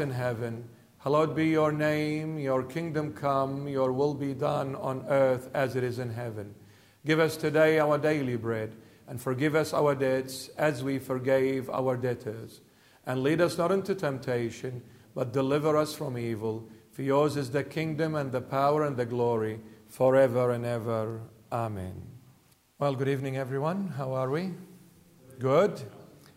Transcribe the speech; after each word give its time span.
in 0.00 0.10
heaven, 0.10 0.68
hallowed 0.98 1.36
be 1.36 1.48
your 1.48 1.70
name. 1.70 2.38
Your 2.38 2.62
kingdom 2.62 3.12
come, 3.12 3.68
your 3.68 3.92
will 3.92 4.14
be 4.14 4.34
done 4.34 4.74
on 4.76 5.04
earth 5.08 5.50
as 5.54 5.76
it 5.76 5.84
is 5.84 5.98
in 5.98 6.10
heaven. 6.10 6.54
Give 7.06 7.20
us 7.20 7.36
today 7.36 7.78
our 7.78 7.98
daily 7.98 8.36
bread, 8.36 8.74
and 9.06 9.20
forgive 9.20 9.54
us 9.54 9.72
our 9.72 9.94
debts 9.94 10.48
as 10.58 10.82
we 10.82 10.98
forgave 10.98 11.70
our 11.70 11.96
debtors. 11.96 12.60
And 13.06 13.22
lead 13.22 13.40
us 13.40 13.56
not 13.56 13.72
into 13.72 13.94
temptation, 13.94 14.82
but 15.14 15.32
deliver 15.32 15.76
us 15.76 15.94
from 15.94 16.18
evil. 16.18 16.68
For 16.92 17.02
yours 17.02 17.36
is 17.36 17.50
the 17.50 17.64
kingdom, 17.64 18.14
and 18.14 18.32
the 18.32 18.40
power, 18.40 18.84
and 18.84 18.96
the 18.96 19.06
glory, 19.06 19.60
forever 19.88 20.50
and 20.50 20.66
ever. 20.66 21.20
Amen. 21.50 22.02
Well, 22.78 22.94
good 22.94 23.08
evening, 23.08 23.36
everyone. 23.36 23.88
How 23.88 24.12
are 24.12 24.30
we? 24.30 24.52
Good? 25.38 25.80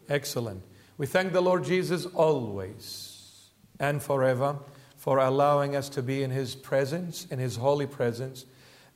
Excellent. 0.10 0.64
We 0.98 1.06
thank 1.06 1.34
the 1.34 1.42
Lord 1.42 1.64
Jesus 1.64 2.06
always 2.06 3.13
and 3.80 4.02
forever 4.02 4.58
for 4.96 5.18
allowing 5.18 5.76
us 5.76 5.90
to 5.90 6.02
be 6.02 6.24
in 6.24 6.32
His 6.32 6.56
presence, 6.56 7.26
in 7.30 7.40
His 7.40 7.58
holy 7.58 7.88
presence, 7.88 8.46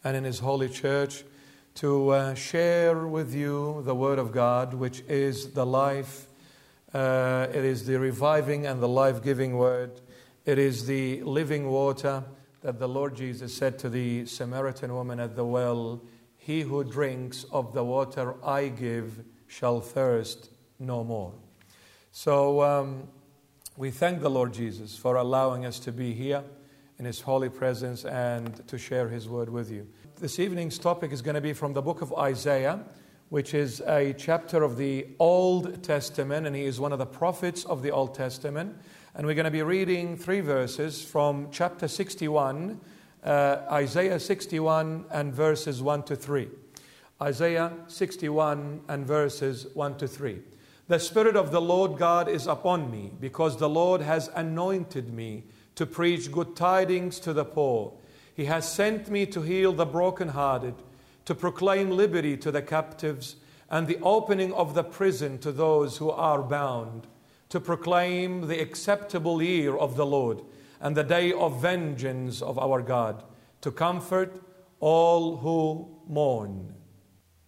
and 0.04 0.16
in 0.16 0.24
His 0.24 0.40
holy 0.40 0.70
church 0.70 1.24
to 1.76 2.10
uh, 2.10 2.34
share 2.34 3.06
with 3.06 3.36
you 3.36 3.84
the 3.86 3.94
Word 3.94 4.18
of 4.18 4.32
God, 4.32 4.74
which 4.74 5.02
is 5.08 5.52
the 5.52 5.66
life, 5.66 6.26
uh, 6.94 7.48
it 7.50 7.64
is 7.64 7.86
the 7.86 8.00
reviving 8.00 8.66
and 8.66 8.82
the 8.82 8.88
life 8.88 9.22
giving 9.22 9.58
Word, 9.58 10.00
it 10.46 10.58
is 10.58 10.86
the 10.86 11.22
living 11.24 11.70
water 11.70 12.24
that 12.62 12.80
the 12.80 12.88
Lord 12.88 13.16
Jesus 13.16 13.54
said 13.54 13.78
to 13.80 13.90
the 13.90 14.26
Samaritan 14.26 14.94
woman 14.94 15.20
at 15.20 15.36
the 15.36 15.46
well 15.46 16.02
he 16.48 16.62
who 16.62 16.82
drinks 16.84 17.44
of 17.52 17.74
the 17.74 17.84
water 17.84 18.36
I 18.42 18.70
give 18.70 19.26
shall 19.48 19.82
thirst 19.82 20.50
no 20.80 21.04
more. 21.04 21.34
So 22.14 22.62
um, 22.64 23.10
we 23.78 23.92
thank 23.92 24.22
the 24.22 24.30
Lord 24.30 24.54
Jesus 24.54 24.98
for 24.98 25.18
allowing 25.18 25.64
us 25.64 25.78
to 25.80 25.92
be 25.92 26.12
here 26.12 26.44
in 26.98 27.06
His 27.06 27.22
holy 27.22 27.48
presence 27.48 28.06
and 28.06 28.68
to 28.68 28.76
share 28.76 29.08
His 29.08 29.30
word 29.30 29.50
with 29.50 29.72
you. 29.72 29.88
This 30.20 30.40
evening's 30.40 30.80
topic 30.80 31.12
is 31.12 31.22
going 31.22 31.36
to 31.36 31.42
be 31.42 31.54
from 31.54 31.74
the 31.74 31.82
book 31.84 32.02
of 32.02 32.12
Isaiah, 32.16 32.84
which 33.30 33.54
is 33.54 33.82
a 33.82 34.16
chapter 34.18 34.64
of 34.64 34.78
the 34.78 35.06
Old 35.20 35.84
Testament, 35.84 36.48
and 36.48 36.56
he 36.56 36.64
is 36.64 36.80
one 36.80 36.92
of 36.92 36.98
the 36.98 37.06
prophets 37.06 37.66
of 37.66 37.84
the 37.84 37.92
Old 37.92 38.16
Testament. 38.16 38.76
And 39.14 39.28
we're 39.28 39.36
going 39.36 39.46
to 39.46 39.52
be 39.52 39.62
reading 39.62 40.18
three 40.18 40.42
verses 40.42 41.04
from 41.04 41.50
chapter 41.52 41.88
61 41.88 42.82
uh, 43.24 43.66
Isaiah 43.72 44.20
61 44.20 45.06
and 45.12 45.34
verses 45.34 45.84
1 45.84 46.04
to 46.04 46.16
3. 46.16 46.48
Isaiah 47.22 47.74
61 47.88 48.82
and 48.88 49.06
verses 49.06 49.68
1 49.74 49.98
to 49.98 50.08
3. 50.08 50.40
The 50.88 51.00
Spirit 51.00 51.36
of 51.36 51.52
the 51.52 51.60
Lord 51.60 51.98
God 51.98 52.30
is 52.30 52.48
upon 52.48 52.90
me, 52.90 53.12
because 53.20 53.58
the 53.58 53.68
Lord 53.68 54.00
has 54.00 54.30
anointed 54.34 55.14
me 55.14 55.44
to 55.76 55.86
preach 55.86 56.32
good 56.32 56.56
tidings 56.56 57.20
to 57.20 57.34
the 57.34 57.44
poor. 57.44 57.94
He 58.34 58.46
has 58.46 58.72
sent 58.72 59.10
me 59.10 59.26
to 59.26 59.42
heal 59.42 59.74
the 59.74 59.86
brokenhearted, 59.86 60.76
to 61.26 61.36
proclaim 61.36 61.92
liberty 61.92 62.38
to 62.38 62.52
the 62.52 62.62
captives, 62.62 63.36
and 63.70 63.86
the 63.86 64.00
opening 64.02 64.54
of 64.54 64.76
the 64.76 64.84
prison 64.84 65.40
to 65.40 65.52
those 65.52 65.98
who 65.98 66.10
are 66.10 66.42
bound, 66.42 67.06
to 67.50 67.60
proclaim 67.60 68.48
the 68.48 68.62
acceptable 68.62 69.42
year 69.42 69.76
of 69.76 69.98
the 69.98 70.06
Lord 70.06 70.42
and 70.80 70.96
the 70.96 71.04
day 71.04 71.34
of 71.34 71.62
vengeance 71.62 72.42
of 72.42 72.58
our 72.58 72.82
God, 72.82 73.24
to 73.60 73.72
comfort 73.72 74.42
all 74.80 75.36
who 75.38 75.90
mourn, 76.08 76.74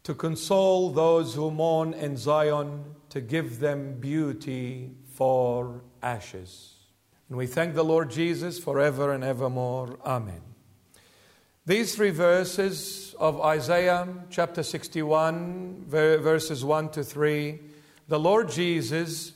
to 0.04 0.14
console 0.14 0.90
those 0.90 1.36
who 1.36 1.52
mourn 1.52 1.94
in 1.94 2.18
Zion, 2.18 2.84
to 3.09 3.22
give 3.22 3.59
them 3.59 4.00
beauty 4.00 4.92
for 5.14 5.81
ashes. 6.02 6.75
And 7.28 7.38
we 7.38 7.47
thank 7.47 7.75
the 7.75 7.84
Lord 7.84 8.09
Jesus 8.09 8.59
forever 8.59 9.14
and 9.14 9.24
evermore. 9.24 10.00
Amen. 10.06 10.42
These 11.66 11.96
three 11.96 12.09
verses 12.09 13.16
of 13.19 13.42
Isaiah 13.42 14.08
chapter 14.31 14.64
61, 14.64 15.86
verses 15.88 16.66
1 16.66 16.90
to 16.90 17.03
3, 17.03 17.59
the 18.08 18.19
Lord 18.19 18.50
Jesus 18.50 19.34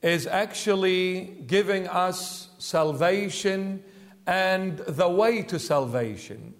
is 0.00 0.26
actually 0.26 1.42
giving 1.46 1.88
us 1.88 2.50
salvation 2.58 3.82
and 4.26 4.78
the 4.78 5.08
way 5.08 5.42
to 5.42 5.58
salvation. 5.58 6.54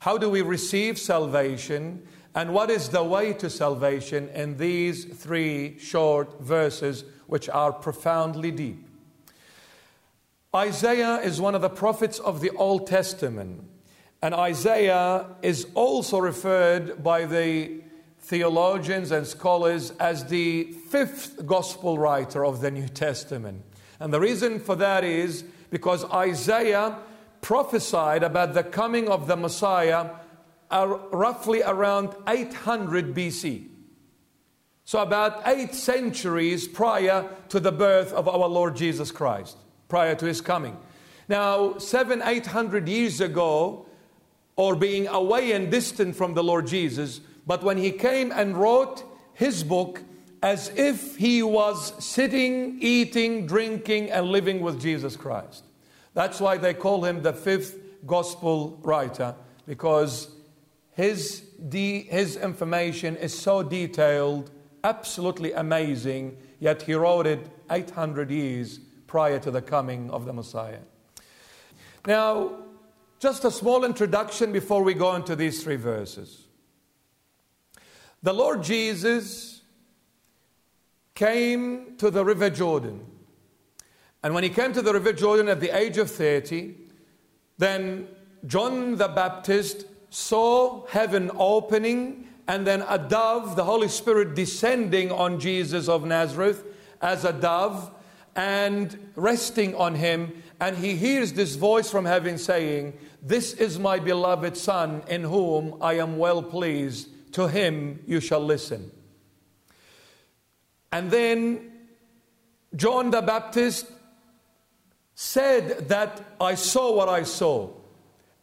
How 0.00 0.18
do 0.18 0.28
we 0.28 0.42
receive 0.42 0.98
salvation? 0.98 2.06
And 2.36 2.52
what 2.52 2.70
is 2.70 2.90
the 2.90 3.02
way 3.02 3.32
to 3.32 3.48
salvation 3.48 4.28
in 4.28 4.58
these 4.58 5.06
three 5.06 5.78
short 5.78 6.38
verses, 6.38 7.02
which 7.26 7.48
are 7.48 7.72
profoundly 7.72 8.50
deep? 8.50 8.86
Isaiah 10.54 11.16
is 11.16 11.40
one 11.40 11.54
of 11.54 11.62
the 11.62 11.70
prophets 11.70 12.18
of 12.18 12.42
the 12.42 12.50
Old 12.50 12.86
Testament. 12.86 13.64
And 14.20 14.34
Isaiah 14.34 15.24
is 15.40 15.66
also 15.72 16.18
referred 16.18 17.02
by 17.02 17.24
the 17.24 17.80
theologians 18.20 19.12
and 19.12 19.26
scholars 19.26 19.92
as 19.92 20.26
the 20.26 20.64
fifth 20.90 21.46
gospel 21.46 21.98
writer 21.98 22.44
of 22.44 22.60
the 22.60 22.70
New 22.70 22.88
Testament. 22.88 23.62
And 23.98 24.12
the 24.12 24.20
reason 24.20 24.60
for 24.60 24.76
that 24.76 25.04
is 25.04 25.42
because 25.70 26.04
Isaiah 26.04 26.98
prophesied 27.40 28.22
about 28.22 28.52
the 28.52 28.62
coming 28.62 29.08
of 29.08 29.26
the 29.26 29.36
Messiah 29.36 30.10
roughly 30.70 31.62
around 31.62 32.14
800 32.28 33.14
BC. 33.14 33.68
So, 34.84 35.00
about 35.00 35.42
eight 35.46 35.74
centuries 35.74 36.68
prior 36.68 37.28
to 37.48 37.58
the 37.58 37.72
birth 37.72 38.12
of 38.12 38.28
our 38.28 38.48
Lord 38.48 38.76
Jesus 38.76 39.10
Christ, 39.10 39.56
prior 39.88 40.14
to 40.14 40.26
his 40.26 40.40
coming. 40.40 40.76
Now, 41.28 41.78
seven, 41.78 42.22
eight 42.24 42.46
hundred 42.46 42.88
years 42.88 43.20
ago, 43.20 43.86
or 44.54 44.76
being 44.76 45.08
away 45.08 45.52
and 45.52 45.72
distant 45.72 46.14
from 46.14 46.34
the 46.34 46.44
Lord 46.44 46.68
Jesus, 46.68 47.20
but 47.48 47.64
when 47.64 47.78
he 47.78 47.90
came 47.90 48.30
and 48.30 48.56
wrote 48.56 49.02
his 49.34 49.64
book 49.64 50.02
as 50.42 50.68
if 50.76 51.16
he 51.16 51.42
was 51.42 51.92
sitting, 52.04 52.78
eating, 52.80 53.46
drinking, 53.46 54.10
and 54.12 54.26
living 54.26 54.60
with 54.60 54.80
Jesus 54.80 55.16
Christ. 55.16 55.64
That's 56.14 56.40
why 56.40 56.56
they 56.56 56.74
call 56.74 57.04
him 57.04 57.22
the 57.22 57.32
fifth 57.32 57.76
gospel 58.06 58.78
writer, 58.82 59.34
because 59.66 60.28
his, 60.96 61.40
de- 61.68 62.04
his 62.04 62.36
information 62.38 63.16
is 63.16 63.38
so 63.38 63.62
detailed, 63.62 64.50
absolutely 64.82 65.52
amazing, 65.52 66.38
yet 66.58 66.80
he 66.80 66.94
wrote 66.94 67.26
it 67.26 67.50
800 67.70 68.30
years 68.30 68.80
prior 69.06 69.38
to 69.40 69.50
the 69.50 69.60
coming 69.60 70.10
of 70.10 70.24
the 70.24 70.32
Messiah. 70.32 70.80
Now, 72.06 72.50
just 73.18 73.44
a 73.44 73.50
small 73.50 73.84
introduction 73.84 74.52
before 74.52 74.82
we 74.82 74.94
go 74.94 75.14
into 75.14 75.36
these 75.36 75.62
three 75.62 75.76
verses. 75.76 76.46
The 78.22 78.32
Lord 78.32 78.62
Jesus 78.62 79.60
came 81.14 81.96
to 81.98 82.10
the 82.10 82.24
River 82.24 82.48
Jordan. 82.48 83.04
And 84.22 84.32
when 84.32 84.44
he 84.44 84.50
came 84.50 84.72
to 84.72 84.80
the 84.80 84.94
River 84.94 85.12
Jordan 85.12 85.48
at 85.48 85.60
the 85.60 85.76
age 85.76 85.98
of 85.98 86.10
30, 86.10 86.74
then 87.58 88.08
John 88.46 88.96
the 88.96 89.08
Baptist 89.08 89.84
saw 90.16 90.86
heaven 90.86 91.30
opening 91.36 92.26
and 92.48 92.66
then 92.66 92.82
a 92.88 92.96
dove, 92.98 93.54
the 93.54 93.64
Holy 93.64 93.86
Spirit 93.86 94.34
descending 94.34 95.12
on 95.12 95.38
Jesus 95.38 95.90
of 95.90 96.06
Nazareth 96.06 96.64
as 97.02 97.26
a 97.26 97.34
dove 97.34 97.90
and 98.34 99.10
resting 99.14 99.74
on 99.74 99.94
him. 99.94 100.42
And 100.58 100.78
he 100.78 100.96
hears 100.96 101.34
this 101.34 101.56
voice 101.56 101.90
from 101.90 102.06
heaven 102.06 102.38
saying, 102.38 102.98
This 103.22 103.52
is 103.52 103.78
my 103.78 103.98
beloved 103.98 104.56
Son 104.56 105.02
in 105.06 105.22
whom 105.22 105.76
I 105.82 105.98
am 105.98 106.16
well 106.16 106.42
pleased 106.42 107.10
to 107.34 107.46
him 107.46 108.02
you 108.06 108.20
shall 108.20 108.40
listen. 108.40 108.90
And 110.92 111.10
then 111.10 111.72
John 112.74 113.10
the 113.10 113.20
Baptist 113.20 113.84
said 115.14 115.90
that 115.90 116.24
I 116.40 116.54
saw 116.54 116.96
what 116.96 117.10
I 117.10 117.22
saw 117.24 117.75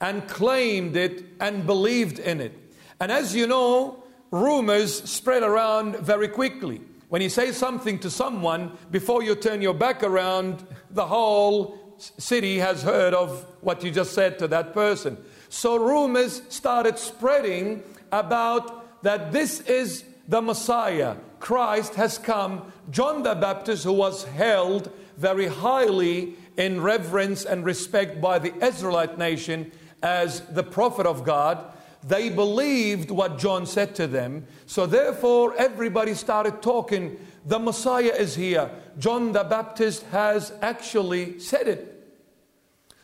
and 0.03 0.27
claimed 0.27 0.97
it 0.97 1.23
and 1.39 1.65
believed 1.65 2.19
in 2.19 2.41
it. 2.41 2.51
And 2.99 3.09
as 3.09 3.33
you 3.33 3.47
know, 3.47 4.03
rumors 4.31 5.09
spread 5.09 5.43
around 5.43 5.95
very 5.95 6.27
quickly. 6.27 6.81
When 7.07 7.21
you 7.21 7.29
say 7.29 7.53
something 7.53 7.99
to 7.99 8.09
someone, 8.09 8.77
before 8.91 9.23
you 9.23 9.33
turn 9.33 9.61
your 9.61 9.73
back 9.73 10.03
around, 10.03 10.67
the 10.91 11.05
whole 11.05 11.95
city 11.97 12.57
has 12.59 12.83
heard 12.83 13.13
of 13.13 13.45
what 13.61 13.81
you 13.81 13.91
just 13.91 14.11
said 14.11 14.37
to 14.39 14.47
that 14.49 14.73
person. 14.73 15.15
So 15.47 15.77
rumors 15.77 16.41
started 16.49 16.99
spreading 16.99 17.81
about 18.11 19.03
that 19.03 19.31
this 19.31 19.61
is 19.61 20.03
the 20.27 20.41
Messiah. 20.41 21.15
Christ 21.39 21.95
has 21.95 22.17
come. 22.17 22.73
John 22.91 23.23
the 23.23 23.35
Baptist, 23.35 23.85
who 23.85 23.93
was 23.93 24.25
held 24.25 24.91
very 25.15 25.47
highly 25.47 26.35
in 26.57 26.81
reverence 26.81 27.45
and 27.45 27.63
respect 27.63 28.19
by 28.19 28.37
the 28.39 28.53
Israelite 28.65 29.17
nation 29.17 29.71
as 30.03 30.41
the 30.41 30.63
prophet 30.63 31.07
of 31.07 31.23
God, 31.23 31.73
they 32.05 32.29
believed 32.29 33.09
what 33.09 33.39
John 33.39 33.65
said 33.65 33.95
to 33.95 34.07
them. 34.07 34.45
So 34.65 34.85
therefore, 34.85 35.55
everybody 35.57 36.13
started 36.13 36.61
talking. 36.61 37.17
The 37.45 37.59
Messiah 37.59 38.13
is 38.17 38.35
here. 38.35 38.69
John 38.99 39.31
the 39.31 39.45
Baptist 39.45 40.03
has 40.11 40.51
actually 40.61 41.39
said 41.39 41.67
it. 41.67 41.89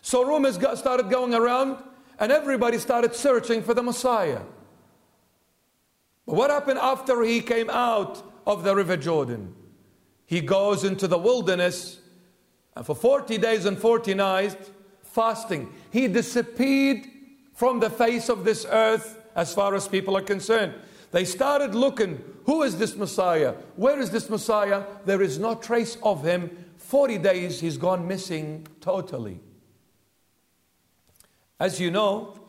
So 0.02 0.26
rumors 0.26 0.58
got, 0.58 0.78
started 0.78 1.10
going 1.10 1.34
around, 1.34 1.82
and 2.20 2.32
everybody 2.32 2.78
started 2.78 3.16
searching 3.16 3.64
for 3.64 3.74
the 3.74 3.84
Messiah. 3.84 4.42
But 6.26 6.36
what 6.36 6.50
happened 6.50 6.80
after 6.80 7.24
he 7.24 7.42
came 7.42 7.70
out 7.70 8.22
of 8.46 8.64
the 8.64 8.76
River 8.76 8.98
Jordan? 8.98 9.56
He 10.26 10.42
goes 10.42 10.84
into 10.84 11.08
the 11.08 11.18
wilderness, 11.18 12.00
and 12.76 12.86
for 12.86 12.96
40 12.96 13.38
days 13.38 13.66
and 13.66 13.78
40 13.78 14.14
nights, 14.14 14.72
fasting. 15.20 15.70
He 15.92 16.08
disappeared 16.08 17.06
from 17.54 17.82
the 17.82 17.90
face 17.90 18.30
of 18.30 18.46
this 18.46 18.66
earth 18.70 19.20
as 19.36 19.54
far 19.54 19.76
as 19.76 19.86
people 19.86 20.16
are 20.16 20.22
concerned. 20.22 20.74
They 21.12 21.26
started 21.26 21.76
looking 21.76 22.24
who 22.46 22.64
is 22.64 22.78
this 22.78 22.96
Messiah? 22.96 23.54
Where 23.76 24.00
is 24.00 24.12
this 24.12 24.30
Messiah? 24.30 24.86
There 25.04 25.22
is 25.22 25.38
no 25.38 25.56
trace 25.56 25.98
of 26.04 26.24
him. 26.24 26.42
40 26.78 27.18
days 27.18 27.60
he's 27.60 27.76
gone 27.78 28.08
missing 28.08 28.66
totally. 28.80 29.42
As 31.60 31.82
you 31.82 31.92
know, 31.92 32.40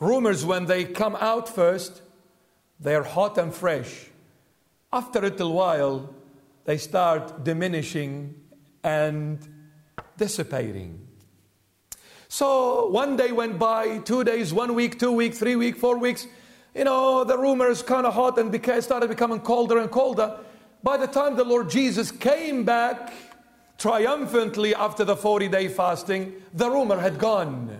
rumors 0.00 0.44
when 0.44 0.66
they 0.66 0.84
come 0.84 1.16
out 1.20 1.48
first, 1.48 2.02
they're 2.80 3.04
hot 3.04 3.38
and 3.38 3.54
fresh. 3.54 4.06
After 4.92 5.20
a 5.20 5.30
little 5.30 5.52
while, 5.52 6.12
they 6.64 6.78
start 6.78 7.44
diminishing 7.44 8.34
and 8.82 9.38
dissipating. 10.16 11.05
So 12.36 12.88
one 12.88 13.16
day 13.16 13.32
went 13.32 13.58
by, 13.58 13.96
two 14.00 14.22
days, 14.22 14.52
one 14.52 14.74
week, 14.74 14.98
two 14.98 15.10
weeks, 15.10 15.38
three 15.38 15.56
weeks, 15.56 15.78
four 15.78 15.96
weeks. 15.96 16.26
You 16.74 16.84
know, 16.84 17.24
the 17.24 17.38
rumors 17.38 17.80
kind 17.80 18.04
of 18.06 18.12
hot 18.12 18.36
and 18.36 18.52
became, 18.52 18.82
started 18.82 19.08
becoming 19.08 19.40
colder 19.40 19.78
and 19.78 19.90
colder. 19.90 20.40
By 20.82 20.98
the 20.98 21.06
time 21.06 21.36
the 21.36 21.44
Lord 21.44 21.70
Jesus 21.70 22.12
came 22.12 22.62
back 22.62 23.14
triumphantly 23.78 24.74
after 24.74 25.02
the 25.02 25.16
40 25.16 25.48
day 25.48 25.68
fasting, 25.68 26.34
the 26.52 26.68
rumor 26.68 27.00
had 27.00 27.18
gone. 27.18 27.74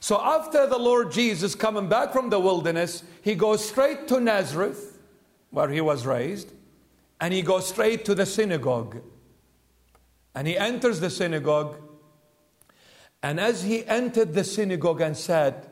So 0.00 0.20
after 0.20 0.66
the 0.66 0.78
Lord 0.78 1.12
Jesus 1.12 1.54
coming 1.54 1.88
back 1.88 2.12
from 2.12 2.28
the 2.28 2.40
wilderness, 2.40 3.04
he 3.22 3.36
goes 3.36 3.64
straight 3.64 4.08
to 4.08 4.18
Nazareth, 4.18 4.98
where 5.50 5.68
he 5.68 5.80
was 5.80 6.06
raised, 6.06 6.50
and 7.20 7.32
he 7.32 7.42
goes 7.42 7.68
straight 7.68 8.04
to 8.06 8.16
the 8.16 8.26
synagogue. 8.26 9.00
And 10.34 10.48
he 10.48 10.58
enters 10.58 10.98
the 10.98 11.08
synagogue 11.08 11.76
and 13.22 13.38
as 13.38 13.62
he 13.62 13.86
entered 13.86 14.34
the 14.34 14.44
synagogue 14.44 15.00
and 15.00 15.16
said, 15.16 15.66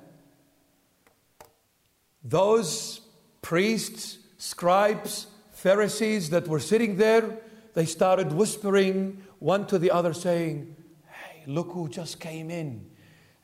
those 2.23 3.00
priests, 3.43 4.19
scribes, 4.38 5.26
Pharisees 5.52 6.31
that 6.31 6.49
were 6.49 6.61
sitting 6.61 6.97
there, 6.97 7.38
they 7.75 7.87
started 7.87 8.32
whispering 8.32 9.23
one 9.38 9.67
to 9.67 9.79
the 9.79 9.91
other, 9.91 10.12
saying, 10.12 10.76
Hey, 11.06 11.43
look 11.47 11.73
who 11.73 11.88
just 11.88 12.20
came 12.20 12.50
in. 12.50 12.87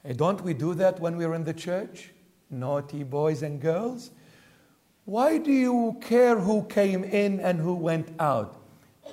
Hey, 0.03 0.13
don't 0.13 0.41
we 0.43 0.55
do 0.55 0.75
that 0.75 1.01
when 1.01 1.17
we're 1.17 1.35
in 1.35 1.45
the 1.45 1.55
church? 1.55 2.13
Naughty 2.51 3.03
boys 3.03 3.43
and 3.43 3.61
girls. 3.61 4.11
Why 5.05 5.39
do 5.39 5.53
you 5.53 5.99
care 6.01 6.39
who 6.39 6.65
came 6.65 7.05
in 7.05 7.41
and 7.41 7.61
who 7.61 7.75
went 7.75 8.09
out? 8.19 8.61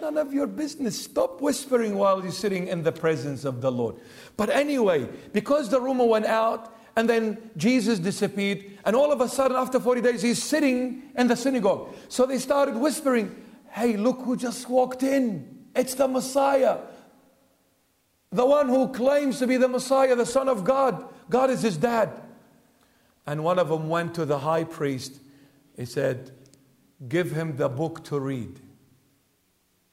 None 0.01 0.17
of 0.17 0.33
your 0.33 0.47
business. 0.47 1.01
Stop 1.01 1.39
whispering 1.39 1.95
while 1.95 2.21
you're 2.21 2.31
sitting 2.31 2.67
in 2.67 2.83
the 2.83 2.91
presence 2.91 3.45
of 3.45 3.61
the 3.61 3.71
Lord. 3.71 3.95
But 4.37 4.49
anyway, 4.49 5.07
because 5.31 5.69
the 5.69 5.79
rumor 5.79 6.05
went 6.05 6.25
out, 6.25 6.75
and 6.95 7.09
then 7.09 7.51
Jesus 7.57 7.99
disappeared, 7.99 8.65
and 8.85 8.95
all 8.95 9.11
of 9.11 9.21
a 9.21 9.27
sudden, 9.27 9.57
after 9.57 9.79
40 9.79 10.01
days, 10.01 10.21
he's 10.21 10.41
sitting 10.41 11.03
in 11.17 11.27
the 11.27 11.35
synagogue. 11.35 11.93
So 12.09 12.25
they 12.25 12.39
started 12.39 12.75
whispering, 12.75 13.35
Hey, 13.71 13.97
look 13.97 14.21
who 14.21 14.35
just 14.35 14.69
walked 14.69 15.01
in. 15.01 15.65
It's 15.75 15.95
the 15.95 16.07
Messiah. 16.07 16.77
The 18.31 18.45
one 18.45 18.69
who 18.69 18.89
claims 18.89 19.39
to 19.39 19.47
be 19.47 19.57
the 19.57 19.67
Messiah, 19.67 20.15
the 20.15 20.27
Son 20.27 20.47
of 20.47 20.63
God. 20.63 21.07
God 21.29 21.49
is 21.49 21.63
his 21.63 21.77
dad. 21.77 22.11
And 23.25 23.43
one 23.43 23.57
of 23.57 23.69
them 23.69 23.89
went 23.89 24.13
to 24.15 24.25
the 24.25 24.39
high 24.39 24.63
priest. 24.63 25.19
He 25.75 25.85
said, 25.85 26.31
Give 27.07 27.31
him 27.31 27.57
the 27.57 27.69
book 27.69 28.03
to 28.05 28.19
read. 28.19 28.59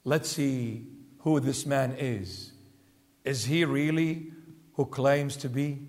Let's 0.04 0.28
see 0.28 0.86
who 1.20 1.40
this 1.40 1.64
man 1.64 1.92
is. 1.98 2.49
Is 3.24 3.44
he 3.44 3.64
really 3.64 4.32
who 4.74 4.86
claims 4.86 5.36
to 5.38 5.48
be? 5.48 5.88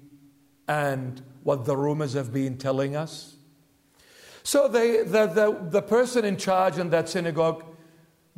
And 0.68 1.22
what 1.44 1.66
the 1.66 1.76
rumors 1.76 2.14
have 2.14 2.32
been 2.32 2.58
telling 2.58 2.96
us? 2.96 3.36
So 4.44 4.68
they, 4.68 5.04
the, 5.04 5.28
the, 5.28 5.58
the 5.70 5.82
person 5.82 6.26
in 6.26 6.38
charge 6.38 6.78
in 6.78 6.90
that 6.90 7.10
synagogue 7.10 7.64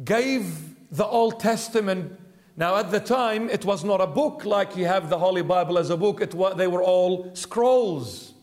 gave 0.04 0.76
the 0.92 1.06
Old 1.06 1.40
Testament. 1.40 2.20
Now, 2.56 2.76
at 2.78 2.92
the 2.92 3.00
time, 3.00 3.50
it 3.50 3.66
was 3.66 3.84
not 3.84 4.02
a 4.02 4.08
book 4.08 4.46
like 4.46 4.76
you 4.76 4.86
have 4.86 5.10
the 5.10 5.18
Holy 5.18 5.42
Bible 5.42 5.78
as 5.78 5.90
a 5.90 5.98
book, 5.98 6.22
it 6.22 6.34
was, 6.34 6.56
they 6.56 6.68
were 6.68 6.84
all 6.84 7.34
scrolls. 7.36 8.34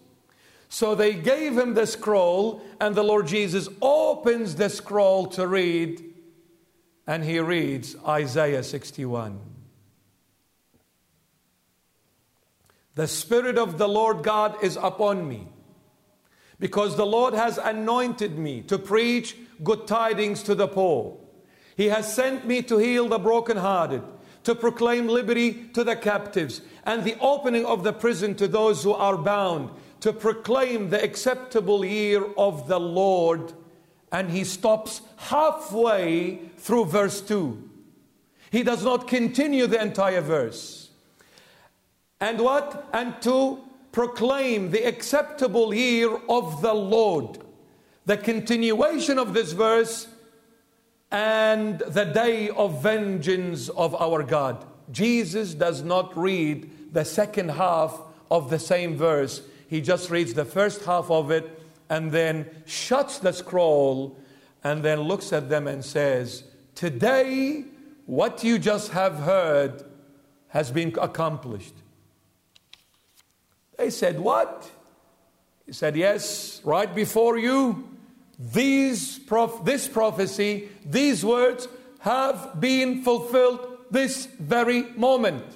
So 0.68 0.94
they 0.94 1.14
gave 1.14 1.58
him 1.58 1.74
the 1.74 1.86
scroll, 1.86 2.62
and 2.80 2.94
the 2.94 3.02
Lord 3.02 3.26
Jesus 3.26 3.68
opens 3.82 4.54
the 4.54 4.68
scroll 4.68 5.26
to 5.28 5.46
read, 5.46 6.14
and 7.06 7.24
he 7.24 7.40
reads 7.40 7.96
Isaiah 8.06 8.62
61. 8.62 9.49
The 13.00 13.08
Spirit 13.08 13.56
of 13.56 13.78
the 13.78 13.88
Lord 13.88 14.22
God 14.22 14.62
is 14.62 14.76
upon 14.76 15.26
me, 15.26 15.48
because 16.58 16.98
the 16.98 17.06
Lord 17.06 17.32
has 17.32 17.56
anointed 17.56 18.38
me 18.38 18.60
to 18.64 18.78
preach 18.78 19.38
good 19.64 19.86
tidings 19.86 20.42
to 20.42 20.54
the 20.54 20.68
poor. 20.68 21.16
He 21.78 21.86
has 21.86 22.14
sent 22.14 22.46
me 22.46 22.60
to 22.64 22.76
heal 22.76 23.08
the 23.08 23.18
brokenhearted, 23.18 24.02
to 24.44 24.54
proclaim 24.54 25.08
liberty 25.08 25.70
to 25.72 25.82
the 25.82 25.96
captives, 25.96 26.60
and 26.84 27.02
the 27.02 27.16
opening 27.20 27.64
of 27.64 27.84
the 27.84 27.94
prison 27.94 28.34
to 28.34 28.46
those 28.46 28.82
who 28.84 28.92
are 28.92 29.16
bound, 29.16 29.70
to 30.00 30.12
proclaim 30.12 30.90
the 30.90 31.02
acceptable 31.02 31.82
year 31.82 32.22
of 32.36 32.68
the 32.68 32.78
Lord. 32.78 33.54
And 34.12 34.30
he 34.30 34.44
stops 34.44 35.00
halfway 35.16 36.50
through 36.58 36.84
verse 36.84 37.22
2. 37.22 37.66
He 38.50 38.62
does 38.62 38.84
not 38.84 39.08
continue 39.08 39.66
the 39.66 39.80
entire 39.80 40.20
verse. 40.20 40.89
And 42.20 42.40
what? 42.40 42.88
And 42.92 43.20
to 43.22 43.60
proclaim 43.92 44.70
the 44.70 44.86
acceptable 44.86 45.74
year 45.74 46.16
of 46.28 46.62
the 46.62 46.74
Lord. 46.74 47.38
The 48.06 48.16
continuation 48.16 49.18
of 49.18 49.34
this 49.34 49.52
verse 49.52 50.08
and 51.10 51.78
the 51.80 52.04
day 52.04 52.50
of 52.50 52.82
vengeance 52.82 53.68
of 53.70 54.00
our 54.00 54.22
God. 54.22 54.64
Jesus 54.92 55.54
does 55.54 55.82
not 55.82 56.16
read 56.16 56.70
the 56.92 57.04
second 57.04 57.50
half 57.50 58.00
of 58.30 58.50
the 58.50 58.58
same 58.58 58.96
verse. 58.96 59.42
He 59.68 59.80
just 59.80 60.10
reads 60.10 60.34
the 60.34 60.44
first 60.44 60.84
half 60.84 61.10
of 61.10 61.30
it 61.30 61.60
and 61.88 62.12
then 62.12 62.46
shuts 62.66 63.18
the 63.18 63.32
scroll 63.32 64.16
and 64.62 64.82
then 64.84 65.00
looks 65.00 65.32
at 65.32 65.48
them 65.48 65.66
and 65.66 65.84
says, 65.84 66.44
Today, 66.74 67.64
what 68.06 68.44
you 68.44 68.58
just 68.58 68.92
have 68.92 69.16
heard 69.16 69.84
has 70.48 70.70
been 70.70 70.94
accomplished. 71.00 71.74
They 73.80 73.88
said, 73.88 74.20
What? 74.20 74.70
He 75.64 75.72
said, 75.72 75.96
Yes, 75.96 76.60
right 76.64 76.94
before 76.94 77.38
you, 77.38 77.88
these 78.38 79.18
prof- 79.18 79.64
this 79.64 79.88
prophecy, 79.88 80.68
these 80.84 81.24
words 81.24 81.66
have 82.00 82.60
been 82.60 83.02
fulfilled 83.02 83.78
this 83.90 84.26
very 84.26 84.82
moment. 84.82 85.46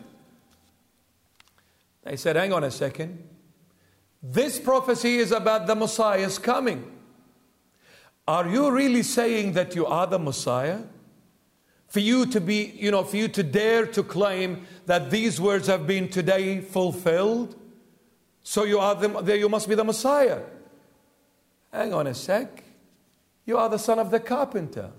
They 2.02 2.16
said, 2.16 2.37
Hang 2.37 2.54
on 2.54 2.64
a 2.64 2.71
second. 2.71 3.28
This 4.23 4.59
prophecy 4.59 5.19
is 5.19 5.31
about 5.31 5.66
the 5.66 5.75
Messiah's 5.75 6.38
coming. 6.38 6.90
Are 8.26 8.49
you 8.49 8.71
really 8.71 9.02
saying 9.02 9.52
that 9.52 9.75
you 9.75 9.85
are 9.85 10.07
the 10.07 10.19
Messiah? 10.19 10.81
For 11.88 12.00
you 12.00 12.25
to 12.25 12.40
be, 12.40 12.73
you 12.75 12.90
know, 12.90 13.04
for 13.04 13.19
you 13.19 13.28
to 13.28 13.43
dare 13.43 13.85
to 13.88 14.02
claim 14.02 14.66
that 14.87 15.11
these 15.11 15.38
words 15.43 15.66
have 15.66 15.87
been 15.87 16.09
today 16.09 16.62
fulfilled? 16.62 17.57
So 18.44 18.64
you 18.64 18.78
are 18.78 18.94
the, 18.94 19.38
you 19.38 19.48
must 19.48 19.68
be 19.68 19.74
the 19.74 19.84
Messiah. 19.84 20.42
Hang 21.72 21.92
on 21.92 22.06
a 22.06 22.14
sec. 22.14 22.62
You 23.46 23.56
are 23.58 23.68
the 23.68 23.78
son 23.78 23.98
of 23.98 24.10
the 24.10 24.20
carpenter. 24.20 24.92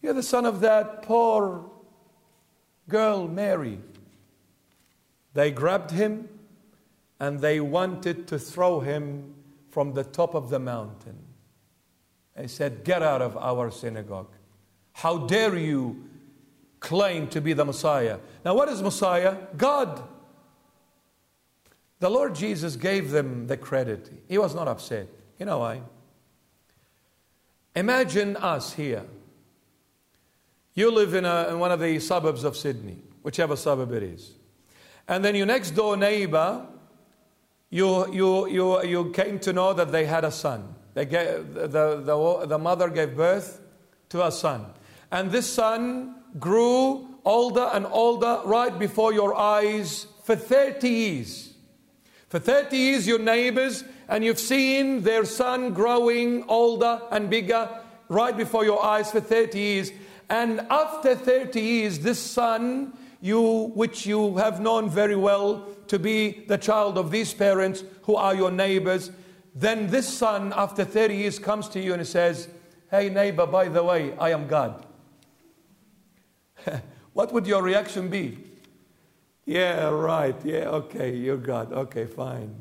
You're 0.00 0.14
the 0.14 0.22
son 0.22 0.46
of 0.46 0.60
that 0.60 1.02
poor 1.02 1.68
girl, 2.88 3.26
Mary. 3.26 3.80
They 5.34 5.50
grabbed 5.50 5.90
him 5.90 6.28
and 7.18 7.40
they 7.40 7.58
wanted 7.58 8.28
to 8.28 8.38
throw 8.38 8.80
him 8.80 9.34
from 9.70 9.94
the 9.94 10.04
top 10.04 10.34
of 10.34 10.50
the 10.50 10.58
mountain. 10.58 11.18
They 12.36 12.46
said, 12.46 12.84
Get 12.84 13.02
out 13.02 13.22
of 13.22 13.36
our 13.36 13.70
synagogue. 13.70 14.28
How 14.92 15.18
dare 15.26 15.56
you 15.56 16.04
claim 16.80 17.28
to 17.28 17.40
be 17.40 17.54
the 17.54 17.64
Messiah? 17.64 18.18
Now, 18.44 18.54
what 18.54 18.68
is 18.68 18.82
Messiah? 18.82 19.36
God. 19.56 20.02
The 22.00 22.10
Lord 22.10 22.34
Jesus 22.34 22.76
gave 22.76 23.10
them 23.10 23.46
the 23.46 23.56
credit. 23.56 24.10
He 24.28 24.38
was 24.38 24.54
not 24.54 24.68
upset. 24.68 25.08
You 25.38 25.46
know 25.46 25.58
why? 25.58 25.80
Imagine 27.74 28.36
us 28.36 28.72
here. 28.72 29.04
You 30.74 30.92
live 30.92 31.14
in, 31.14 31.24
a, 31.24 31.48
in 31.48 31.58
one 31.58 31.72
of 31.72 31.80
the 31.80 31.98
suburbs 31.98 32.44
of 32.44 32.56
Sydney, 32.56 32.98
whichever 33.22 33.56
suburb 33.56 33.92
it 33.92 34.02
is. 34.02 34.32
And 35.08 35.24
then 35.24 35.34
your 35.34 35.46
next 35.46 35.72
door 35.72 35.96
neighbor, 35.96 36.66
you, 37.70 38.12
you, 38.12 38.48
you, 38.48 38.82
you 38.84 39.10
came 39.10 39.38
to 39.40 39.52
know 39.52 39.72
that 39.72 39.90
they 39.90 40.06
had 40.06 40.24
a 40.24 40.30
son. 40.30 40.74
They 40.94 41.04
gave, 41.04 41.54
the, 41.54 41.68
the, 41.68 42.46
the 42.46 42.58
mother 42.58 42.88
gave 42.90 43.16
birth 43.16 43.60
to 44.10 44.26
a 44.26 44.30
son. 44.30 44.66
And 45.10 45.30
this 45.30 45.48
son 45.52 46.16
grew 46.38 47.08
older 47.24 47.70
and 47.72 47.86
older 47.86 48.40
right 48.44 48.76
before 48.78 49.12
your 49.12 49.36
eyes 49.36 50.06
for 50.24 50.36
30 50.36 50.88
years. 50.88 51.47
For 52.28 52.38
30 52.38 52.76
years, 52.76 53.06
your 53.06 53.18
neighbors, 53.18 53.84
and 54.06 54.22
you've 54.22 54.38
seen 54.38 55.02
their 55.02 55.24
son 55.24 55.72
growing 55.72 56.44
older 56.48 57.00
and 57.10 57.30
bigger 57.30 57.68
right 58.08 58.36
before 58.36 58.64
your 58.64 58.84
eyes 58.84 59.10
for 59.10 59.20
30 59.20 59.58
years. 59.58 59.90
And 60.28 60.60
after 60.70 61.14
30 61.14 61.60
years, 61.60 61.98
this 62.00 62.18
son, 62.18 62.92
you, 63.22 63.72
which 63.74 64.06
you 64.06 64.36
have 64.36 64.60
known 64.60 64.90
very 64.90 65.16
well 65.16 65.68
to 65.88 65.98
be 65.98 66.44
the 66.48 66.58
child 66.58 66.98
of 66.98 67.10
these 67.10 67.32
parents 67.32 67.82
who 68.02 68.14
are 68.14 68.34
your 68.34 68.50
neighbors, 68.50 69.10
then 69.54 69.88
this 69.88 70.06
son, 70.06 70.52
after 70.54 70.84
30 70.84 71.16
years, 71.16 71.38
comes 71.38 71.68
to 71.70 71.80
you 71.80 71.94
and 71.94 72.06
says, 72.06 72.48
Hey, 72.90 73.08
neighbor, 73.08 73.46
by 73.46 73.68
the 73.68 73.82
way, 73.82 74.14
I 74.18 74.30
am 74.30 74.46
God. 74.46 74.86
what 77.14 77.32
would 77.32 77.46
your 77.46 77.62
reaction 77.62 78.08
be? 78.08 78.47
Yeah, 79.48 79.88
right. 79.88 80.36
Yeah, 80.44 80.68
okay, 80.68 81.16
you're 81.16 81.38
God. 81.38 81.72
Okay, 81.72 82.04
fine. 82.04 82.54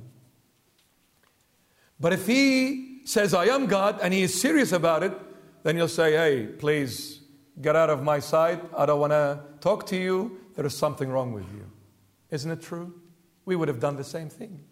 But 1.99 2.13
if 2.13 2.25
he 2.25 3.01
says, 3.03 3.33
I 3.33 3.47
am 3.47 3.65
God, 3.65 3.99
and 4.01 4.13
he 4.13 4.21
is 4.21 4.39
serious 4.39 4.71
about 4.71 5.03
it, 5.03 5.11
then 5.63 5.75
you'll 5.75 5.89
say, 5.89 6.13
Hey, 6.13 6.45
please 6.45 7.19
get 7.59 7.75
out 7.75 7.89
of 7.89 8.03
my 8.03 8.19
sight. 8.19 8.63
I 8.75 8.85
don't 8.85 9.01
want 9.01 9.11
to 9.11 9.41
talk 9.59 9.85
to 9.87 9.97
you. 9.97 10.39
There 10.55 10.65
is 10.65 10.77
something 10.77 11.09
wrong 11.09 11.33
with 11.33 11.43
you. 11.53 11.69
Isn't 12.31 12.51
it 12.51 12.61
true? 12.61 12.93
We 13.43 13.57
would 13.57 13.67
have 13.67 13.81
done 13.81 13.97
the 13.97 14.05
same 14.05 14.29
thing. 14.29 14.63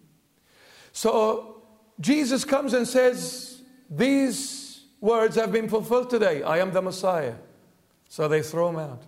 So 0.92 1.64
Jesus 2.00 2.46
comes 2.46 2.72
and 2.72 2.88
says, 2.88 3.60
These 3.90 4.84
words 5.02 5.36
have 5.36 5.52
been 5.52 5.68
fulfilled 5.68 6.08
today. 6.08 6.42
I 6.42 6.60
am 6.60 6.72
the 6.72 6.80
Messiah. 6.80 7.34
So 8.08 8.26
they 8.26 8.40
throw 8.40 8.70
him 8.70 8.76
out. 8.76 9.02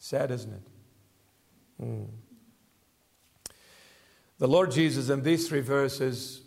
Sad, 0.00 0.32
isn't 0.32 0.52
it? 0.52 0.71
Mm. 1.82 2.06
The 4.38 4.48
Lord 4.48 4.70
Jesus, 4.70 5.08
in 5.08 5.22
these 5.22 5.48
three 5.48 5.60
verses, 5.60 6.42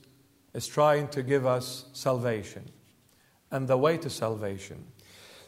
is 0.53 0.67
trying 0.67 1.07
to 1.09 1.23
give 1.23 1.45
us 1.45 1.85
salvation 1.93 2.69
and 3.51 3.67
the 3.67 3.77
way 3.77 3.97
to 3.97 4.09
salvation. 4.09 4.85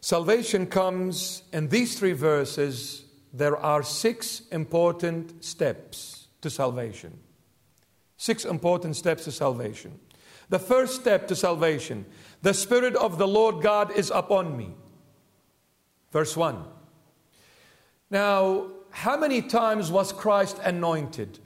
Salvation 0.02 0.68
comes 0.68 1.44
in 1.52 1.70
these 1.70 1.98
three 1.98 2.14
verses. 2.14 3.06
There 3.34 3.58
are 3.58 3.84
six 3.84 4.42
important 4.52 5.44
steps 5.44 6.28
to 6.42 6.50
salvation. 6.50 7.18
Six 8.18 8.46
important 8.46 8.96
steps 8.96 9.26
to 9.26 9.32
salvation. 9.32 10.00
The 10.50 10.60
first 10.60 11.02
step 11.02 11.28
to 11.28 11.36
salvation 11.36 12.06
the 12.42 12.54
Spirit 12.54 12.96
of 12.96 13.18
the 13.18 13.28
Lord 13.28 13.62
God 13.62 13.92
is 13.92 14.12
upon 14.14 14.56
me. 14.56 14.76
Verse 16.12 16.38
1. 16.38 16.64
Now, 18.10 18.68
how 18.98 19.16
many 19.16 19.44
times 19.44 19.92
was 19.92 20.12
Christ 20.12 20.58
anointed? 20.64 21.38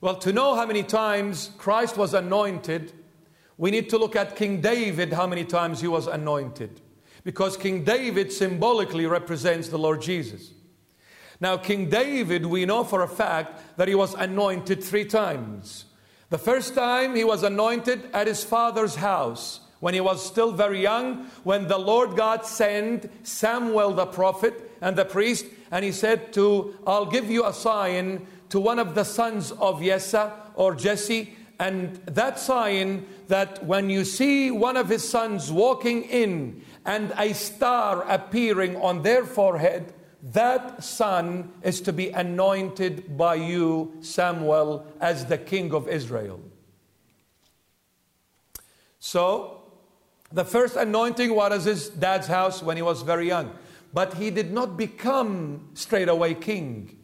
Well, 0.00 0.16
to 0.16 0.32
know 0.32 0.56
how 0.56 0.66
many 0.66 0.82
times 0.82 1.52
Christ 1.58 1.96
was 1.96 2.12
anointed, 2.12 2.92
we 3.56 3.70
need 3.70 3.88
to 3.90 3.96
look 3.96 4.16
at 4.16 4.34
King 4.34 4.60
David, 4.60 5.12
how 5.12 5.28
many 5.28 5.44
times 5.44 5.80
he 5.80 5.86
was 5.86 6.08
anointed. 6.08 6.80
Because 7.22 7.56
King 7.56 7.84
David 7.84 8.32
symbolically 8.32 9.06
represents 9.06 9.68
the 9.68 9.78
Lord 9.78 10.02
Jesus. 10.02 10.50
Now, 11.40 11.56
King 11.56 11.88
David, 11.88 12.46
we 12.46 12.66
know 12.66 12.82
for 12.82 13.02
a 13.04 13.08
fact 13.08 13.76
that 13.76 13.86
he 13.86 13.94
was 13.94 14.14
anointed 14.14 14.82
three 14.82 15.04
times. 15.04 15.84
The 16.30 16.38
first 16.38 16.74
time 16.74 17.14
he 17.14 17.22
was 17.22 17.44
anointed 17.44 18.10
at 18.12 18.26
his 18.26 18.42
father's 18.42 18.96
house 18.96 19.60
when 19.78 19.94
he 19.94 20.00
was 20.00 20.26
still 20.26 20.50
very 20.50 20.82
young, 20.82 21.26
when 21.44 21.68
the 21.68 21.78
Lord 21.78 22.16
God 22.16 22.44
sent 22.44 23.08
Samuel 23.24 23.92
the 23.92 24.06
prophet 24.06 24.72
and 24.80 24.96
the 24.96 25.04
priest, 25.04 25.46
and 25.70 25.84
he 25.84 25.92
said 25.92 26.32
to, 26.34 26.76
I'll 26.86 27.06
give 27.06 27.30
you 27.30 27.46
a 27.46 27.52
sign 27.52 28.26
to 28.50 28.60
one 28.60 28.78
of 28.78 28.94
the 28.94 29.04
sons 29.04 29.52
of 29.52 29.80
Yesa 29.80 30.32
or 30.54 30.74
Jesse, 30.74 31.34
and 31.58 31.96
that 32.06 32.38
sign 32.38 33.06
that 33.28 33.64
when 33.64 33.90
you 33.90 34.04
see 34.04 34.50
one 34.50 34.76
of 34.76 34.88
his 34.88 35.08
sons 35.08 35.52
walking 35.52 36.02
in 36.04 36.64
and 36.84 37.12
a 37.18 37.32
star 37.34 38.02
appearing 38.08 38.76
on 38.76 39.02
their 39.02 39.24
forehead, 39.24 39.92
that 40.22 40.82
son 40.82 41.52
is 41.62 41.80
to 41.82 41.92
be 41.92 42.10
anointed 42.10 43.16
by 43.16 43.36
you, 43.36 43.92
Samuel, 44.00 44.86
as 45.00 45.26
the 45.26 45.38
king 45.38 45.72
of 45.72 45.88
Israel. 45.88 46.40
So, 48.98 49.62
the 50.32 50.44
first 50.44 50.76
anointing 50.76 51.34
was 51.34 51.64
his 51.64 51.88
dad's 51.88 52.26
house 52.26 52.62
when 52.62 52.76
he 52.76 52.82
was 52.82 53.02
very 53.02 53.26
young. 53.26 53.52
But 53.92 54.14
he 54.14 54.30
did 54.30 54.52
not 54.52 54.76
become 54.76 55.70
straight 55.74 56.08
away 56.08 56.34
king. 56.34 56.96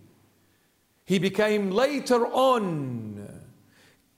He 1.04 1.18
became 1.18 1.70
later 1.70 2.26
on. 2.26 3.28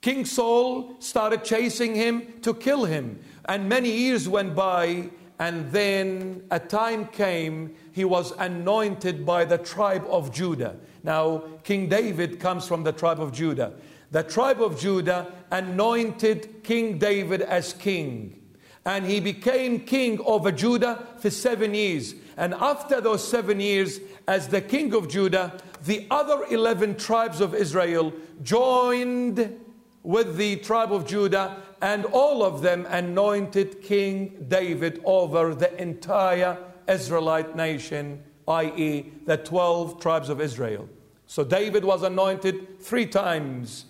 King 0.01 0.25
Saul 0.25 0.95
started 0.99 1.43
chasing 1.43 1.95
him 1.95 2.41
to 2.41 2.53
kill 2.53 2.85
him. 2.85 3.19
And 3.45 3.67
many 3.67 3.91
years 3.91 4.29
went 4.29 4.55
by, 4.55 5.09
and 5.39 5.71
then 5.71 6.43
a 6.51 6.59
time 6.59 7.07
came 7.07 7.75
he 7.91 8.05
was 8.05 8.31
anointed 8.37 9.25
by 9.25 9.45
the 9.45 9.57
tribe 9.57 10.05
of 10.09 10.33
Judah. 10.33 10.77
Now, 11.03 11.43
King 11.63 11.89
David 11.89 12.39
comes 12.39 12.67
from 12.67 12.83
the 12.83 12.91
tribe 12.91 13.19
of 13.19 13.33
Judah. 13.33 13.73
The 14.11 14.23
tribe 14.23 14.61
of 14.61 14.79
Judah 14.79 15.31
anointed 15.51 16.63
King 16.63 16.97
David 16.97 17.41
as 17.41 17.73
king. 17.73 18.41
And 18.85 19.05
he 19.05 19.19
became 19.19 19.81
king 19.81 20.19
over 20.21 20.51
Judah 20.51 21.07
for 21.19 21.29
seven 21.29 21.73
years. 21.73 22.15
And 22.39 22.53
after 22.53 23.01
those 23.01 23.27
seven 23.27 23.59
years, 23.59 23.99
as 24.25 24.47
the 24.47 24.61
king 24.61 24.93
of 24.93 25.09
Judah, 25.09 25.61
the 25.85 26.07
other 26.09 26.45
11 26.49 26.95
tribes 26.95 27.41
of 27.41 27.53
Israel 27.53 28.13
joined 28.41 29.59
with 30.03 30.37
the 30.37 30.55
tribe 30.55 30.93
of 30.93 31.05
Judah, 31.05 31.61
and 31.81 32.05
all 32.05 32.41
of 32.41 32.61
them 32.61 32.87
anointed 32.89 33.81
King 33.81 34.45
David 34.47 35.01
over 35.03 35.53
the 35.53 35.79
entire 35.81 36.57
Israelite 36.87 37.57
nation, 37.57 38.23
i.e., 38.47 39.11
the 39.25 39.35
12 39.35 39.99
tribes 39.99 40.29
of 40.29 40.39
Israel. 40.39 40.87
So 41.27 41.43
David 41.43 41.83
was 41.83 42.03
anointed 42.03 42.79
three 42.79 43.05
times 43.05 43.83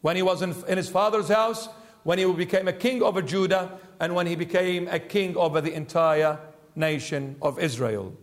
when 0.00 0.14
he 0.14 0.22
was 0.22 0.42
in, 0.42 0.54
in, 0.68 0.76
his 0.76 0.88
father's 0.88 1.28
house, 1.28 1.68
when 2.04 2.18
he 2.18 2.32
became 2.32 2.68
a 2.68 2.72
king 2.72 3.02
over 3.02 3.20
Judah, 3.20 3.80
and 3.98 4.14
when 4.14 4.28
he 4.28 4.36
became 4.36 4.86
a 4.86 5.00
king 5.00 5.36
over 5.36 5.60
the 5.60 5.74
entire 5.74 6.38
nation 6.74 7.36
of 7.42 7.58
Israel. 7.58 8.14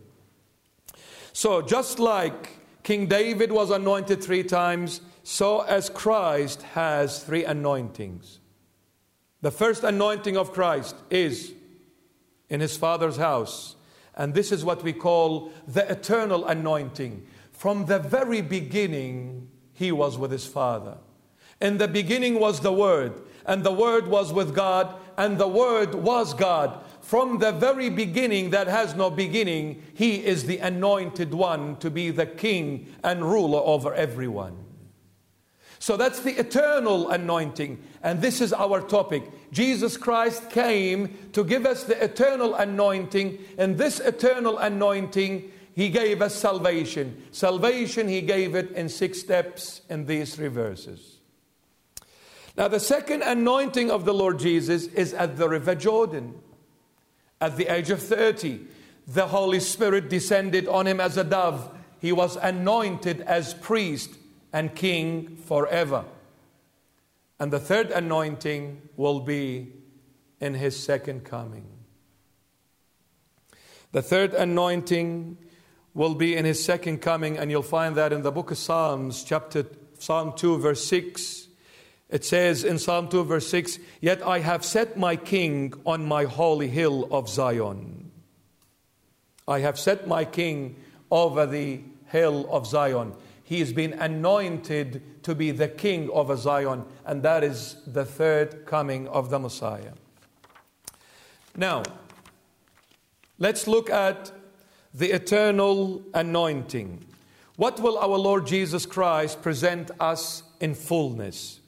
So, 1.32 1.62
just 1.62 1.98
like 1.98 2.50
King 2.82 3.06
David 3.06 3.52
was 3.52 3.70
anointed 3.70 4.22
three 4.22 4.42
times, 4.42 5.00
so 5.22 5.60
as 5.60 5.90
Christ 5.90 6.62
has 6.62 7.22
three 7.22 7.44
anointings. 7.44 8.40
The 9.40 9.50
first 9.50 9.84
anointing 9.84 10.36
of 10.36 10.52
Christ 10.52 10.96
is 11.10 11.52
in 12.48 12.60
his 12.60 12.76
father's 12.76 13.16
house 13.16 13.76
and 14.18 14.34
this 14.34 14.50
is 14.50 14.64
what 14.64 14.82
we 14.82 14.92
call 14.92 15.52
the 15.68 15.90
eternal 15.90 16.44
anointing. 16.46 17.24
From 17.52 17.86
the 17.86 18.00
very 18.00 18.42
beginning, 18.42 19.48
he 19.72 19.92
was 19.92 20.18
with 20.18 20.32
his 20.32 20.44
Father. 20.44 20.98
In 21.60 21.78
the 21.78 21.88
beginning 21.88 22.40
was 22.40 22.60
the 22.60 22.72
Word, 22.72 23.22
and 23.46 23.62
the 23.62 23.72
Word 23.72 24.08
was 24.08 24.32
with 24.32 24.54
God, 24.54 24.94
and 25.16 25.38
the 25.38 25.48
Word 25.48 25.94
was 25.94 26.34
God. 26.34 26.84
From 27.08 27.38
the 27.38 27.52
very 27.52 27.88
beginning 27.88 28.50
that 28.50 28.66
has 28.66 28.94
no 28.94 29.08
beginning, 29.08 29.82
he 29.94 30.22
is 30.22 30.44
the 30.44 30.58
anointed 30.58 31.32
one 31.32 31.76
to 31.76 31.88
be 31.88 32.10
the 32.10 32.26
king 32.26 32.94
and 33.02 33.24
ruler 33.24 33.60
over 33.60 33.94
everyone. 33.94 34.54
So 35.78 35.96
that's 35.96 36.20
the 36.20 36.38
eternal 36.38 37.08
anointing. 37.08 37.82
And 38.02 38.20
this 38.20 38.42
is 38.42 38.52
our 38.52 38.82
topic. 38.82 39.22
Jesus 39.52 39.96
Christ 39.96 40.50
came 40.50 41.16
to 41.32 41.44
give 41.44 41.64
us 41.64 41.84
the 41.84 41.98
eternal 42.04 42.54
anointing. 42.54 43.38
And 43.56 43.78
this 43.78 44.00
eternal 44.00 44.58
anointing, 44.58 45.50
He 45.74 45.88
gave 45.88 46.20
us 46.20 46.34
salvation. 46.34 47.22
Salvation, 47.30 48.06
He 48.06 48.20
gave 48.20 48.54
it 48.54 48.72
in 48.72 48.90
six 48.90 49.18
steps 49.18 49.80
in 49.88 50.04
these 50.04 50.34
three 50.34 50.48
verses. 50.48 51.16
Now, 52.54 52.68
the 52.68 52.80
second 52.80 53.22
anointing 53.22 53.90
of 53.90 54.04
the 54.04 54.12
Lord 54.12 54.38
Jesus 54.38 54.88
is 54.88 55.14
at 55.14 55.38
the 55.38 55.48
River 55.48 55.74
Jordan. 55.74 56.42
At 57.40 57.56
the 57.56 57.72
age 57.72 57.90
of 57.90 58.02
30, 58.02 58.60
the 59.06 59.28
Holy 59.28 59.60
Spirit 59.60 60.08
descended 60.08 60.66
on 60.68 60.86
him 60.86 61.00
as 61.00 61.16
a 61.16 61.24
dove. 61.24 61.74
He 62.00 62.12
was 62.12 62.36
anointed 62.36 63.20
as 63.22 63.54
priest 63.54 64.10
and 64.52 64.74
king 64.74 65.36
forever. 65.46 66.04
And 67.40 67.52
the 67.52 67.60
third 67.60 67.90
anointing 67.90 68.82
will 68.96 69.20
be 69.20 69.72
in 70.40 70.54
his 70.54 70.78
second 70.78 71.24
coming. 71.24 71.66
The 73.92 74.02
third 74.02 74.34
anointing 74.34 75.38
will 75.94 76.14
be 76.14 76.36
in 76.36 76.44
his 76.44 76.62
second 76.62 76.98
coming, 76.98 77.38
and 77.38 77.50
you'll 77.50 77.62
find 77.62 77.96
that 77.96 78.12
in 78.12 78.22
the 78.22 78.30
book 78.30 78.50
of 78.50 78.58
Psalms, 78.58 79.24
chapter 79.24 79.64
Psalm 79.98 80.32
2, 80.36 80.58
verse 80.58 80.84
6. 80.84 81.47
It 82.10 82.24
says 82.24 82.64
in 82.64 82.78
Psalm 82.78 83.08
2, 83.08 83.24
verse 83.24 83.48
6, 83.48 83.78
Yet 84.00 84.22
I 84.26 84.38
have 84.38 84.64
set 84.64 84.96
my 84.96 85.16
king 85.16 85.74
on 85.84 86.06
my 86.06 86.24
holy 86.24 86.68
hill 86.68 87.06
of 87.10 87.28
Zion. 87.28 88.10
I 89.46 89.60
have 89.60 89.78
set 89.78 90.06
my 90.06 90.24
king 90.24 90.76
over 91.10 91.46
the 91.46 91.80
hill 92.06 92.48
of 92.50 92.66
Zion. 92.66 93.14
He 93.44 93.60
has 93.60 93.72
been 93.72 93.94
anointed 93.94 95.22
to 95.22 95.34
be 95.34 95.50
the 95.50 95.68
king 95.68 96.10
of 96.10 96.36
Zion, 96.38 96.84
and 97.04 97.22
that 97.22 97.44
is 97.44 97.76
the 97.86 98.04
third 98.04 98.66
coming 98.66 99.08
of 99.08 99.30
the 99.30 99.38
Messiah. 99.38 99.92
Now, 101.56 101.82
let's 103.38 103.66
look 103.66 103.90
at 103.90 104.32
the 104.94 105.12
eternal 105.12 106.02
anointing. 106.14 107.04
What 107.56 107.80
will 107.80 107.98
our 107.98 108.16
Lord 108.16 108.46
Jesus 108.46 108.86
Christ 108.86 109.42
present 109.42 109.90
us 109.98 110.42
in 110.60 110.74
fullness? 110.74 111.60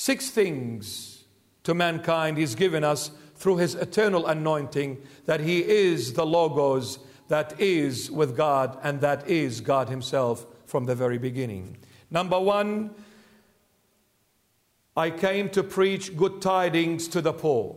Six 0.00 0.30
things 0.30 1.24
to 1.62 1.74
mankind 1.74 2.38
He's 2.38 2.54
given 2.54 2.84
us 2.84 3.10
through 3.34 3.58
His 3.58 3.74
eternal 3.74 4.28
anointing 4.28 4.96
that 5.26 5.40
He 5.40 5.62
is 5.62 6.14
the 6.14 6.24
Logos 6.24 7.00
that 7.28 7.60
is 7.60 8.10
with 8.10 8.34
God 8.34 8.78
and 8.82 9.02
that 9.02 9.28
is 9.28 9.60
God 9.60 9.90
Himself 9.90 10.46
from 10.64 10.86
the 10.86 10.94
very 10.94 11.18
beginning. 11.18 11.76
Number 12.10 12.40
one, 12.40 12.94
I 14.96 15.10
came 15.10 15.50
to 15.50 15.62
preach 15.62 16.16
good 16.16 16.40
tidings 16.40 17.06
to 17.08 17.20
the 17.20 17.34
poor. 17.34 17.76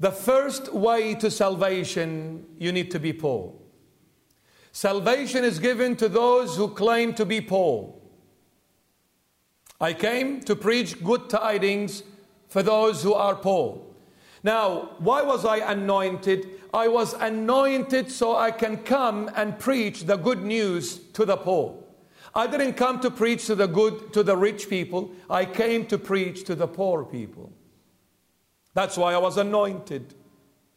The 0.00 0.12
first 0.12 0.72
way 0.72 1.14
to 1.16 1.30
salvation, 1.30 2.46
you 2.56 2.72
need 2.72 2.90
to 2.92 2.98
be 2.98 3.12
poor. 3.12 3.52
Salvation 4.72 5.44
is 5.44 5.58
given 5.58 5.96
to 5.96 6.08
those 6.08 6.56
who 6.56 6.68
claim 6.68 7.12
to 7.12 7.26
be 7.26 7.42
poor. 7.42 7.92
I 9.80 9.92
came 9.92 10.40
to 10.42 10.56
preach 10.56 11.02
good 11.02 11.28
tidings 11.28 12.02
for 12.48 12.62
those 12.62 13.02
who 13.02 13.12
are 13.12 13.34
poor. 13.34 13.82
Now, 14.42 14.90
why 14.98 15.22
was 15.22 15.44
I 15.44 15.58
anointed? 15.58 16.48
I 16.72 16.88
was 16.88 17.14
anointed 17.14 18.10
so 18.10 18.36
I 18.36 18.50
can 18.50 18.78
come 18.78 19.30
and 19.34 19.58
preach 19.58 20.04
the 20.04 20.16
good 20.16 20.42
news 20.42 20.98
to 21.14 21.24
the 21.24 21.36
poor. 21.36 21.82
I 22.34 22.46
didn't 22.46 22.74
come 22.74 23.00
to 23.00 23.10
preach 23.10 23.46
to 23.46 23.54
the 23.54 23.66
good 23.66 24.12
to 24.12 24.22
the 24.22 24.36
rich 24.36 24.68
people. 24.68 25.10
I 25.28 25.46
came 25.46 25.86
to 25.86 25.98
preach 25.98 26.44
to 26.44 26.54
the 26.54 26.68
poor 26.68 27.04
people. 27.04 27.50
That's 28.74 28.96
why 28.96 29.14
I 29.14 29.18
was 29.18 29.38
anointed 29.38 30.14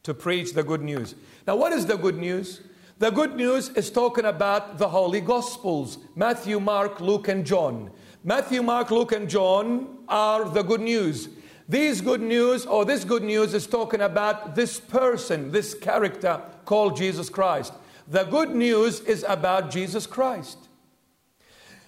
to 0.04 0.14
preach 0.14 0.54
the 0.54 0.64
good 0.64 0.82
news. 0.82 1.16
Now, 1.46 1.58
what 1.58 1.74
is 1.74 1.86
the 1.86 1.98
good 1.98 2.18
news? 2.18 2.62
The 2.98 3.12
good 3.12 3.36
news 3.36 3.70
is 3.70 3.92
talking 3.92 4.26
about 4.26 4.78
the 4.78 4.88
Holy 4.90 5.22
Gospels 5.22 5.98
Matthew, 6.16 6.60
Mark, 6.60 7.02
Luke, 7.02 7.28
and 7.28 7.46
John. 7.46 7.92
Matthew, 8.24 8.62
Mark, 8.62 8.92
Luke, 8.92 9.14
and 9.14 9.30
John 9.30 10.00
are 10.10 10.50
the 10.50 10.62
good 10.62 10.82
news. 10.82 11.30
These 11.70 12.02
good 12.02 12.22
news, 12.22 12.66
or 12.66 12.84
this 12.84 13.06
good 13.06 13.24
news, 13.24 13.54
is 13.54 13.66
talking 13.66 14.02
about 14.02 14.56
this 14.56 14.78
person, 14.78 15.52
this 15.52 15.74
character 15.74 16.42
called 16.66 16.98
Jesus 16.98 17.30
Christ. 17.30 17.74
The 18.10 18.26
good 18.26 18.50
news 18.54 19.00
is 19.02 19.24
about 19.26 19.72
Jesus 19.72 20.06
Christ. 20.06 20.58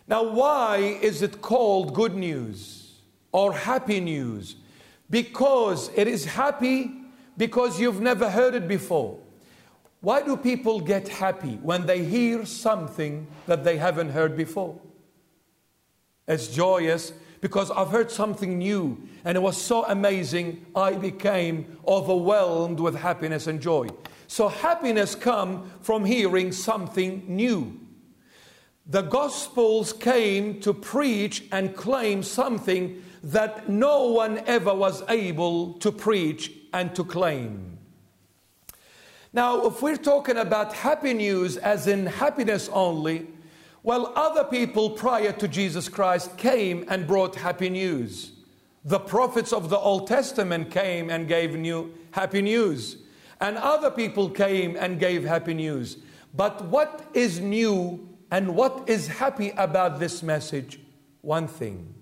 Now, 0.07 0.23
why 0.23 0.77
is 1.01 1.21
it 1.21 1.41
called 1.41 1.93
good 1.93 2.15
news 2.15 2.99
or 3.33 3.51
happy 3.51 3.99
news? 3.99 4.55
Because 5.09 5.89
it 5.95 6.07
is 6.07 6.23
happy 6.23 6.91
because 7.35 7.77
you've 7.77 7.99
never 7.99 8.29
heard 8.29 8.55
it 8.55 8.69
before. 8.69 9.19
Why 9.99 10.21
do 10.21 10.37
people 10.37 10.79
get 10.79 11.09
happy 11.09 11.59
when 11.61 11.85
they 11.85 12.05
hear 12.05 12.45
something 12.45 13.27
that 13.47 13.65
they 13.65 13.77
haven't 13.77 14.11
heard 14.11 14.37
before? 14.37 14.79
It's 16.31 16.47
joyous 16.47 17.11
because 17.41 17.71
I've 17.71 17.89
heard 17.89 18.09
something 18.09 18.57
new 18.57 18.97
and 19.25 19.35
it 19.35 19.41
was 19.41 19.61
so 19.61 19.85
amazing, 19.85 20.65
I 20.73 20.93
became 20.93 21.77
overwhelmed 21.85 22.79
with 22.79 22.95
happiness 22.95 23.47
and 23.47 23.61
joy. 23.61 23.89
So 24.27 24.47
happiness 24.47 25.13
comes 25.13 25.69
from 25.81 26.05
hearing 26.05 26.53
something 26.53 27.25
new. 27.27 27.77
The 28.87 29.01
Gospels 29.01 29.91
came 29.91 30.61
to 30.61 30.73
preach 30.73 31.43
and 31.51 31.75
claim 31.75 32.23
something 32.23 33.03
that 33.23 33.67
no 33.67 34.07
one 34.07 34.41
ever 34.47 34.73
was 34.73 35.03
able 35.09 35.73
to 35.79 35.91
preach 35.91 36.51
and 36.71 36.95
to 36.95 37.03
claim. 37.03 37.77
Now, 39.33 39.65
if 39.65 39.81
we're 39.81 39.97
talking 39.97 40.37
about 40.37 40.71
happy 40.73 41.13
news 41.13 41.57
as 41.57 41.87
in 41.87 42.05
happiness 42.05 42.69
only, 42.71 43.27
well, 43.83 44.13
other 44.15 44.43
people 44.43 44.91
prior 44.91 45.31
to 45.33 45.47
Jesus 45.47 45.89
Christ 45.89 46.37
came 46.37 46.85
and 46.87 47.07
brought 47.07 47.35
happy 47.35 47.69
news. 47.69 48.31
The 48.85 48.99
prophets 48.99 49.53
of 49.53 49.69
the 49.69 49.77
Old 49.77 50.07
Testament 50.07 50.71
came 50.71 51.09
and 51.09 51.27
gave 51.27 51.55
new 51.55 51.93
happy 52.11 52.41
news. 52.41 52.97
And 53.39 53.57
other 53.57 53.89
people 53.89 54.29
came 54.29 54.75
and 54.75 54.99
gave 54.99 55.23
happy 55.23 55.55
news. 55.55 55.97
But 56.33 56.65
what 56.65 57.07
is 57.13 57.39
new 57.39 58.07
and 58.29 58.55
what 58.55 58.87
is 58.87 59.07
happy 59.07 59.49
about 59.57 59.99
this 59.99 60.21
message? 60.21 60.79
One 61.21 61.47
thing 61.47 61.93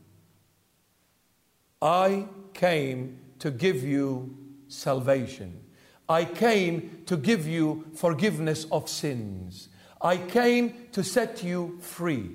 I 1.82 2.28
came 2.54 3.20
to 3.39 3.52
give 3.52 3.84
you 3.84 4.38
salvation. 4.68 5.62
I 6.10 6.26
came 6.26 7.04
to 7.06 7.15
give 7.15 7.48
you 7.48 7.86
forgiveness 7.96 8.65
of 8.72 8.89
sins. 8.89 9.68
I 10.01 10.17
came 10.17 10.88
to 10.93 11.03
set 11.03 11.43
you 11.43 11.77
free. 11.81 12.31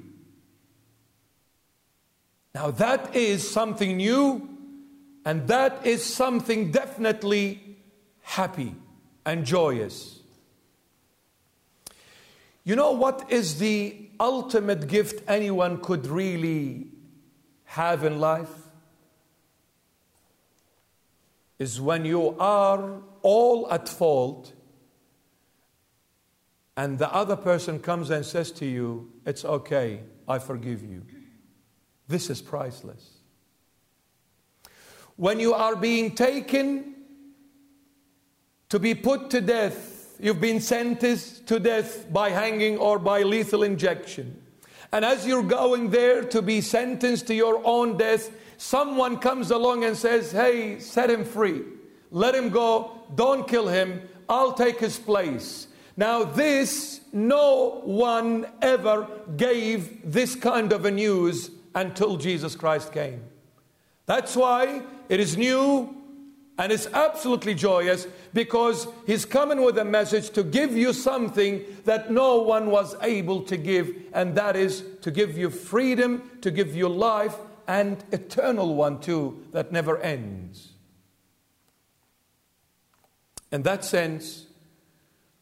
Now, 2.54 2.70
that 2.72 3.16
is 3.16 3.48
something 3.50 3.96
new, 3.96 4.48
and 5.24 5.48
that 5.48 5.86
is 5.86 6.04
something 6.04 6.70
definitely 6.70 7.76
happy 8.20 8.74
and 9.26 9.44
joyous. 9.44 10.20
You 12.64 12.76
know 12.76 12.92
what 12.92 13.30
is 13.30 13.58
the 13.58 14.08
ultimate 14.18 14.88
gift 14.88 15.22
anyone 15.28 15.82
could 15.82 16.06
really 16.06 16.86
have 17.64 18.04
in 18.04 18.20
life? 18.20 18.48
Is 21.58 21.80
when 21.80 22.04
you 22.04 22.36
are 22.38 23.02
all 23.22 23.70
at 23.70 23.88
fault, 23.88 24.53
and 26.76 26.98
the 26.98 27.12
other 27.12 27.36
person 27.36 27.78
comes 27.78 28.10
and 28.10 28.24
says 28.24 28.50
to 28.52 28.66
you, 28.66 29.12
It's 29.24 29.44
okay, 29.44 30.00
I 30.26 30.38
forgive 30.38 30.82
you. 30.82 31.04
This 32.08 32.30
is 32.30 32.42
priceless. 32.42 33.10
When 35.16 35.38
you 35.38 35.54
are 35.54 35.76
being 35.76 36.14
taken 36.14 36.94
to 38.68 38.78
be 38.78 38.94
put 38.94 39.30
to 39.30 39.40
death, 39.40 40.16
you've 40.18 40.40
been 40.40 40.60
sentenced 40.60 41.46
to 41.46 41.60
death 41.60 42.12
by 42.12 42.30
hanging 42.30 42.78
or 42.78 42.98
by 42.98 43.22
lethal 43.22 43.62
injection. 43.62 44.42
And 44.92 45.04
as 45.04 45.26
you're 45.26 45.42
going 45.42 45.90
there 45.90 46.24
to 46.24 46.42
be 46.42 46.60
sentenced 46.60 47.28
to 47.28 47.34
your 47.34 47.60
own 47.64 47.96
death, 47.96 48.30
someone 48.56 49.18
comes 49.18 49.50
along 49.50 49.84
and 49.84 49.96
says, 49.96 50.32
Hey, 50.32 50.80
set 50.80 51.10
him 51.10 51.24
free. 51.24 51.62
Let 52.10 52.34
him 52.34 52.50
go. 52.50 53.02
Don't 53.14 53.46
kill 53.46 53.68
him. 53.68 54.02
I'll 54.28 54.52
take 54.52 54.80
his 54.80 54.98
place. 54.98 55.68
Now, 55.96 56.24
this, 56.24 57.00
no 57.12 57.80
one 57.84 58.46
ever 58.60 59.06
gave 59.36 60.10
this 60.10 60.34
kind 60.34 60.72
of 60.72 60.84
a 60.84 60.90
news 60.90 61.50
until 61.74 62.16
Jesus 62.16 62.56
Christ 62.56 62.92
came. 62.92 63.22
That's 64.06 64.36
why 64.36 64.82
it 65.08 65.20
is 65.20 65.36
new 65.36 66.04
and 66.56 66.70
it's 66.70 66.86
absolutely 66.88 67.54
joyous 67.54 68.06
because 68.32 68.86
he's 69.06 69.24
coming 69.24 69.62
with 69.62 69.76
a 69.78 69.84
message 69.84 70.30
to 70.30 70.44
give 70.44 70.76
you 70.76 70.92
something 70.92 71.64
that 71.84 72.10
no 72.10 72.42
one 72.42 72.70
was 72.70 72.94
able 73.02 73.42
to 73.42 73.56
give, 73.56 73.92
and 74.12 74.36
that 74.36 74.54
is 74.54 74.84
to 75.02 75.10
give 75.10 75.36
you 75.36 75.50
freedom, 75.50 76.30
to 76.42 76.50
give 76.52 76.74
you 76.74 76.88
life, 76.88 77.36
and 77.66 78.04
eternal 78.12 78.74
one 78.74 79.00
too, 79.00 79.42
that 79.50 79.72
never 79.72 79.98
ends. 79.98 80.72
In 83.50 83.62
that 83.62 83.84
sense, 83.84 84.46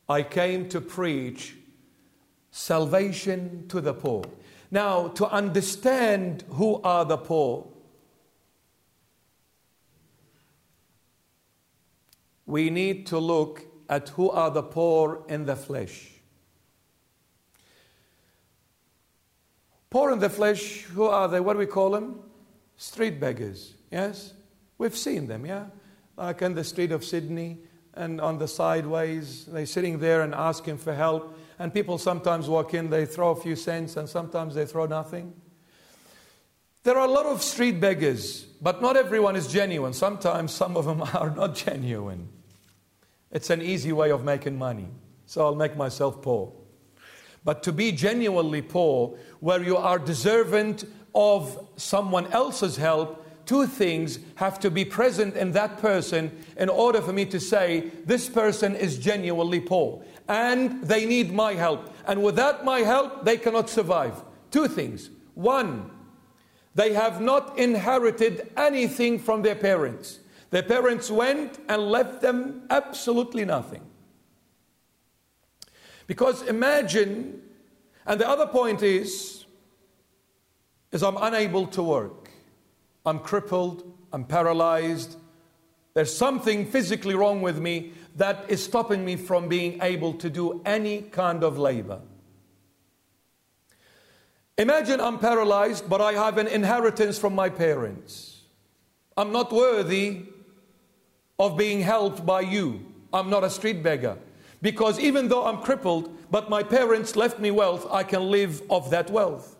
I 0.09 0.23
came 0.23 0.69
to 0.71 0.81
preach 0.81 1.57
salvation 2.51 3.67
to 3.69 3.81
the 3.81 3.95
poor. 3.95 4.25
Now, 4.71 5.09
to 5.09 5.29
understand 5.29 6.45
who 6.51 6.81
are 6.83 7.05
the 7.05 7.19
poor, 7.19 7.67
we 12.47 12.71
need 12.71 13.07
to 13.09 13.19
look 13.19 13.65
at 13.88 14.09
who 14.11 14.31
are 14.31 14.51
the 14.51 14.62
poor 14.62 15.25
in 15.29 15.45
the 15.45 15.57
flesh. 15.57 16.11
Poor 19.91 20.11
in 20.11 20.19
the 20.19 20.31
flesh, 20.31 20.85
who 20.85 21.05
are 21.05 21.29
they? 21.29 21.41
What 21.41 21.53
do 21.53 21.59
we 21.59 21.67
call 21.67 21.91
them? 21.91 22.21
Street 22.79 23.21
beggars, 23.21 23.75
yes? 23.91 24.33
We've 24.79 24.97
seen 24.97 25.27
them, 25.27 25.45
yeah? 25.45 25.67
Like 26.17 26.41
in 26.41 26.55
the 26.55 26.65
street 26.65 26.93
of 26.93 27.05
Sydney 27.05 27.59
and 27.94 28.20
on 28.20 28.38
the 28.38 28.48
sideways, 28.48 29.44
they're 29.46 29.66
sitting 29.66 29.98
there 29.98 30.22
and 30.22 30.35
asking 30.35 30.78
for 30.78 30.94
help. 30.94 31.38
And 31.59 31.72
people 31.72 31.98
sometimes 31.98 32.48
walk 32.48 32.74
in, 32.74 32.90
they 32.90 33.07
throw 33.07 33.31
a 33.31 33.37
few 33.37 33.55
cents, 33.55 33.96
and 33.96 34.09
sometimes 34.09 34.55
they 34.55 34.66
throw 34.66 34.87
nothing. 34.87 35.35
There 36.85 36.96
are 36.96 37.07
a 37.07 37.11
lot 37.11 37.26
of 37.26 37.42
street 37.42 37.81
beggars, 37.81 38.42
but 38.61 38.83
not 38.83 38.96
everyone 38.96 39.37
is 39.37 39.46
genuine. 39.46 39.92
Sometimes 39.92 40.52
some 40.52 40.76
of 40.76 40.85
them 40.85 41.02
are 41.14 41.31
not 41.31 41.55
genuine. 41.55 42.28
It's 43.31 43.50
an 43.50 43.62
easy 43.62 43.92
way 43.92 44.11
of 44.11 44.24
making 44.24 44.59
money. 44.59 44.88
So 45.26 45.44
I'll 45.44 45.55
make 45.55 45.76
myself 45.76 46.20
poor. 46.20 46.52
But 47.44 47.62
to 47.64 47.72
be 47.72 47.92
genuinely 47.92 48.62
poor, 48.62 49.16
where 49.40 49.62
you 49.62 49.76
are 49.76 49.98
deserving 49.98 50.81
of 51.14 51.68
someone 51.76 52.26
else's 52.28 52.76
help, 52.76 53.21
two 53.46 53.66
things 53.66 54.18
have 54.37 54.59
to 54.61 54.70
be 54.70 54.85
present 54.85 55.37
in 55.37 55.52
that 55.52 55.78
person 55.78 56.31
in 56.57 56.68
order 56.68 57.00
for 57.00 57.12
me 57.12 57.24
to 57.26 57.40
say, 57.40 57.90
this 58.05 58.28
person 58.28 58.74
is 58.74 58.98
genuinely 58.98 59.61
poor 59.61 60.02
and 60.28 60.83
they 60.83 61.07
need 61.07 61.33
my 61.33 61.55
help. 61.55 61.94
And 62.07 62.22
without 62.22 62.64
my 62.64 62.81
help, 62.81 63.24
they 63.24 63.37
cannot 63.37 63.68
survive. 63.68 64.22
Two 64.50 64.68
things. 64.68 65.11
One, 65.35 65.90
they 66.74 66.92
have 66.94 67.20
not 67.20 67.59
inherited 67.59 68.50
anything 68.57 69.18
from 69.18 69.42
their 69.42 69.55
parents. 69.55 70.20
Their 70.50 70.62
parents 70.62 71.11
went 71.11 71.59
and 71.68 71.90
left 71.90 72.20
them 72.20 72.62
absolutely 72.70 73.44
nothing. 73.44 73.83
Because 76.07 76.42
imagine, 76.42 77.40
and 78.07 78.20
the 78.20 78.28
other 78.28 78.46
point 78.46 78.83
is, 78.83 79.44
is 80.90 81.02
I'm 81.02 81.16
unable 81.16 81.66
to 81.68 81.83
work. 81.83 82.21
I'm 83.05 83.19
crippled, 83.19 83.93
I'm 84.12 84.25
paralyzed. 84.25 85.17
There's 85.95 86.15
something 86.15 86.67
physically 86.67 87.15
wrong 87.15 87.43
with 87.43 87.59
me 87.59 87.93
that 88.17 88.45
is 88.49 88.62
stopping 88.62 89.05
me 89.05 89.17
from 89.17 89.49
being 89.49 89.81
able 89.83 90.15
to 90.15 90.31
do 90.31 90.61
any 90.65 91.03
kind 91.03 91.43
of 91.43 91.59
labor. 91.59 92.01
Imagine 94.59 95.01
I'm 95.01 95.19
paralyzed, 95.19 95.88
but 95.88 96.01
I 96.01 96.12
have 96.12 96.38
an 96.38 96.47
inheritance 96.47 97.19
from 97.19 97.35
my 97.35 97.49
parents. 97.49 98.43
I'm 99.17 99.33
not 99.33 99.53
worthy 99.53 100.23
of 101.38 101.57
being 101.57 101.81
helped 101.81 102.25
by 102.25 102.43
you. 102.43 102.85
I'm 103.12 103.29
not 103.29 103.45
a 103.45 103.51
street 103.51 103.83
beggar. 103.83 104.19
Because 104.61 105.01
even 105.01 105.29
though 105.29 105.45
I'm 105.45 105.59
crippled, 105.59 106.17
but 106.31 106.49
my 106.49 106.62
parents 106.62 107.17
left 107.17 107.41
me 107.41 107.51
wealth, 107.51 107.87
I 107.91 108.05
can 108.05 108.31
live 108.31 108.62
off 108.69 108.91
that 108.91 109.11
wealth. 109.11 109.57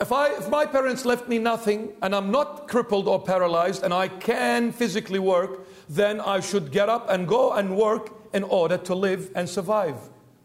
If, 0.00 0.12
I, 0.12 0.28
if 0.28 0.48
my 0.48 0.64
parents 0.64 1.04
left 1.04 1.28
me 1.28 1.38
nothing 1.38 1.92
and 2.02 2.14
I'm 2.14 2.30
not 2.30 2.68
crippled 2.68 3.08
or 3.08 3.20
paralyzed 3.20 3.82
and 3.82 3.92
I 3.92 4.08
can 4.08 4.70
physically 4.70 5.18
work, 5.18 5.66
then 5.88 6.20
I 6.20 6.38
should 6.40 6.70
get 6.70 6.88
up 6.88 7.10
and 7.10 7.26
go 7.26 7.52
and 7.52 7.76
work 7.76 8.12
in 8.32 8.44
order 8.44 8.78
to 8.78 8.94
live 8.94 9.30
and 9.34 9.48
survive. 9.48 9.96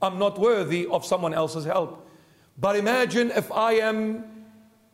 I'm 0.01 0.17
not 0.17 0.39
worthy 0.39 0.87
of 0.87 1.05
someone 1.05 1.33
else's 1.33 1.65
help. 1.65 2.09
But 2.57 2.75
imagine 2.75 3.31
if 3.31 3.51
I 3.51 3.73
am 3.73 4.25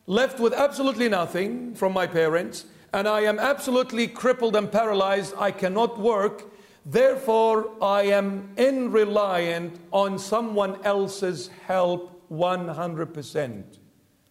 left 0.07 0.39
with 0.39 0.53
absolutely 0.53 1.07
nothing 1.07 1.73
from 1.75 1.93
my 1.93 2.05
parents 2.05 2.65
and 2.93 3.07
I 3.07 3.21
am 3.21 3.39
absolutely 3.39 4.07
crippled 4.07 4.55
and 4.55 4.69
paralyzed, 4.69 5.35
I 5.37 5.51
cannot 5.51 5.99
work 5.99 6.43
Therefore, 6.85 7.69
I 7.83 8.03
am 8.03 8.49
in 8.57 8.91
reliant 8.91 9.79
on 9.91 10.17
someone 10.17 10.83
else's 10.83 11.49
help 11.67 12.27
100%. 12.31 13.63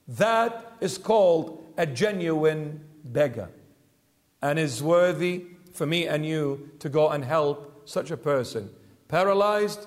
That 0.08 0.72
is 0.80 0.96
called 0.96 1.64
a 1.76 1.84
genuine 1.84 2.84
beggar 3.04 3.50
and 4.40 4.58
is 4.58 4.82
worthy 4.82 5.44
for 5.72 5.86
me 5.86 6.06
and 6.06 6.24
you 6.24 6.70
to 6.78 6.88
go 6.88 7.10
and 7.10 7.24
help 7.24 7.82
such 7.84 8.10
a 8.10 8.16
person. 8.16 8.70
Paralyzed, 9.08 9.86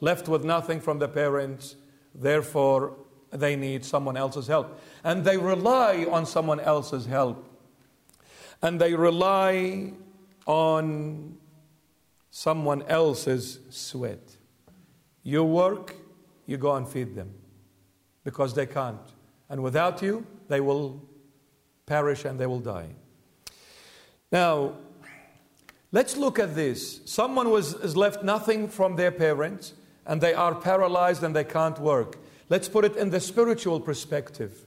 left 0.00 0.28
with 0.28 0.44
nothing 0.44 0.80
from 0.80 0.98
the 0.98 1.08
parents, 1.08 1.76
therefore 2.14 2.96
they 3.30 3.56
need 3.56 3.84
someone 3.84 4.16
else's 4.16 4.46
help. 4.46 4.78
And 5.04 5.24
they 5.24 5.38
rely 5.38 6.06
on 6.10 6.26
someone 6.26 6.60
else's 6.60 7.06
help. 7.06 7.48
And 8.60 8.80
they 8.80 8.94
rely 8.94 9.92
on 10.46 11.38
someone 12.30 12.82
else's 12.82 13.58
sweat. 13.70 14.36
You 15.22 15.44
work, 15.44 15.94
you 16.46 16.56
go 16.56 16.74
and 16.74 16.86
feed 16.86 17.14
them 17.14 17.32
because 18.24 18.54
they 18.54 18.66
can't. 18.66 19.11
And 19.52 19.62
without 19.62 20.00
you, 20.00 20.26
they 20.48 20.62
will 20.62 21.02
perish 21.84 22.24
and 22.24 22.40
they 22.40 22.46
will 22.46 22.58
die. 22.58 22.88
Now, 24.32 24.76
let's 25.92 26.16
look 26.16 26.38
at 26.38 26.54
this. 26.54 27.02
Someone 27.04 27.50
was, 27.50 27.94
left 27.94 28.24
nothing 28.24 28.66
from 28.66 28.96
their 28.96 29.10
parents 29.12 29.74
and 30.06 30.22
they 30.22 30.32
are 30.32 30.54
paralyzed 30.54 31.22
and 31.22 31.36
they 31.36 31.44
can't 31.44 31.78
work. 31.78 32.16
Let's 32.48 32.66
put 32.66 32.86
it 32.86 32.96
in 32.96 33.10
the 33.10 33.20
spiritual 33.20 33.78
perspective. 33.78 34.64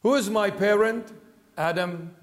Who 0.00 0.16
is 0.16 0.28
my 0.28 0.50
parent? 0.50 1.12
Adam. 1.56 2.16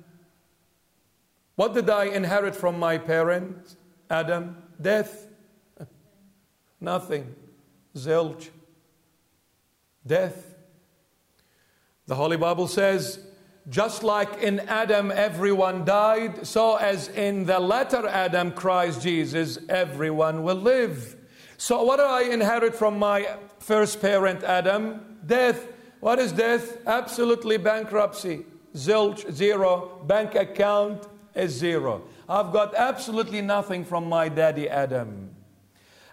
What 1.56 1.74
did 1.74 1.90
I 1.90 2.08
inherit 2.08 2.54
from 2.54 2.78
my 2.78 2.98
parent? 2.98 3.78
Adam, 4.10 4.58
death. 4.82 5.26
Nothing. 6.82 7.34
Zilch. 7.96 8.50
Death. 10.06 10.49
The 12.10 12.16
Holy 12.16 12.38
Bible 12.38 12.68
says, 12.68 13.20
just 13.70 14.02
like 14.02 14.42
in 14.42 14.62
Adam 14.62 15.12
everyone 15.12 15.86
died, 15.86 16.48
so 16.48 16.76
as 16.78 17.08
in 17.10 17.46
the 17.46 17.60
latter 17.60 18.08
Adam, 18.08 18.52
Christ 18.52 19.04
Jesus, 19.04 19.60
everyone 19.70 20.42
will 20.42 20.56
live. 20.56 21.16
So, 21.58 21.84
what 21.84 21.98
do 21.98 22.04
I 22.04 22.22
inherit 22.22 22.76
from 22.76 22.98
my 22.98 23.30
first 23.60 24.02
parent, 24.02 24.44
Adam? 24.44 25.20
Death. 25.24 25.68
What 26.00 26.18
is 26.18 26.32
death? 26.32 26.80
Absolutely 26.88 27.58
bankruptcy. 27.58 28.44
Zilch, 28.74 29.32
zero. 29.32 30.02
Bank 30.08 30.34
account 30.34 31.08
is 31.36 31.52
zero. 31.52 32.02
I've 32.28 32.52
got 32.52 32.74
absolutely 32.74 33.42
nothing 33.42 33.86
from 33.86 34.10
my 34.10 34.30
daddy 34.30 34.68
Adam. 34.68 35.29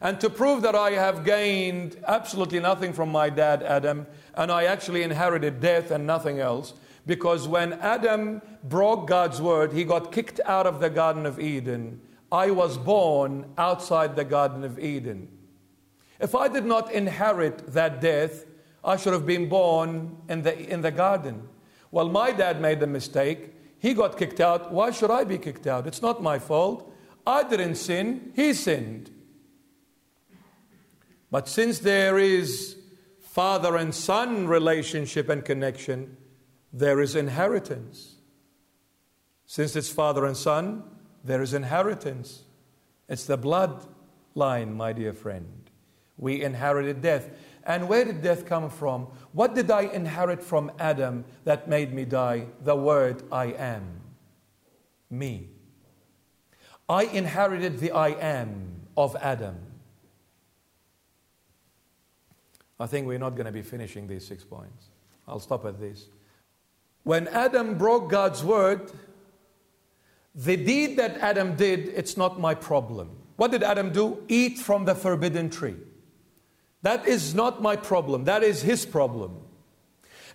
And 0.00 0.20
to 0.20 0.28
prove 0.28 0.62
that 0.62 0.74
I 0.74 0.90
have 0.90 1.24
gained 1.24 1.96
absolutely 2.06 2.60
nothing 2.60 2.92
from 2.92 3.10
my 3.10 3.30
dad 3.30 3.62
Adam, 3.62 4.06
and 4.34 4.52
I 4.52 4.64
actually 4.64 5.02
inherited 5.02 5.60
death 5.60 5.90
and 5.90 6.06
nothing 6.06 6.38
else, 6.38 6.74
because 7.06 7.48
when 7.48 7.74
Adam 7.74 8.42
broke 8.64 9.06
God's 9.06 9.40
word, 9.40 9.72
he 9.72 9.84
got 9.84 10.12
kicked 10.12 10.40
out 10.44 10.66
of 10.66 10.80
the 10.80 10.90
Garden 10.90 11.24
of 11.24 11.40
Eden. 11.40 12.00
I 12.30 12.50
was 12.50 12.76
born 12.76 13.46
outside 13.56 14.16
the 14.16 14.24
Garden 14.24 14.64
of 14.64 14.78
Eden. 14.78 15.28
If 16.20 16.34
I 16.34 16.48
did 16.48 16.64
not 16.64 16.92
inherit 16.92 17.72
that 17.72 18.00
death, 18.00 18.44
I 18.84 18.96
should 18.96 19.12
have 19.12 19.26
been 19.26 19.48
born 19.48 20.16
in 20.28 20.42
the, 20.42 20.58
in 20.58 20.82
the 20.82 20.90
garden. 20.90 21.48
Well, 21.90 22.08
my 22.08 22.32
dad 22.32 22.60
made 22.60 22.82
a 22.82 22.86
mistake. 22.86 23.52
He 23.78 23.94
got 23.94 24.18
kicked 24.18 24.40
out. 24.40 24.72
Why 24.72 24.90
should 24.90 25.10
I 25.10 25.24
be 25.24 25.38
kicked 25.38 25.66
out? 25.66 25.86
It's 25.86 26.02
not 26.02 26.22
my 26.22 26.38
fault. 26.38 26.92
I 27.26 27.42
didn't 27.42 27.76
sin, 27.76 28.32
he 28.36 28.52
sinned. 28.52 29.10
But 31.30 31.48
since 31.48 31.80
there 31.80 32.18
is 32.18 32.76
father 33.20 33.76
and 33.76 33.94
son 33.94 34.46
relationship 34.46 35.28
and 35.28 35.44
connection, 35.44 36.16
there 36.72 37.00
is 37.00 37.16
inheritance. 37.16 38.14
Since 39.46 39.76
it's 39.76 39.88
father 39.88 40.24
and 40.24 40.36
son, 40.36 40.82
there 41.24 41.42
is 41.42 41.54
inheritance. 41.54 42.42
It's 43.08 43.24
the 43.24 43.38
bloodline, 43.38 44.74
my 44.74 44.92
dear 44.92 45.12
friend. 45.12 45.70
We 46.16 46.42
inherited 46.42 47.02
death. 47.02 47.28
And 47.64 47.88
where 47.88 48.04
did 48.04 48.22
death 48.22 48.46
come 48.46 48.70
from? 48.70 49.08
What 49.32 49.54
did 49.54 49.70
I 49.70 49.82
inherit 49.82 50.42
from 50.42 50.70
Adam 50.78 51.24
that 51.44 51.68
made 51.68 51.92
me 51.92 52.04
die? 52.04 52.46
The 52.62 52.76
word 52.76 53.22
I 53.32 53.46
am. 53.46 54.00
Me. 55.10 55.48
I 56.88 57.04
inherited 57.04 57.78
the 57.78 57.90
I 57.92 58.08
am 58.10 58.82
of 58.96 59.16
Adam. 59.16 59.56
I 62.78 62.86
think 62.86 63.06
we're 63.06 63.18
not 63.18 63.36
going 63.36 63.46
to 63.46 63.52
be 63.52 63.62
finishing 63.62 64.06
these 64.06 64.26
six 64.26 64.44
points. 64.44 64.90
I'll 65.26 65.40
stop 65.40 65.64
at 65.64 65.80
this. 65.80 66.06
When 67.04 67.28
Adam 67.28 67.78
broke 67.78 68.10
God's 68.10 68.44
word, 68.44 68.92
the 70.34 70.56
deed 70.56 70.98
that 70.98 71.18
Adam 71.18 71.56
did, 71.56 71.88
it's 71.88 72.16
not 72.16 72.38
my 72.38 72.54
problem. 72.54 73.10
What 73.36 73.50
did 73.50 73.62
Adam 73.62 73.92
do? 73.92 74.22
Eat 74.28 74.58
from 74.58 74.84
the 74.84 74.94
forbidden 74.94 75.50
tree. 75.50 75.76
That 76.82 77.06
is 77.06 77.34
not 77.34 77.62
my 77.62 77.76
problem. 77.76 78.24
That 78.24 78.42
is 78.42 78.62
his 78.62 78.84
problem. 78.84 79.38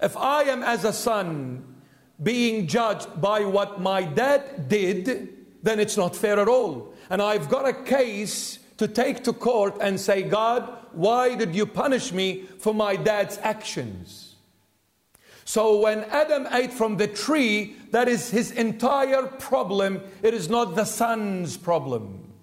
If 0.01 0.17
I 0.17 0.43
am, 0.43 0.63
as 0.63 0.83
a 0.83 0.93
son, 0.93 1.75
being 2.21 2.67
judged 2.67 3.21
by 3.21 3.45
what 3.45 3.79
my 3.79 4.03
dad 4.03 4.67
did, 4.67 5.29
then 5.63 5.79
it's 5.79 5.97
not 5.97 6.15
fair 6.15 6.39
at 6.39 6.47
all. 6.47 6.93
And 7.09 7.21
I've 7.21 7.49
got 7.49 7.67
a 7.67 7.73
case 7.73 8.59
to 8.81 8.87
take 8.87 9.23
to 9.23 9.31
court 9.31 9.77
and 9.79 9.99
say, 9.99 10.23
God, 10.23 10.67
why 10.91 11.35
did 11.35 11.53
you 11.53 11.67
punish 11.67 12.11
me 12.11 12.45
for 12.57 12.73
my 12.73 12.95
dad's 12.95 13.37
actions? 13.43 14.37
So 15.45 15.79
when 15.81 15.99
Adam 16.05 16.47
ate 16.51 16.73
from 16.73 16.97
the 16.97 17.05
tree, 17.05 17.75
that 17.91 18.07
is 18.07 18.31
his 18.31 18.49
entire 18.49 19.27
problem. 19.27 20.01
It 20.23 20.33
is 20.33 20.49
not 20.49 20.73
the 20.73 20.85
son's 20.85 21.57
problem. 21.57 22.33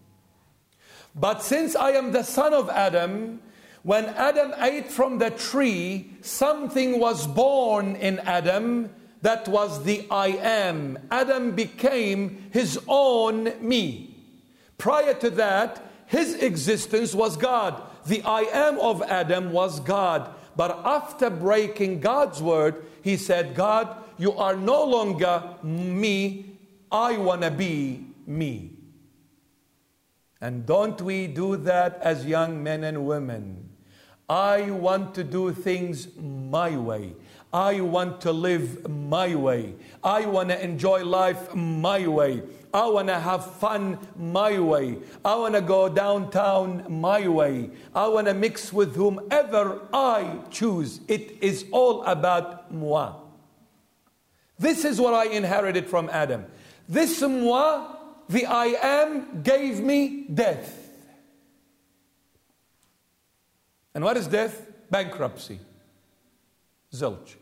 But 1.13 1.43
since 1.43 1.75
I 1.75 1.91
am 1.99 2.13
the 2.13 2.23
son 2.23 2.55
of 2.55 2.71
Adam, 2.71 3.41
when 3.83 4.05
Adam 4.05 4.55
ate 4.59 4.93
from 4.93 5.19
the 5.19 5.31
tree, 5.31 6.13
something 6.21 7.01
was 7.01 7.27
born 7.27 7.97
in 7.97 8.21
Adam 8.21 8.91
that 9.23 9.49
was 9.49 9.83
the 9.83 10.07
I 10.09 10.29
am. 10.29 11.01
Adam 11.11 11.57
became 11.57 12.49
his 12.53 12.79
own 12.87 13.55
me. 13.61 14.15
Prior 14.77 15.15
to 15.15 15.31
that, 15.31 15.88
his 16.09 16.35
existence 16.43 17.15
was 17.15 17.37
God. 17.37 17.83
The 18.07 18.23
I 18.23 18.41
am 18.41 18.79
of 18.81 19.03
Adam 19.03 19.53
was 19.53 19.79
God. 19.81 20.35
But 20.57 20.81
after 20.85 21.31
breaking 21.31 22.01
God's 22.01 22.43
word, 22.43 22.85
he 23.03 23.17
said, 23.17 23.55
God, 23.55 23.95
you 24.17 24.33
are 24.33 24.57
no 24.57 24.85
longer 24.85 25.43
me. 25.63 26.57
I 26.91 27.19
want 27.19 27.43
to 27.43 27.51
be 27.51 28.07
me. 28.27 28.73
And 30.41 30.65
don't 30.65 31.01
we 31.03 31.27
do 31.27 31.57
that 31.59 32.01
as 32.03 32.25
young 32.25 32.63
men 32.63 32.85
and 32.85 33.07
women? 33.07 33.69
I 34.29 34.71
want 34.71 35.15
to 35.17 35.25
do 35.25 35.53
things 35.53 36.09
my 36.17 36.77
way. 36.77 37.15
I 37.53 37.81
want 37.81 38.21
to 38.23 38.33
live 38.33 38.89
my 38.89 39.35
way. 39.35 39.75
I 40.03 40.27
want 40.27 40.51
to 40.51 40.63
enjoy 40.63 41.05
life 41.05 41.55
my 41.55 42.07
way. 42.07 42.43
I 42.73 42.87
want 42.89 43.09
to 43.09 43.19
have 43.19 43.55
fun 43.57 43.99
my 44.17 44.59
way. 44.59 44.99
I 45.25 45.35
want 45.37 45.55
to 45.55 45.61
go 45.61 45.89
downtown 45.89 46.85
my 46.89 47.27
way. 47.27 47.71
I 47.95 48.09
want 48.09 48.27
to 48.27 48.35
mix 48.35 48.73
with 48.73 48.95
whomever 48.95 49.81
I 49.93 50.41
choose. 50.51 51.01
It 51.09 51.39
is 51.41 51.65
all 51.73 52.05
about 52.05 52.73
moi. 52.73 53.15
This 54.59 54.85
is 54.85 55.01
what 55.01 55.15
I 55.15 55.27
inherited 55.27 55.87
from 55.87 56.11
Adam. 56.11 56.45
This 56.89 57.23
moi, 57.23 57.97
the 58.29 58.47
I 58.47 58.67
am, 58.83 59.43
gave 59.43 59.81
me 59.81 60.27
death. 60.33 60.91
And 63.95 64.05
what 64.05 64.17
is 64.17 64.27
death? 64.27 64.67
Bankruptcy. 64.91 65.61
Zilch. 66.93 67.35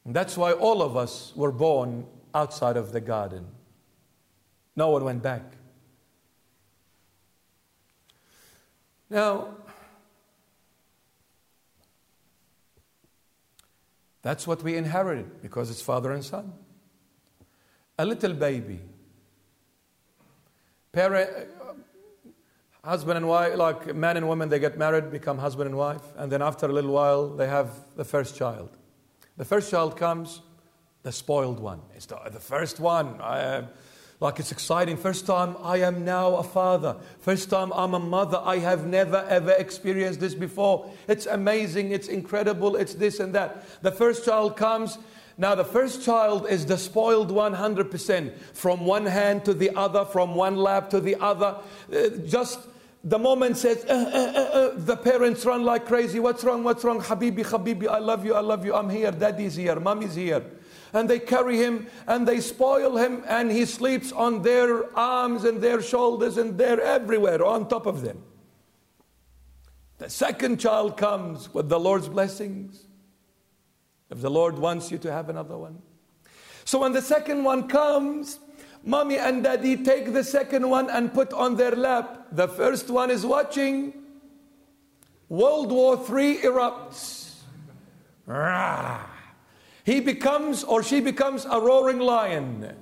that's 0.15 0.37
why 0.37 0.51
all 0.51 0.81
of 0.81 0.97
us 0.97 1.33
were 1.35 1.51
born 1.51 2.05
outside 2.33 2.77
of 2.77 2.91
the 2.91 3.01
garden. 3.01 3.45
No 4.75 4.89
one 4.89 5.03
went 5.03 5.21
back. 5.21 5.43
Now, 9.09 9.49
that's 14.21 14.47
what 14.47 14.63
we 14.63 14.77
inherited 14.77 15.41
because 15.41 15.69
it's 15.69 15.81
father 15.81 16.11
and 16.11 16.23
son. 16.23 16.53
A 17.99 18.05
little 18.05 18.33
baby. 18.33 18.79
Parent, 20.91 21.29
husband 22.83 23.17
and 23.17 23.27
wife, 23.27 23.55
like 23.55 23.93
man 23.95 24.17
and 24.17 24.27
woman, 24.27 24.49
they 24.49 24.59
get 24.59 24.77
married, 24.77 25.11
become 25.11 25.37
husband 25.37 25.67
and 25.67 25.77
wife, 25.77 26.03
and 26.17 26.31
then 26.31 26.41
after 26.41 26.65
a 26.65 26.71
little 26.71 26.91
while, 26.91 27.29
they 27.29 27.47
have 27.47 27.69
the 27.95 28.05
first 28.05 28.35
child. 28.35 28.69
The 29.41 29.45
first 29.45 29.71
child 29.71 29.97
comes, 29.97 30.39
the 31.01 31.11
spoiled 31.11 31.59
one. 31.59 31.81
It's 31.95 32.05
the, 32.05 32.19
the 32.31 32.39
first 32.39 32.79
one. 32.79 33.19
I, 33.19 33.63
like 34.19 34.39
it's 34.39 34.51
exciting. 34.51 34.97
First 34.97 35.25
time 35.25 35.55
I 35.63 35.77
am 35.77 36.05
now 36.05 36.35
a 36.35 36.43
father. 36.43 36.97
First 37.21 37.49
time 37.49 37.73
I'm 37.73 37.95
a 37.95 37.99
mother. 37.99 38.39
I 38.39 38.59
have 38.59 38.85
never 38.85 39.25
ever 39.27 39.53
experienced 39.53 40.19
this 40.19 40.35
before. 40.35 40.91
It's 41.07 41.25
amazing. 41.25 41.89
It's 41.89 42.07
incredible. 42.07 42.75
It's 42.75 42.93
this 42.93 43.19
and 43.19 43.33
that. 43.33 43.65
The 43.81 43.91
first 43.91 44.25
child 44.25 44.57
comes. 44.57 44.99
Now, 45.39 45.55
the 45.55 45.65
first 45.65 46.03
child 46.03 46.47
is 46.47 46.67
the 46.67 46.77
spoiled 46.77 47.31
100%, 47.31 48.37
from 48.53 48.85
one 48.85 49.07
hand 49.07 49.45
to 49.45 49.55
the 49.55 49.71
other, 49.75 50.05
from 50.05 50.35
one 50.35 50.55
lap 50.55 50.91
to 50.91 50.99
the 50.99 51.15
other. 51.15 51.57
Uh, 51.91 52.09
just 52.27 52.59
the 53.03 53.17
moment 53.17 53.57
says, 53.57 53.83
uh, 53.85 53.93
uh, 53.93 54.57
uh, 54.57 54.71
the 54.75 54.95
parents 54.95 55.43
run 55.45 55.63
like 55.63 55.85
crazy. 55.85 56.19
What's 56.19 56.43
wrong? 56.43 56.63
What's 56.63 56.83
wrong? 56.83 57.01
Habibi, 57.01 57.43
Habibi, 57.43 57.87
I 57.87 57.97
love 57.97 58.25
you, 58.25 58.35
I 58.35 58.41
love 58.41 58.63
you. 58.63 58.75
I'm 58.75 58.89
here. 58.89 59.11
Daddy's 59.11 59.55
here. 59.55 59.79
Mommy's 59.79 60.13
here. 60.13 60.43
And 60.93 61.09
they 61.09 61.19
carry 61.19 61.57
him 61.57 61.87
and 62.07 62.27
they 62.27 62.41
spoil 62.41 62.97
him, 62.97 63.23
and 63.27 63.49
he 63.49 63.65
sleeps 63.65 64.11
on 64.11 64.43
their 64.43 64.95
arms 64.97 65.45
and 65.45 65.61
their 65.61 65.81
shoulders, 65.81 66.37
and 66.37 66.57
they're 66.57 66.81
everywhere 66.81 67.43
on 67.43 67.67
top 67.67 67.85
of 67.85 68.01
them. 68.01 68.21
The 69.97 70.09
second 70.09 70.59
child 70.59 70.97
comes 70.97 71.53
with 71.53 71.69
the 71.69 71.79
Lord's 71.79 72.09
blessings. 72.09 72.85
If 74.09 74.19
the 74.19 74.29
Lord 74.29 74.59
wants 74.59 74.91
you 74.91 74.97
to 74.99 75.11
have 75.11 75.29
another 75.29 75.57
one. 75.57 75.81
So 76.65 76.79
when 76.79 76.91
the 76.91 77.01
second 77.01 77.43
one 77.43 77.67
comes, 77.67 78.39
Mommy 78.83 79.17
and 79.17 79.43
daddy 79.43 79.77
take 79.77 80.11
the 80.13 80.23
second 80.23 80.69
one 80.69 80.89
and 80.89 81.13
put 81.13 81.33
on 81.33 81.55
their 81.55 81.71
lap. 81.71 82.27
The 82.31 82.47
first 82.47 82.89
one 82.89 83.11
is 83.11 83.25
watching. 83.25 83.93
World 85.29 85.71
War 85.71 85.95
III 85.95 86.37
erupts. 86.37 87.21
He 89.83 89.99
becomes 89.99 90.63
or 90.63 90.83
she 90.83 90.99
becomes 90.99 91.45
a 91.45 91.59
roaring 91.59 91.99
lion. 91.99 92.75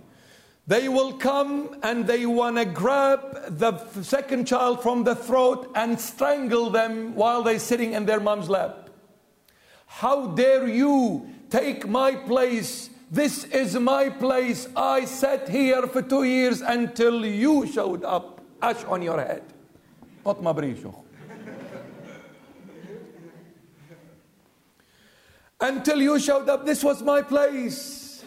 They 0.67 0.87
will 0.87 1.13
come 1.13 1.79
and 1.81 2.05
they 2.05 2.25
want 2.27 2.57
to 2.57 2.65
grab 2.65 3.57
the 3.57 3.77
second 4.03 4.45
child 4.45 4.83
from 4.83 5.03
the 5.03 5.15
throat 5.15 5.71
and 5.73 5.99
strangle 5.99 6.69
them 6.69 7.15
while 7.15 7.41
they're 7.41 7.59
sitting 7.59 7.93
in 7.93 8.05
their 8.05 8.19
mom's 8.19 8.49
lap. 8.49 8.89
How 9.87 10.27
dare 10.27 10.67
you 10.67 11.27
take 11.49 11.87
my 11.87 12.13
place 12.13 12.88
this 13.10 13.44
is 13.44 13.74
my 13.76 14.08
place. 14.08 14.68
I 14.76 15.04
sat 15.04 15.48
here 15.48 15.86
for 15.86 16.02
two 16.02 16.24
years 16.24 16.60
until 16.60 17.24
you 17.24 17.66
showed 17.66 18.04
up. 18.04 18.40
Ash 18.62 18.84
on 18.84 19.02
your 19.02 19.20
head. 19.20 19.42
قط 20.24 20.40
بريشه. 20.42 20.94
Until 25.60 26.02
you 26.02 26.18
showed 26.18 26.48
up, 26.48 26.66
this 26.66 26.82
was 26.84 27.02
my 27.02 27.22
place. 27.22 28.24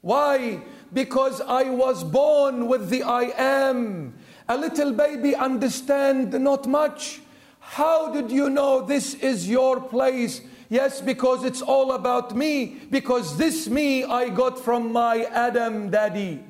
Why? 0.00 0.60
Because 0.92 1.40
I 1.40 1.64
was 1.64 2.04
born 2.04 2.68
with 2.68 2.88
the 2.88 3.02
I 3.02 3.32
am. 3.36 4.14
A 4.48 4.56
little 4.56 4.92
baby 4.92 5.34
understand 5.34 6.32
not 6.32 6.66
much. 6.66 7.20
How 7.58 8.12
did 8.12 8.30
you 8.30 8.48
know 8.48 8.80
this 8.80 9.14
is 9.14 9.48
your 9.48 9.80
place? 9.80 10.40
Yes, 10.71 11.01
because 11.01 11.43
it's 11.43 11.61
all 11.61 11.91
about 11.91 12.33
me. 12.33 12.77
Because 12.89 13.35
this 13.35 13.67
me 13.67 14.05
I 14.05 14.29
got 14.29 14.57
from 14.57 14.93
my 14.93 15.25
Adam 15.25 15.89
daddy. 15.89 16.41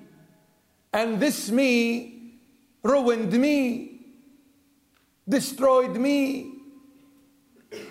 And 0.93 1.19
this 1.19 1.49
me 1.49 2.35
ruined 2.83 3.33
me, 3.33 3.99
destroyed 5.27 5.97
me. 5.97 6.53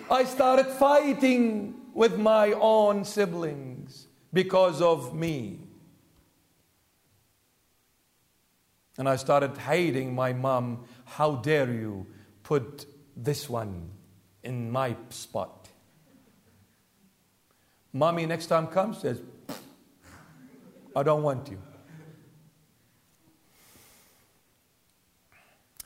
I 0.09 0.23
started 0.23 0.67
fighting 0.67 1.75
with 1.93 2.17
my 2.17 2.53
own 2.53 3.03
siblings 3.03 4.07
because 4.31 4.81
of 4.81 5.13
me. 5.13 5.59
And 8.97 9.09
I 9.09 9.17
started 9.17 9.57
hating 9.57 10.15
my 10.15 10.31
mom. 10.31 10.85
How 11.03 11.35
dare 11.35 11.69
you 11.69 12.07
put 12.43 12.85
this 13.17 13.49
one 13.49 13.89
in 14.43 14.71
my 14.71 14.95
spot? 15.09 15.60
Mommy, 17.93 18.25
next 18.25 18.47
time 18.47 18.67
comes, 18.67 18.99
says, 18.99 19.21
I 20.95 21.03
don't 21.03 21.23
want 21.23 21.49
you. 21.49 21.61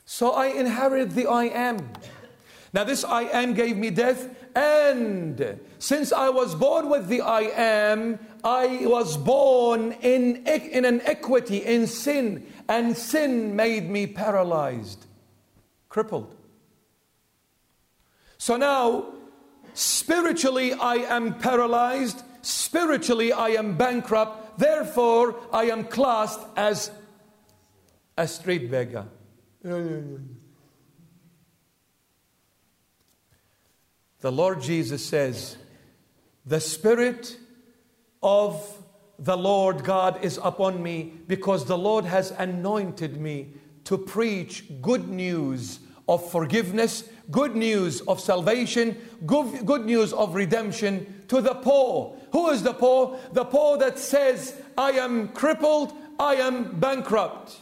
So 0.04 0.32
I 0.32 0.46
inherited 0.46 1.12
the 1.12 1.26
I 1.26 1.44
am. 1.44 1.78
Now, 2.72 2.84
this 2.84 3.04
I 3.04 3.22
am 3.22 3.54
gave 3.54 3.76
me 3.76 3.90
death, 3.90 4.28
and 4.54 5.60
since 5.78 6.12
I 6.12 6.28
was 6.28 6.54
born 6.54 6.88
with 6.88 7.08
the 7.08 7.22
I 7.22 7.42
am, 7.42 8.18
I 8.44 8.86
was 8.86 9.16
born 9.16 9.92
in, 10.02 10.46
in 10.46 10.84
an 10.84 11.00
equity, 11.02 11.58
in 11.58 11.86
sin, 11.86 12.46
and 12.68 12.96
sin 12.96 13.56
made 13.56 13.90
me 13.90 14.06
paralyzed, 14.06 15.06
crippled. 15.88 16.34
So 18.38 18.56
now 18.56 19.06
Spiritually, 19.76 20.72
I 20.72 20.94
am 20.94 21.34
paralyzed. 21.34 22.22
Spiritually, 22.40 23.30
I 23.30 23.50
am 23.50 23.76
bankrupt. 23.76 24.58
Therefore, 24.58 25.36
I 25.52 25.64
am 25.64 25.84
classed 25.84 26.40
as 26.56 26.90
a 28.16 28.26
street 28.26 28.70
beggar. 28.70 29.06
The 29.62 30.22
Lord 34.22 34.62
Jesus 34.62 35.04
says, 35.04 35.58
The 36.46 36.60
Spirit 36.60 37.36
of 38.22 38.82
the 39.18 39.36
Lord 39.36 39.84
God 39.84 40.24
is 40.24 40.40
upon 40.42 40.82
me 40.82 41.12
because 41.26 41.66
the 41.66 41.76
Lord 41.76 42.06
has 42.06 42.30
anointed 42.30 43.20
me 43.20 43.52
to 43.84 43.98
preach 43.98 44.64
good 44.80 45.06
news 45.10 45.80
of 46.08 46.30
forgiveness, 46.30 47.08
good 47.30 47.56
news 47.56 48.00
of 48.02 48.20
salvation, 48.20 48.96
good, 49.24 49.66
good 49.66 49.84
news 49.84 50.12
of 50.12 50.34
redemption 50.34 51.24
to 51.28 51.40
the 51.40 51.54
poor. 51.54 52.16
Who 52.32 52.50
is 52.50 52.62
the 52.62 52.74
poor? 52.74 53.18
The 53.32 53.44
poor 53.44 53.78
that 53.78 53.98
says, 53.98 54.60
I 54.76 54.92
am 54.92 55.28
crippled, 55.28 55.92
I 56.18 56.36
am 56.36 56.78
bankrupt. 56.78 57.56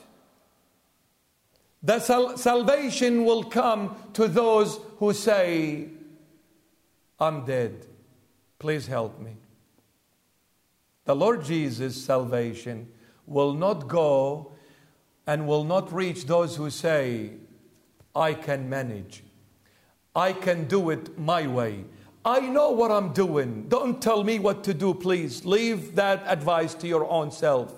The 1.82 2.00
sal- 2.00 2.36
salvation 2.36 3.24
will 3.24 3.44
come 3.44 3.96
to 4.14 4.28
those 4.28 4.78
who 4.98 5.12
say, 5.12 5.88
I'm 7.18 7.44
dead. 7.44 7.86
Please 8.58 8.86
help 8.86 9.20
me. 9.20 9.36
The 11.04 11.14
Lord 11.14 11.44
Jesus' 11.44 12.02
salvation 12.02 12.88
will 13.26 13.52
not 13.52 13.88
go 13.88 14.52
and 15.26 15.46
will 15.46 15.64
not 15.64 15.92
reach 15.92 16.26
those 16.26 16.56
who 16.56 16.70
say, 16.70 17.32
I 18.14 18.34
can 18.34 18.68
manage. 18.68 19.23
I 20.14 20.32
can 20.32 20.64
do 20.64 20.90
it 20.90 21.18
my 21.18 21.46
way. 21.46 21.84
I 22.24 22.40
know 22.40 22.70
what 22.70 22.90
I'm 22.90 23.12
doing. 23.12 23.66
Don't 23.68 24.00
tell 24.00 24.24
me 24.24 24.38
what 24.38 24.64
to 24.64 24.74
do, 24.74 24.94
please. 24.94 25.44
Leave 25.44 25.96
that 25.96 26.22
advice 26.26 26.74
to 26.74 26.88
your 26.88 27.08
own 27.10 27.30
self. 27.30 27.74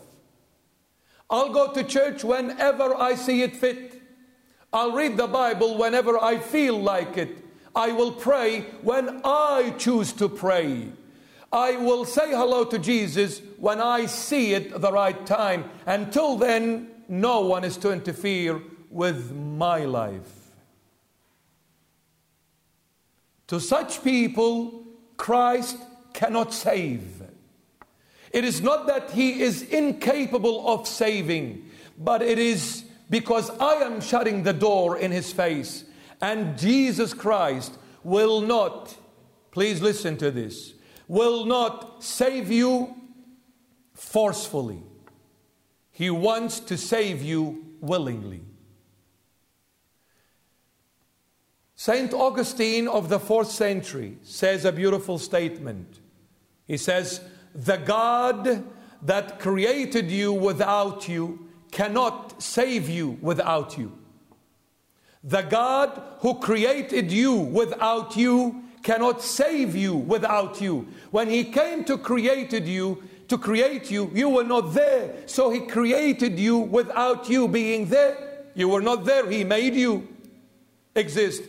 I'll 1.29 1.53
go 1.53 1.73
to 1.73 1.83
church 1.83 2.23
whenever 2.23 2.95
I 2.95 3.17
see 3.17 3.43
it 3.43 3.57
fit. 3.57 4.01
I'll 4.73 4.93
read 4.93 5.17
the 5.17 5.27
Bible 5.27 5.77
whenever 5.77 6.23
I 6.23 6.39
feel 6.39 6.81
like 6.81 7.17
it. 7.17 7.45
I 7.75 7.93
will 7.93 8.13
pray 8.13 8.61
when 8.83 9.21
I 9.25 9.75
choose 9.79 10.13
to 10.15 10.29
pray. 10.29 10.93
I 11.53 11.77
will 11.77 12.05
say 12.05 12.31
hello 12.31 12.65
to 12.65 12.79
Jesus 12.79 13.41
when 13.59 13.81
I 13.81 14.07
see 14.07 14.55
it 14.55 14.81
the 14.81 14.93
right 14.93 15.27
time. 15.27 15.71
Until 15.87 16.37
then, 16.37 16.89
no 17.09 17.41
one 17.41 17.65
is 17.65 17.77
to 17.79 17.93
interfere 17.93 18.61
with 18.91 19.33
my 19.33 19.85
life. 19.85 20.46
To 23.49 23.61
such 23.61 24.03
people, 24.03 24.85
Christ 25.17 25.77
cannot 26.13 26.53
save. 26.53 27.23
It 28.33 28.45
is 28.45 28.61
not 28.61 28.87
that 28.89 29.13
he 29.13 29.41
is 29.41 29.63
incapable 29.63 30.69
of 30.69 30.87
saving, 30.87 31.71
but 31.99 32.23
it 32.23 32.39
is 32.39 32.85
because 33.09 33.51
I 33.51 33.75
am 33.77 34.01
shutting 34.01 34.43
the 34.43 34.53
door 34.53 34.99
in 34.99 35.13
his 35.13 35.33
face. 35.33 35.85
And 36.21 36.59
Jesus 36.59 37.15
Christ 37.15 37.79
will 38.03 38.41
not, 38.41 38.97
please 39.53 39.81
listen 39.81 40.17
to 40.19 40.31
this, 40.31 40.75
will 41.09 41.45
not 41.45 42.03
save 42.03 42.51
you 42.51 42.95
forcefully. 43.95 44.83
He 45.93 46.11
wants 46.11 46.61
to 46.61 46.77
save 46.77 47.23
you 47.23 47.65
willingly. 47.81 48.43
Saint 51.79 52.15
Augustine 52.15 52.89
of 52.89 53.11
the 53.11 53.21
fourth 53.21 53.51
century 53.51 54.17
says 54.23 54.65
a 54.65 54.73
beautiful 54.73 55.19
statement. 55.19 56.01
He 56.67 56.79
says, 56.79 57.21
The 57.55 57.77
God 57.77 58.65
that 59.03 59.39
created 59.39 60.11
you 60.11 60.33
without 60.33 61.07
you 61.07 61.49
cannot 61.71 62.43
save 62.43 62.89
you 62.89 63.19
without 63.21 63.77
you. 63.77 63.93
The 65.23 65.43
God 65.43 66.01
who 66.21 66.41
created 66.41 67.13
you 67.13 67.35
without 67.35 68.17
you 68.17 68.63
cannot 68.83 69.21
save 69.21 69.77
you 69.77 69.97
without 69.97 70.63
you. 70.63 70.89
When 71.11 71.29
he 71.29 71.45
came 71.45 71.85
to 71.85 71.99
created 71.99 72.67
you, 72.67 73.03
to 73.29 73.37
create 73.37 73.91
you, 73.91 74.11
you 74.15 74.31
were 74.31 74.45
not 74.45 74.73
there. 74.73 75.15
So 75.27 75.51
he 75.51 75.61
created 75.61 76.39
you 76.39 76.57
without 76.59 77.29
you 77.29 77.49
being 77.49 77.87
there. 77.87 78.45
You 78.55 78.69
were 78.69 78.81
not 78.81 79.05
there. 79.05 79.29
He 79.29 79.45
made 79.45 79.75
you 79.75 80.09
exist. 80.95 81.43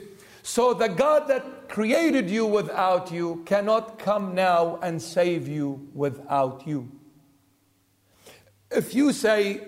So 0.47 0.73
the 0.73 0.87
God 0.87 1.27
that 1.27 1.67
created 1.67 2.29
you 2.29 2.45
without 2.45 3.11
you 3.11 3.43
cannot 3.45 3.99
come 3.99 4.33
now 4.33 4.79
and 4.81 4.99
save 5.01 5.45
you 5.45 5.89
without 5.93 6.65
you. 6.65 6.89
If 8.71 8.95
you 8.95 9.11
say, 9.11 9.59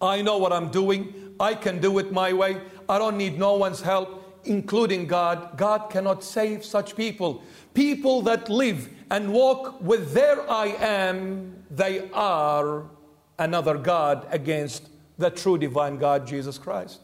I 0.00 0.22
know 0.22 0.38
what 0.38 0.50
I'm 0.50 0.70
doing, 0.70 1.34
I 1.38 1.54
can 1.54 1.78
do 1.78 1.98
it 1.98 2.10
my 2.10 2.32
way, 2.32 2.58
I 2.88 2.96
don't 2.96 3.18
need 3.18 3.38
no 3.38 3.52
one's 3.56 3.82
help, 3.82 4.40
including 4.44 5.06
God. 5.06 5.58
God 5.58 5.90
cannot 5.90 6.24
save 6.24 6.64
such 6.64 6.96
people. 6.96 7.42
People 7.74 8.22
that 8.22 8.48
live 8.48 8.88
and 9.10 9.30
walk 9.30 9.78
with 9.82 10.14
their 10.14 10.50
I 10.50 10.68
am, 10.68 11.64
they 11.70 12.10
are 12.12 12.84
another 13.38 13.76
God 13.76 14.26
against 14.30 14.88
the 15.18 15.28
true 15.28 15.58
divine 15.58 15.98
God, 15.98 16.26
Jesus 16.26 16.56
Christ. 16.56 17.00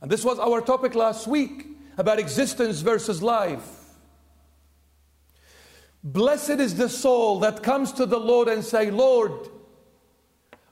And 0.00 0.10
this 0.10 0.24
was 0.24 0.38
our 0.38 0.62
topic 0.62 0.94
last 0.94 1.26
week 1.26 1.72
about 1.96 2.18
existence 2.18 2.80
versus 2.80 3.22
life. 3.22 3.80
Blessed 6.02 6.60
is 6.60 6.74
the 6.74 6.88
soul 6.88 7.40
that 7.40 7.62
comes 7.62 7.92
to 7.92 8.06
the 8.06 8.20
Lord 8.20 8.48
and 8.48 8.62
say, 8.64 8.90
Lord, 8.90 9.48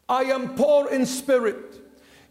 I 0.09 0.25
am 0.25 0.55
poor 0.55 0.91
in 0.91 1.07
spirit 1.07 1.83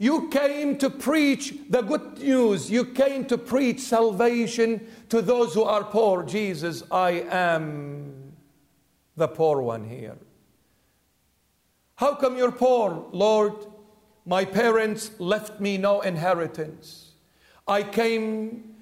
you 0.01 0.29
came 0.29 0.79
to 0.79 0.89
preach 0.89 1.53
the 1.69 1.83
good 1.83 2.17
news. 2.17 2.71
You 2.71 2.85
came 2.85 3.23
to 3.25 3.37
preach 3.37 3.81
salvation 3.81 4.87
to 5.09 5.21
those 5.21 5.53
who 5.53 5.61
are 5.61 5.83
poor. 5.83 6.23
Jesus, 6.23 6.81
I 6.89 7.23
am 7.29 8.33
the 9.15 9.27
poor 9.27 9.61
one 9.61 9.87
here. 9.87 10.17
How 11.97 12.15
come 12.15 12.35
you're 12.35 12.51
poor, 12.51 13.05
Lord? 13.11 13.53
My 14.25 14.43
parents 14.43 15.11
left 15.19 15.59
me 15.61 15.77
no 15.77 16.01
inheritance. 16.01 17.11
I 17.67 17.83
came 17.83 18.73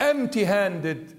empty 0.00 0.44
handed. 0.44 1.16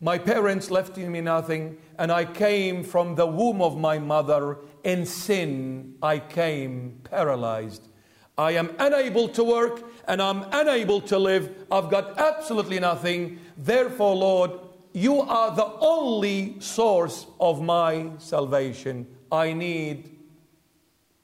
My 0.00 0.18
parents 0.18 0.70
left 0.70 0.96
me 0.96 1.20
nothing, 1.20 1.78
and 1.98 2.12
I 2.12 2.24
came 2.24 2.84
from 2.84 3.14
the 3.14 3.26
womb 3.26 3.62
of 3.62 3.78
my 3.78 3.98
mother 3.98 4.58
in 4.82 5.06
sin. 5.06 5.94
I 6.02 6.18
came 6.18 7.00
paralyzed 7.04 7.88
I 8.36 8.52
am 8.52 8.74
unable 8.78 9.28
to 9.28 9.44
work 9.44 9.84
and 10.08 10.20
I'm 10.20 10.44
unable 10.50 11.00
to 11.02 11.18
live. 11.18 11.66
I've 11.70 11.88
got 11.88 12.18
absolutely 12.18 12.80
nothing. 12.80 13.38
Therefore, 13.56 14.16
Lord, 14.16 14.50
you 14.92 15.20
are 15.20 15.54
the 15.54 15.66
only 15.78 16.58
source 16.60 17.26
of 17.38 17.62
my 17.62 18.10
salvation. 18.18 19.06
I 19.30 19.52
need 19.52 20.18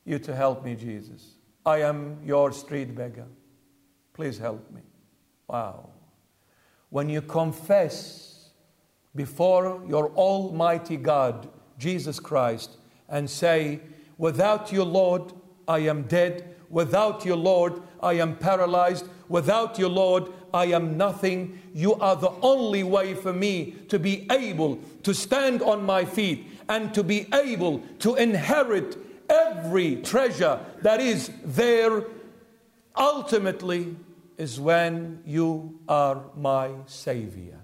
you 0.05 0.19
to 0.21 0.35
help 0.35 0.65
me, 0.65 0.77
Jesus. 0.77 1.35
I 1.67 1.83
am 1.83 2.19
your 2.25 2.53
street 2.53 2.95
beggar. 2.95 3.27
Please 4.13 4.39
help 4.39 4.71
me. 4.71 4.83
Wow. 5.49 5.91
When 6.91 7.09
you 7.09 7.23
confess 7.23 8.51
before 9.15 9.83
your 9.89 10.11
Almighty 10.11 10.97
God, 10.97 11.49
Jesus 11.79 12.21
Christ, 12.21 12.77
and 13.09 13.29
say, 13.29 13.81
Without 14.19 14.71
you, 14.71 14.85
Lord, 14.85 15.33
I 15.67 15.79
am 15.81 16.03
dead. 16.03 16.57
Without 16.69 17.25
you, 17.25 17.35
Lord, 17.35 17.83
I 18.03 18.15
am 18.15 18.37
paralyzed. 18.37 19.07
Without 19.29 19.79
you, 19.79 19.89
Lord, 19.89 20.33
I 20.53 20.67
am 20.67 20.97
nothing. 20.97 21.59
You 21.75 21.95
are 21.95 22.17
the 22.17 22.33
only 22.43 22.83
way 22.83 23.15
for 23.15 23.33
me 23.33 23.73
to 23.89 23.99
be 23.99 24.27
able 24.31 24.77
to 25.05 25.15
stand 25.15 25.63
on 25.63 25.85
my 25.85 26.05
feet 26.05 26.47
and 26.69 26.93
to 26.95 27.03
be 27.03 27.27
able 27.33 27.81
to 28.01 28.17
inherit 28.17 28.99
every 29.29 29.97
treasure 29.97 30.61
that 30.83 31.01
is 31.01 31.31
there. 31.45 32.05
Ultimately, 32.97 33.97
is 34.41 34.59
when 34.59 35.23
you 35.27 35.79
are 35.87 36.23
my 36.37 36.71
Savior. 36.87 37.61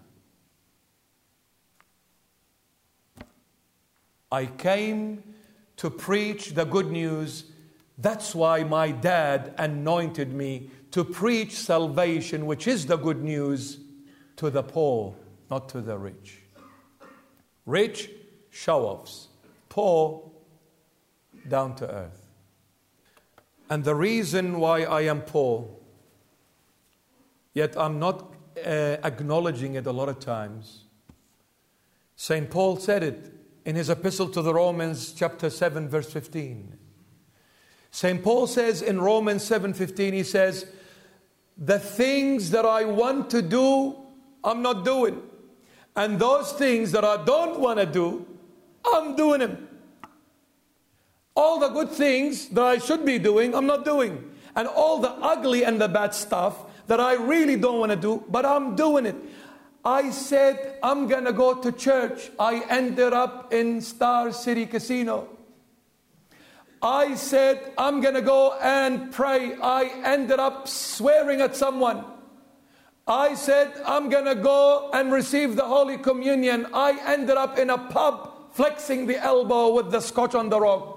I 4.30 4.46
came 4.46 5.22
to 5.78 5.90
preach 5.90 6.54
the 6.54 6.64
good 6.64 6.90
news 6.90 7.44
that's 7.98 8.34
why 8.34 8.62
my 8.62 8.90
dad 8.90 9.54
anointed 9.56 10.32
me 10.32 10.70
to 10.90 11.04
preach 11.04 11.52
salvation, 11.52 12.46
which 12.46 12.66
is 12.66 12.86
the 12.86 12.96
good 12.96 13.22
news, 13.22 13.78
to 14.36 14.50
the 14.50 14.62
poor, 14.62 15.16
not 15.50 15.70
to 15.70 15.80
the 15.80 15.96
rich. 15.96 16.42
Rich, 17.64 18.10
show 18.50 18.84
offs. 18.84 19.28
Poor, 19.70 20.30
down 21.48 21.74
to 21.76 21.90
earth. 21.90 22.26
And 23.70 23.82
the 23.82 23.94
reason 23.94 24.60
why 24.60 24.82
I 24.82 25.02
am 25.02 25.22
poor, 25.22 25.68
yet 27.56 27.74
I'm 27.78 27.98
not 27.98 28.34
uh, 28.58 28.98
acknowledging 29.02 29.76
it 29.76 29.86
a 29.86 29.92
lot 29.92 30.10
of 30.10 30.20
times. 30.20 30.84
St. 32.14 32.50
Paul 32.50 32.76
said 32.76 33.02
it 33.02 33.32
in 33.64 33.74
his 33.74 33.88
epistle 33.88 34.28
to 34.28 34.42
the 34.42 34.52
Romans, 34.52 35.12
chapter 35.12 35.48
7, 35.48 35.88
verse 35.88 36.12
15. 36.12 36.76
St. 37.90 38.22
Paul 38.22 38.46
says 38.46 38.82
in 38.82 39.00
Romans 39.00 39.42
7:15 39.42 40.12
he 40.12 40.22
says, 40.22 40.66
"The 41.56 41.78
things 41.78 42.50
that 42.50 42.66
I 42.66 42.84
want 42.84 43.30
to 43.30 43.40
do, 43.40 43.96
I'm 44.44 44.60
not 44.60 44.84
doing. 44.84 45.22
And 45.96 46.18
those 46.18 46.52
things 46.52 46.92
that 46.92 47.06
I 47.06 47.24
don't 47.24 47.58
want 47.58 47.78
to 47.78 47.86
do, 47.86 48.26
I'm 48.84 49.16
doing 49.16 49.40
them. 49.40 49.66
All 51.34 51.58
the 51.58 51.70
good 51.70 51.90
things 51.90 52.50
that 52.50 52.64
I 52.64 52.76
should 52.76 53.06
be 53.06 53.18
doing, 53.18 53.54
I'm 53.54 53.66
not 53.66 53.86
doing. 53.86 54.32
and 54.56 54.66
all 54.66 54.98
the 54.98 55.10
ugly 55.10 55.64
and 55.66 55.78
the 55.78 55.86
bad 55.86 56.14
stuff 56.14 56.64
that 56.86 57.00
I 57.00 57.14
really 57.14 57.56
don't 57.56 57.78
want 57.80 57.90
to 57.90 57.96
do, 57.96 58.24
but 58.28 58.44
I'm 58.44 58.76
doing 58.76 59.06
it. 59.06 59.16
I 59.84 60.10
said, 60.10 60.78
I'm 60.82 61.06
going 61.06 61.24
to 61.24 61.32
go 61.32 61.54
to 61.54 61.70
church. 61.70 62.30
I 62.38 62.64
ended 62.68 63.12
up 63.12 63.52
in 63.52 63.80
Star 63.80 64.32
City 64.32 64.66
Casino. 64.66 65.28
I 66.82 67.14
said, 67.14 67.72
I'm 67.78 68.00
going 68.00 68.14
to 68.14 68.22
go 68.22 68.58
and 68.60 69.12
pray. 69.12 69.56
I 69.62 69.84
ended 70.04 70.38
up 70.38 70.68
swearing 70.68 71.40
at 71.40 71.56
someone. 71.56 72.04
I 73.06 73.34
said, 73.34 73.72
I'm 73.86 74.08
going 74.08 74.24
to 74.24 74.34
go 74.34 74.90
and 74.92 75.12
receive 75.12 75.54
the 75.54 75.64
Holy 75.64 75.96
Communion. 75.96 76.66
I 76.74 76.98
ended 77.06 77.36
up 77.36 77.58
in 77.58 77.70
a 77.70 77.78
pub 77.78 78.52
flexing 78.52 79.06
the 79.06 79.22
elbow 79.22 79.72
with 79.72 79.90
the 79.90 80.00
scotch 80.00 80.34
on 80.34 80.48
the 80.48 80.60
rock. 80.60 80.95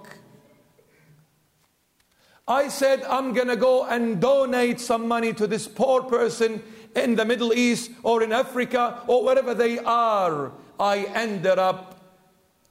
I 2.50 2.68
said, 2.68 3.04
I'm 3.04 3.34
going 3.34 3.48
to 3.48 3.56
go 3.56 3.86
and 3.86 4.20
donate 4.20 4.80
some 4.80 5.08
money 5.08 5.34
to 5.34 5.46
this 5.46 5.68
poor 5.68 6.02
person 6.02 6.64
in 6.96 7.14
the 7.14 7.24
Middle 7.24 7.54
East 7.54 7.92
or 8.02 8.24
in 8.24 8.32
Africa 8.32 9.04
or 9.06 9.24
wherever 9.24 9.54
they 9.54 9.78
are. 9.78 10.52
I 10.80 11.04
ended 11.14 11.60
up 11.60 12.02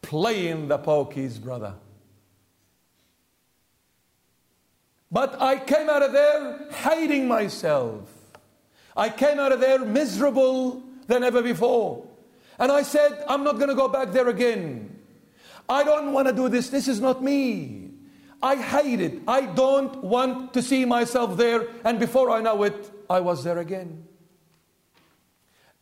playing 0.03 0.67
the 0.67 0.79
pokies, 0.79 1.41
brother. 1.41 1.75
But 5.13 5.41
I 5.41 5.59
came 5.59 5.89
out 5.89 6.03
of 6.03 6.13
there 6.13 6.69
hating 6.71 7.29
myself. 7.29 8.11
I 8.97 9.09
came 9.11 9.39
out 9.39 9.53
of 9.53 9.61
there 9.61 9.79
miserable 9.85 10.83
than 11.07 11.23
ever 11.23 11.41
before. 11.41 12.05
And 12.59 12.73
I 12.73 12.83
said, 12.83 13.25
I'm 13.29 13.45
not 13.45 13.57
going 13.57 13.69
to 13.69 13.77
go 13.77 13.87
back 13.87 14.11
there 14.11 14.29
again. 14.29 14.99
I 15.69 15.85
don't 15.85 16.13
want 16.13 16.27
to 16.27 16.35
do 16.35 16.49
this. 16.49 16.69
This 16.69 16.89
is 16.89 17.01
not 17.01 17.23
me. 17.23 17.88
I 18.43 18.57
hate 18.57 19.01
it. 19.01 19.21
I 19.27 19.47
don't 19.47 20.03
want 20.03 20.55
to 20.55 20.63
see 20.63 20.85
myself 20.85 21.37
there. 21.37 21.67
And 21.85 21.99
before 21.99 22.31
I 22.31 22.41
know 22.41 22.63
it, 22.63 22.91
I 23.11 23.21
was 23.21 23.43
there 23.43 23.59
again. 23.59 24.05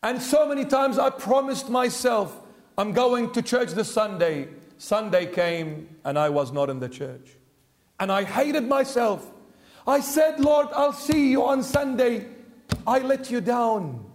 And 0.01 0.21
so 0.21 0.47
many 0.47 0.65
times 0.65 0.97
I 0.97 1.09
promised 1.09 1.69
myself, 1.69 2.39
I'm 2.77 2.93
going 2.93 3.31
to 3.31 3.41
church 3.41 3.71
this 3.71 3.91
Sunday. 3.91 4.47
Sunday 4.77 5.25
came 5.25 5.95
and 6.03 6.17
I 6.17 6.29
was 6.29 6.51
not 6.51 6.69
in 6.69 6.79
the 6.79 6.89
church. 6.89 7.35
And 7.99 8.11
I 8.11 8.23
hated 8.23 8.67
myself. 8.67 9.31
I 9.87 9.99
said, 10.01 10.39
Lord, 10.39 10.67
I'll 10.73 10.93
see 10.93 11.31
you 11.31 11.45
on 11.45 11.63
Sunday. 11.63 12.27
I 12.85 12.99
let 12.99 13.31
you 13.31 13.41
down. 13.41 14.05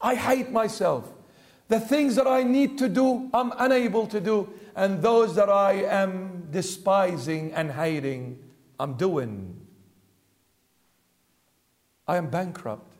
I 0.00 0.14
hate 0.14 0.50
myself. 0.50 1.12
The 1.68 1.78
things 1.78 2.16
that 2.16 2.26
I 2.26 2.42
need 2.42 2.78
to 2.78 2.88
do, 2.88 3.28
I'm 3.32 3.52
unable 3.58 4.06
to 4.06 4.20
do. 4.20 4.48
And 4.74 5.02
those 5.02 5.34
that 5.34 5.50
I 5.50 5.72
am 5.84 6.48
despising 6.50 7.52
and 7.52 7.70
hating, 7.70 8.38
I'm 8.80 8.94
doing. 8.94 9.54
I 12.06 12.16
am 12.16 12.30
bankrupt. 12.30 12.90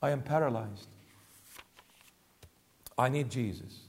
I 0.00 0.10
am 0.10 0.22
paralyzed. 0.22 0.88
I 2.96 3.08
need 3.08 3.30
Jesus 3.30 3.80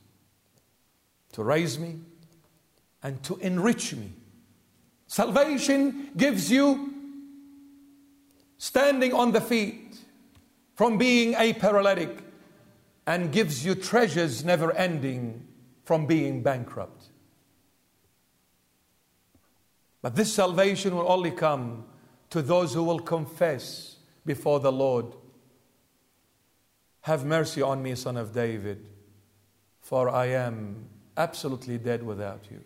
to 1.33 1.43
raise 1.43 1.77
me 1.77 1.99
and 3.03 3.21
to 3.23 3.35
enrich 3.37 3.93
me. 3.93 4.11
Salvation 5.05 6.09
gives 6.17 6.49
you 6.49 6.93
standing 8.57 9.13
on 9.13 9.31
the 9.31 9.41
feet 9.41 9.99
from 10.73 10.97
being 10.97 11.35
a 11.37 11.53
paralytic 11.53 12.24
and 13.07 13.31
gives 13.31 13.65
you 13.65 13.75
treasures 13.75 14.43
never 14.43 14.71
ending 14.73 15.47
from 15.83 16.05
being 16.05 16.41
bankrupt. 16.41 17.09
But 20.01 20.15
this 20.15 20.33
salvation 20.33 20.95
will 20.95 21.11
only 21.11 21.31
come 21.31 21.85
to 22.29 22.41
those 22.41 22.73
who 22.73 22.83
will 22.83 22.99
confess 22.99 23.97
before 24.25 24.59
the 24.59 24.71
Lord 24.71 25.05
Have 27.05 27.23
mercy 27.23 27.61
on 27.61 27.83
me, 27.83 27.93
son 27.93 28.17
of 28.17 28.33
David, 28.33 28.83
for 29.79 30.09
I 30.09 30.25
am 30.25 30.87
absolutely 31.15 31.77
dead 31.77 32.01
without 32.01 32.47
you. 32.49 32.61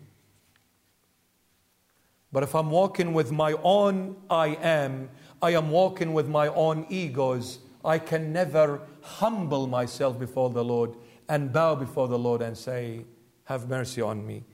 But 2.32 2.42
if 2.44 2.54
I'm 2.54 2.70
walking 2.70 3.12
with 3.12 3.30
my 3.32 3.52
own 3.62 4.16
I 4.30 4.56
am, 4.62 5.10
I 5.42 5.50
am 5.50 5.70
walking 5.70 6.14
with 6.14 6.26
my 6.26 6.48
own 6.48 6.86
egos. 6.88 7.58
I 7.84 7.98
can 7.98 8.32
never 8.32 8.80
humble 9.02 9.66
myself 9.66 10.18
before 10.18 10.50
the 10.50 10.64
Lord 10.64 10.94
and 11.28 11.52
bow 11.52 11.74
before 11.74 12.08
the 12.08 12.18
Lord 12.18 12.42
and 12.42 12.56
say, 12.56 13.04
Have 13.44 13.68
mercy 13.68 14.02
on 14.02 14.26
me. 14.26 14.44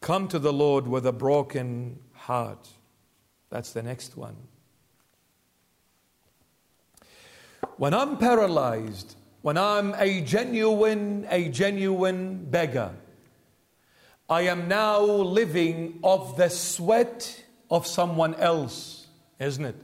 Come 0.00 0.28
to 0.28 0.38
the 0.38 0.52
Lord 0.52 0.86
with 0.86 1.06
a 1.06 1.12
broken 1.12 1.98
heart. 2.12 2.68
That's 3.50 3.72
the 3.72 3.82
next 3.82 4.16
one. 4.16 4.36
When 7.76 7.92
I'm 7.92 8.16
paralyzed, 8.16 9.16
when 9.42 9.58
I'm 9.58 9.94
a 9.98 10.20
genuine, 10.20 11.26
a 11.30 11.48
genuine 11.48 12.44
beggar, 12.44 12.92
I 14.28 14.42
am 14.42 14.68
now 14.68 15.00
living 15.00 15.98
of 16.04 16.36
the 16.36 16.48
sweat 16.48 17.44
of 17.70 17.86
someone 17.86 18.34
else, 18.36 19.08
isn't 19.38 19.64
it? 19.64 19.76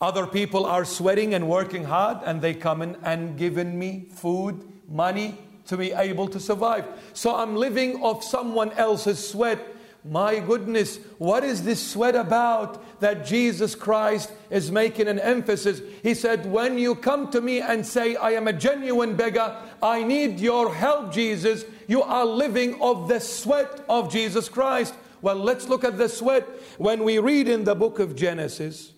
Other 0.00 0.26
people 0.26 0.66
are 0.66 0.84
sweating 0.84 1.32
and 1.32 1.48
working 1.48 1.84
hard, 1.84 2.18
and 2.24 2.42
they 2.42 2.52
come 2.52 2.82
in 2.82 2.96
and 3.02 3.38
giving 3.38 3.78
me 3.78 4.08
food, 4.10 4.62
money 4.88 5.38
to 5.66 5.76
be 5.76 5.92
able 5.92 6.28
to 6.28 6.38
survive. 6.38 6.84
So 7.14 7.34
I'm 7.34 7.56
living 7.56 8.02
of 8.02 8.22
someone 8.22 8.72
else's 8.72 9.26
sweat. 9.26 9.58
My 10.04 10.38
goodness, 10.38 10.98
what 11.18 11.42
is 11.42 11.64
this 11.64 11.84
sweat 11.84 12.14
about 12.14 13.00
that 13.00 13.26
Jesus 13.26 13.74
Christ 13.74 14.30
is 14.50 14.70
making 14.70 15.08
an 15.08 15.18
emphasis? 15.18 15.80
He 16.02 16.14
said, 16.14 16.46
When 16.46 16.78
you 16.78 16.94
come 16.94 17.30
to 17.30 17.40
me 17.40 17.60
and 17.60 17.84
say, 17.84 18.14
I 18.16 18.32
am 18.32 18.46
a 18.46 18.52
genuine 18.52 19.16
beggar, 19.16 19.56
I 19.82 20.04
need 20.04 20.38
your 20.38 20.72
help, 20.72 21.12
Jesus, 21.12 21.64
you 21.88 22.02
are 22.02 22.24
living 22.24 22.80
of 22.80 23.08
the 23.08 23.18
sweat 23.18 23.84
of 23.88 24.12
Jesus 24.12 24.48
Christ. 24.48 24.94
Well, 25.22 25.36
let's 25.36 25.68
look 25.68 25.82
at 25.82 25.98
the 25.98 26.08
sweat. 26.08 26.44
When 26.78 27.02
we 27.02 27.18
read 27.18 27.48
in 27.48 27.64
the 27.64 27.74
book 27.74 27.98
of 27.98 28.14
Genesis, 28.14 28.92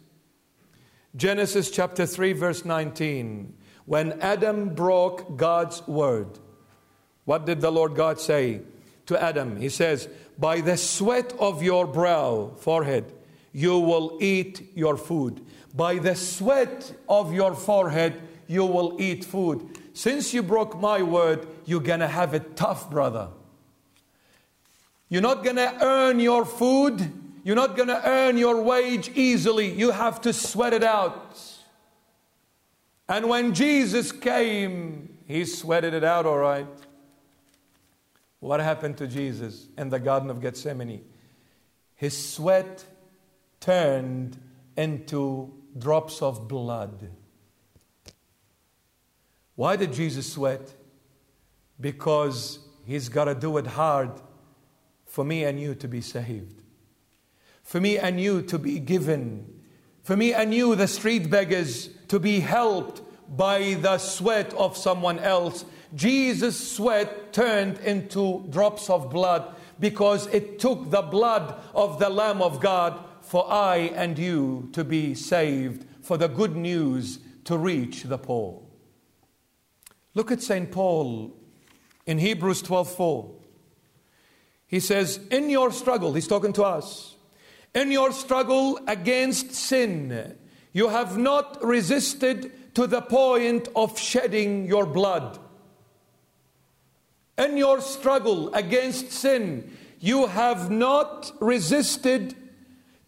Genesis 1.16 1.70
chapter 1.70 2.06
3, 2.06 2.32
verse 2.32 2.64
19, 2.64 3.54
when 3.86 4.20
Adam 4.20 4.74
broke 4.74 5.36
God's 5.36 5.86
word, 5.88 6.38
what 7.24 7.46
did 7.46 7.61
the 7.61 7.72
Lord 7.72 7.94
God 7.94 8.20
say 8.20 8.61
to 9.06 9.22
Adam? 9.22 9.56
He 9.56 9.68
says, 9.68 10.09
By 10.38 10.61
the 10.61 10.76
sweat 10.76 11.32
of 11.38 11.62
your 11.62 11.86
brow, 11.86 12.52
forehead, 12.59 13.12
you 13.52 13.78
will 13.78 14.18
eat 14.20 14.70
your 14.74 14.96
food. 14.96 15.44
By 15.74 15.98
the 15.98 16.14
sweat 16.14 16.92
of 17.09 17.32
your 17.32 17.54
forehead, 17.54 18.20
you 18.46 18.64
will 18.64 18.96
eat 19.00 19.24
food. 19.24 19.78
Since 19.94 20.34
you 20.34 20.42
broke 20.42 20.78
my 20.78 21.02
word, 21.02 21.46
you're 21.64 21.80
going 21.80 22.00
to 22.00 22.09
have 22.09 22.34
it 22.34 22.56
tough, 22.56 22.90
brother. 22.90 23.28
You're 25.09 25.22
not 25.22 25.42
going 25.42 25.56
to 25.56 25.74
earn 25.82 26.20
your 26.20 26.44
food. 26.44 27.12
You're 27.45 27.57
not 27.57 27.76
going 27.76 27.89
to 27.89 28.01
earn 28.09 28.36
your 28.36 28.62
wage 28.62 29.11
easily. 29.14 29.72
You 29.72 29.91
have 29.91 30.20
to 30.22 30.32
sweat 30.32 30.72
it 30.72 30.84
out. 30.84 31.41
And 33.09 33.28
when 33.28 33.55
Jesus 33.55 34.12
came, 34.12 35.18
he 35.26 35.45
sweated 35.45 35.95
it 35.95 36.05
out, 36.05 36.26
all 36.26 36.39
right. 36.39 36.66
What 38.41 38.61
happened 38.61 38.99
to 38.99 39.07
Jesus 39.07 39.66
in 39.76 39.89
the 39.89 39.99
Garden 39.99 40.30
of 40.30 40.41
Gethsemane? 40.41 41.05
His 41.95 42.16
sweat 42.32 42.84
turned 43.61 44.39
into 44.76 45.53
drops 45.76 46.22
of 46.22 46.47
blood. 46.47 47.11
Why 49.57 49.74
did 49.74 49.93
Jesus 49.93 50.32
sweat? 50.32 50.72
Because 51.80 52.61
he's 52.86 53.09
got 53.09 53.24
to 53.24 53.34
do 53.34 53.57
it 53.59 53.66
hard 53.66 54.12
for 55.05 55.24
me 55.24 55.45
and 55.45 55.61
you 55.61 55.74
to 55.74 55.89
be 55.89 56.01
saved, 56.01 56.57
for 57.68 57.82
me 57.82 57.98
and 57.98 58.18
you 58.18 58.40
to 58.40 58.58
be 58.58 58.78
given, 58.78 59.44
for 60.02 60.16
me 60.16 60.32
and 60.32 60.54
you, 60.54 60.74
the 60.74 60.88
street 60.88 61.28
beggars, 61.28 61.90
to 62.08 62.18
be 62.18 62.40
helped 62.40 63.02
by 63.36 63.74
the 63.74 63.98
sweat 63.98 64.54
of 64.54 64.74
someone 64.74 65.18
else. 65.18 65.66
Jesus' 65.94 66.76
sweat 66.76 67.34
turned 67.34 67.76
into 67.80 68.46
drops 68.48 68.88
of 68.88 69.10
blood 69.10 69.54
because 69.78 70.28
it 70.28 70.58
took 70.58 70.88
the 70.88 71.02
blood 71.02 71.62
of 71.74 71.98
the 71.98 72.08
Lamb 72.08 72.40
of 72.40 72.58
God 72.58 73.04
for 73.20 73.44
I 73.52 73.92
and 73.94 74.18
you 74.18 74.70
to 74.72 74.82
be 74.82 75.14
saved, 75.14 75.84
for 76.00 76.16
the 76.16 76.28
good 76.28 76.56
news 76.56 77.18
to 77.44 77.58
reach 77.58 78.04
the 78.04 78.16
poor. 78.16 78.62
Look 80.14 80.32
at 80.32 80.40
St. 80.40 80.72
Paul 80.72 81.36
in 82.06 82.16
Hebrews 82.16 82.62
12:4. 82.62 83.30
He 84.66 84.80
says, 84.80 85.20
"In 85.30 85.50
your 85.50 85.70
struggle, 85.70 86.14
he's 86.14 86.26
talking 86.26 86.54
to 86.54 86.64
us. 86.64 87.16
In 87.74 87.90
your 87.90 88.12
struggle 88.12 88.78
against 88.86 89.52
sin, 89.52 90.36
you 90.72 90.88
have 90.88 91.18
not 91.18 91.62
resisted 91.64 92.74
to 92.74 92.86
the 92.86 93.00
point 93.00 93.68
of 93.74 93.98
shedding 93.98 94.66
your 94.66 94.86
blood. 94.86 95.38
In 97.36 97.56
your 97.56 97.80
struggle 97.80 98.52
against 98.54 99.12
sin, 99.12 99.76
you 100.00 100.26
have 100.26 100.70
not 100.70 101.32
resisted 101.40 102.34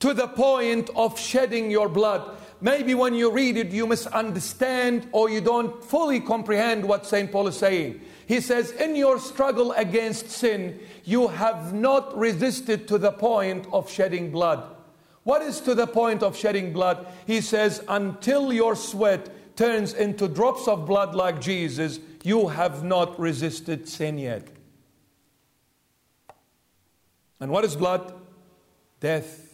to 0.00 0.14
the 0.14 0.28
point 0.28 0.90
of 0.96 1.18
shedding 1.18 1.70
your 1.70 1.88
blood. 1.88 2.36
Maybe 2.61 2.94
when 2.94 3.14
you 3.14 3.30
read 3.30 3.56
it, 3.56 3.70
you 3.70 3.86
misunderstand 3.86 5.08
or 5.12 5.30
you 5.30 5.40
don't 5.40 5.82
fully 5.82 6.20
comprehend 6.20 6.84
what 6.84 7.06
St. 7.06 7.32
Paul 7.32 7.48
is 7.48 7.56
saying. 7.56 8.00
He 8.26 8.40
says, 8.40 8.70
In 8.72 8.94
your 8.96 9.18
struggle 9.18 9.72
against 9.72 10.30
sin, 10.30 10.78
you 11.04 11.28
have 11.28 11.72
not 11.72 12.16
resisted 12.16 12.86
to 12.88 12.98
the 12.98 13.12
point 13.12 13.66
of 13.72 13.90
shedding 13.90 14.30
blood. 14.30 14.76
What 15.22 15.42
is 15.42 15.61
to 15.62 15.74
the 15.74 15.86
point 15.86 16.22
of 16.22 16.36
shedding 16.36 16.72
blood? 16.72 17.06
He 17.26 17.40
says, 17.40 17.82
Until 17.88 18.52
your 18.52 18.76
sweat 18.76 19.56
turns 19.56 19.94
into 19.94 20.28
drops 20.28 20.68
of 20.68 20.86
blood 20.86 21.14
like 21.14 21.40
Jesus, 21.40 21.98
you 22.22 22.48
have 22.48 22.84
not 22.84 23.18
resisted 23.18 23.88
sin 23.88 24.18
yet. 24.18 24.48
And 27.40 27.50
what 27.50 27.64
is 27.64 27.74
blood? 27.74 28.12
Death. 29.00 29.49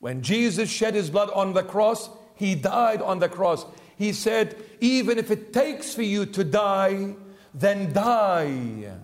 When 0.00 0.22
Jesus 0.22 0.70
shed 0.70 0.94
his 0.94 1.10
blood 1.10 1.30
on 1.30 1.52
the 1.52 1.62
cross, 1.62 2.10
he 2.34 2.54
died 2.54 3.02
on 3.02 3.18
the 3.18 3.28
cross. 3.28 3.66
He 3.96 4.14
said, 4.14 4.56
Even 4.80 5.18
if 5.18 5.30
it 5.30 5.52
takes 5.52 5.94
for 5.94 6.02
you 6.02 6.24
to 6.26 6.42
die, 6.42 7.14
then 7.52 7.92
die 7.92 8.96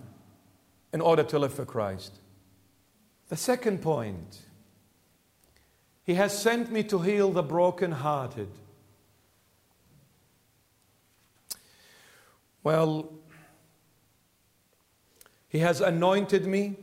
in 0.91 1.01
order 1.01 1.23
to 1.23 1.37
live 1.37 1.53
for 1.53 1.65
Christ. 1.65 2.13
The 3.29 3.35
second 3.35 3.81
point 3.81 4.41
He 6.03 6.15
has 6.15 6.41
sent 6.41 6.71
me 6.71 6.83
to 6.85 6.99
heal 6.99 7.31
the 7.31 7.43
brokenhearted. 7.43 8.49
Well, 12.63 13.13
He 15.47 15.59
has 15.59 15.79
anointed 15.79 16.47
me. 16.47 16.75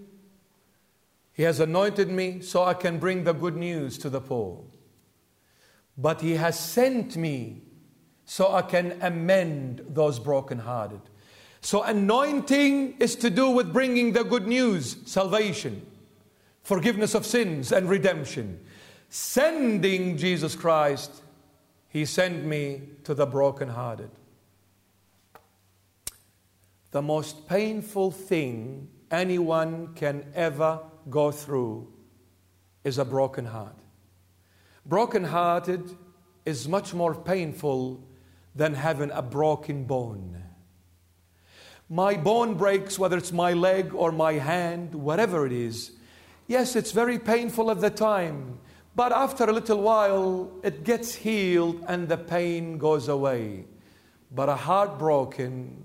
He 1.35 1.43
has 1.43 1.59
anointed 1.59 2.09
me 2.09 2.41
so 2.41 2.63
I 2.63 2.75
can 2.75 2.99
bring 2.99 3.25
the 3.25 3.35
good 3.35 3.57
news 3.57 3.99
to 3.99 4.09
the 4.09 4.21
poor. 4.21 4.63
But 5.99 6.21
He 6.21 6.37
has 6.37 6.59
sent 6.59 7.17
me 7.17 7.63
so 8.25 8.53
I 8.53 8.63
can 8.63 8.99
amend 9.03 9.85
those 9.89 10.19
brokenhearted. 10.19 11.01
So, 11.61 11.83
anointing 11.83 12.99
is 13.01 13.17
to 13.17 13.31
do 13.31 13.51
with 13.51 13.73
bringing 13.73 14.13
the 14.13 14.23
good 14.23 14.47
news, 14.47 14.97
salvation, 15.07 15.85
forgiveness 16.63 17.15
of 17.15 17.27
sins, 17.27 17.73
and 17.73 17.89
redemption. 17.89 18.61
Sending 19.09 20.17
Jesus 20.17 20.55
Christ, 20.55 21.23
He 21.89 22.05
sent 22.05 22.45
me 22.45 22.83
to 23.05 23.15
the 23.15 23.27
brokenhearted. 23.27 24.11
The 26.93 27.03
most 27.03 27.49
painful 27.49 28.13
thing 28.13 28.89
anyone 29.11 29.95
can 29.95 30.27
ever 30.35 30.81
go 31.11 31.31
through 31.31 31.89
is 32.83 32.99
a 32.99 33.05
broken 33.05 33.47
heart. 33.47 33.79
Brokenhearted 34.87 35.97
is 36.45 36.69
much 36.69 36.93
more 36.93 37.15
painful 37.15 38.07
than 38.55 38.75
having 38.75 39.11
a 39.11 39.23
broken 39.23 39.85
bone 39.85 40.45
my 41.89 42.17
bone 42.17 42.55
breaks, 42.55 42.99
whether 42.99 43.17
it's 43.17 43.33
my 43.33 43.53
leg 43.53 43.95
or 43.95 44.11
my 44.11 44.33
hand, 44.35 44.95
whatever 44.95 45.47
it 45.47 45.53
is. 45.53 45.93
Yes, 46.47 46.77
it's 46.77 46.93
very 46.93 47.19
painful 47.19 47.71
at 47.71 47.81
the 47.81 47.91
time, 47.91 48.59
but 48.97 49.13
after 49.13 49.45
a 49.45 49.53
little 49.53 49.81
while, 49.81 50.51
it 50.63 50.85
gets 50.85 51.15
healed 51.15 51.85
and 51.89 52.09
the 52.09 52.17
pain 52.17 52.79
goes 52.79 53.09
away. 53.09 53.67
But 54.31 54.49
a 54.49 54.57
heart 54.57 54.99
broken 54.99 55.85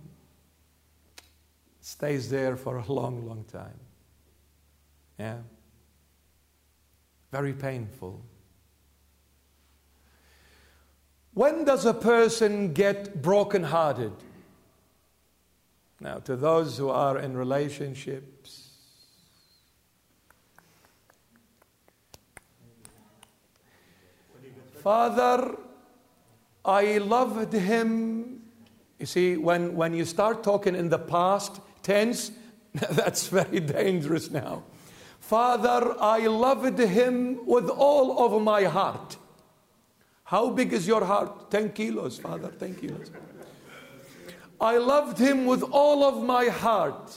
stays 1.81 2.29
there 2.29 2.55
for 2.55 2.77
a 2.77 2.85
long, 2.91 3.27
long 3.27 3.43
time. 3.45 3.79
Yeah? 5.19 5.39
Very 7.31 7.53
painful. 7.53 8.23
When 11.33 11.65
does 11.65 11.85
a 11.85 11.93
person 11.93 12.73
get 12.73 13.21
brokenhearted? 13.21 14.13
Now, 15.99 16.15
to 16.19 16.35
those 16.35 16.77
who 16.77 16.89
are 16.89 17.19
in 17.19 17.35
relationships, 17.35 18.69
Father, 24.81 25.57
I 26.63 26.99
loved 26.99 27.51
him. 27.51 28.43
You 28.97 29.05
see, 29.05 29.35
when, 29.35 29.75
when 29.75 29.93
you 29.93 30.05
start 30.05 30.41
talking 30.41 30.73
in 30.73 30.87
the 30.87 30.97
past 30.97 31.59
tense, 31.83 32.31
that's 32.73 33.27
very 33.27 33.59
dangerous 33.59 34.31
now. 34.31 34.63
Father, 35.29 35.95
I 36.01 36.25
loved 36.25 36.79
him 36.79 37.45
with 37.45 37.69
all 37.69 38.25
of 38.25 38.41
my 38.41 38.63
heart. 38.63 39.15
How 40.23 40.49
big 40.49 40.73
is 40.73 40.87
your 40.87 41.05
heart? 41.05 41.51
10 41.51 41.73
kilos, 41.73 42.17
Father, 42.17 42.49
10 42.49 42.73
kilos. 42.73 43.11
I 44.59 44.77
loved 44.77 45.19
him 45.19 45.45
with 45.45 45.61
all 45.61 46.03
of 46.03 46.25
my 46.25 46.45
heart. 46.45 47.15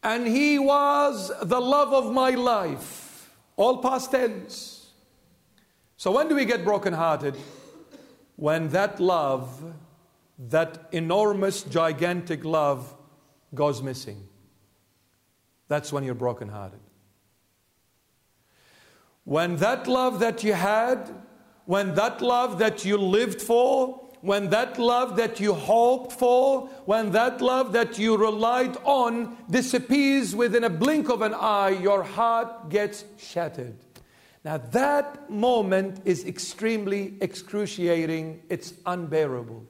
And 0.00 0.28
he 0.28 0.60
was 0.60 1.32
the 1.42 1.60
love 1.60 1.92
of 1.92 2.12
my 2.12 2.30
life. 2.30 3.32
All 3.56 3.78
past 3.78 4.12
tense. 4.12 4.92
So 5.96 6.12
when 6.12 6.28
do 6.28 6.36
we 6.36 6.44
get 6.44 6.62
brokenhearted? 6.62 7.36
When 8.36 8.68
that 8.68 9.00
love, 9.00 9.74
that 10.38 10.86
enormous, 10.92 11.64
gigantic 11.64 12.44
love, 12.44 12.94
goes 13.52 13.82
missing. 13.82 14.28
That's 15.68 15.92
when 15.92 16.04
you're 16.04 16.14
brokenhearted. 16.14 16.80
When 19.24 19.56
that 19.56 19.86
love 19.86 20.20
that 20.20 20.44
you 20.44 20.52
had, 20.52 21.10
when 21.64 21.94
that 21.94 22.20
love 22.20 22.58
that 22.58 22.84
you 22.84 22.98
lived 22.98 23.40
for, 23.40 24.00
when 24.20 24.50
that 24.50 24.78
love 24.78 25.16
that 25.16 25.38
you 25.38 25.52
hoped 25.52 26.12
for, 26.12 26.66
when 26.86 27.10
that 27.12 27.40
love 27.40 27.72
that 27.72 27.98
you 27.98 28.16
relied 28.16 28.76
on 28.84 29.36
disappears 29.50 30.34
within 30.34 30.64
a 30.64 30.70
blink 30.70 31.10
of 31.10 31.20
an 31.22 31.34
eye, 31.34 31.70
your 31.70 32.02
heart 32.02 32.70
gets 32.70 33.04
shattered. 33.18 33.76
Now, 34.44 34.58
that 34.58 35.30
moment 35.30 36.00
is 36.04 36.24
extremely 36.26 37.14
excruciating, 37.20 38.42
it's 38.50 38.74
unbearable. 38.84 39.66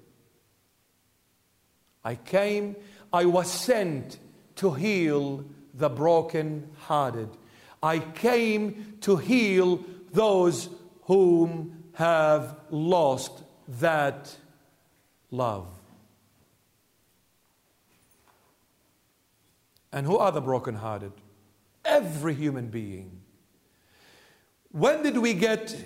I 2.05 2.17
came, 2.17 2.77
I 3.13 3.25
was 3.25 3.51
sent 3.51 4.19
to 4.57 4.73
heal 4.73 5.45
the 5.75 5.89
broken-hearted. 5.89 7.29
I 7.83 7.99
came 7.99 8.97
to 9.03 9.17
heal 9.17 9.85
those 10.13 10.69
whom 11.03 11.85
have 11.95 12.57
lost 12.71 13.43
that 13.81 14.37
love. 15.31 15.67
And 19.93 20.07
who 20.07 20.17
are 20.17 20.33
the 20.33 20.41
brokenhearted? 20.41 21.13
Every 21.85 22.35
human 22.35 22.69
being. 22.69 23.21
When 24.73 25.03
did 25.03 25.19
we 25.19 25.35
get 25.35 25.77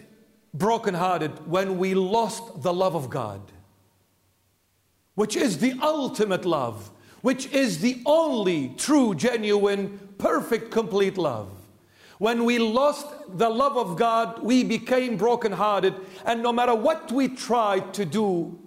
brokenhearted? 0.55 1.47
When 1.47 1.79
we 1.79 1.95
lost 1.95 2.63
the 2.63 2.73
love 2.73 2.95
of 2.95 3.11
God, 3.11 3.43
which 5.15 5.37
is 5.37 5.59
the 5.59 5.75
ultimate 5.83 6.47
love, 6.47 6.91
which 7.23 7.47
is 7.53 7.81
the 7.81 8.03
only 8.07 8.75
true, 8.77 9.15
genuine, 9.15 9.99
perfect, 10.19 10.71
complete 10.71 11.19
love. 11.19 11.51
When 12.19 12.45
we 12.45 12.59
lost 12.59 13.07
the 13.29 13.49
love 13.49 13.77
of 13.77 13.97
God, 13.97 14.43
we 14.43 14.65
became 14.65 15.17
brokenhearted, 15.17 15.95
and 16.25 16.43
no 16.43 16.53
matter 16.53 16.75
what 16.75 17.13
we 17.13 17.29
tried 17.29 17.95
to 17.95 18.05
do, 18.05 18.59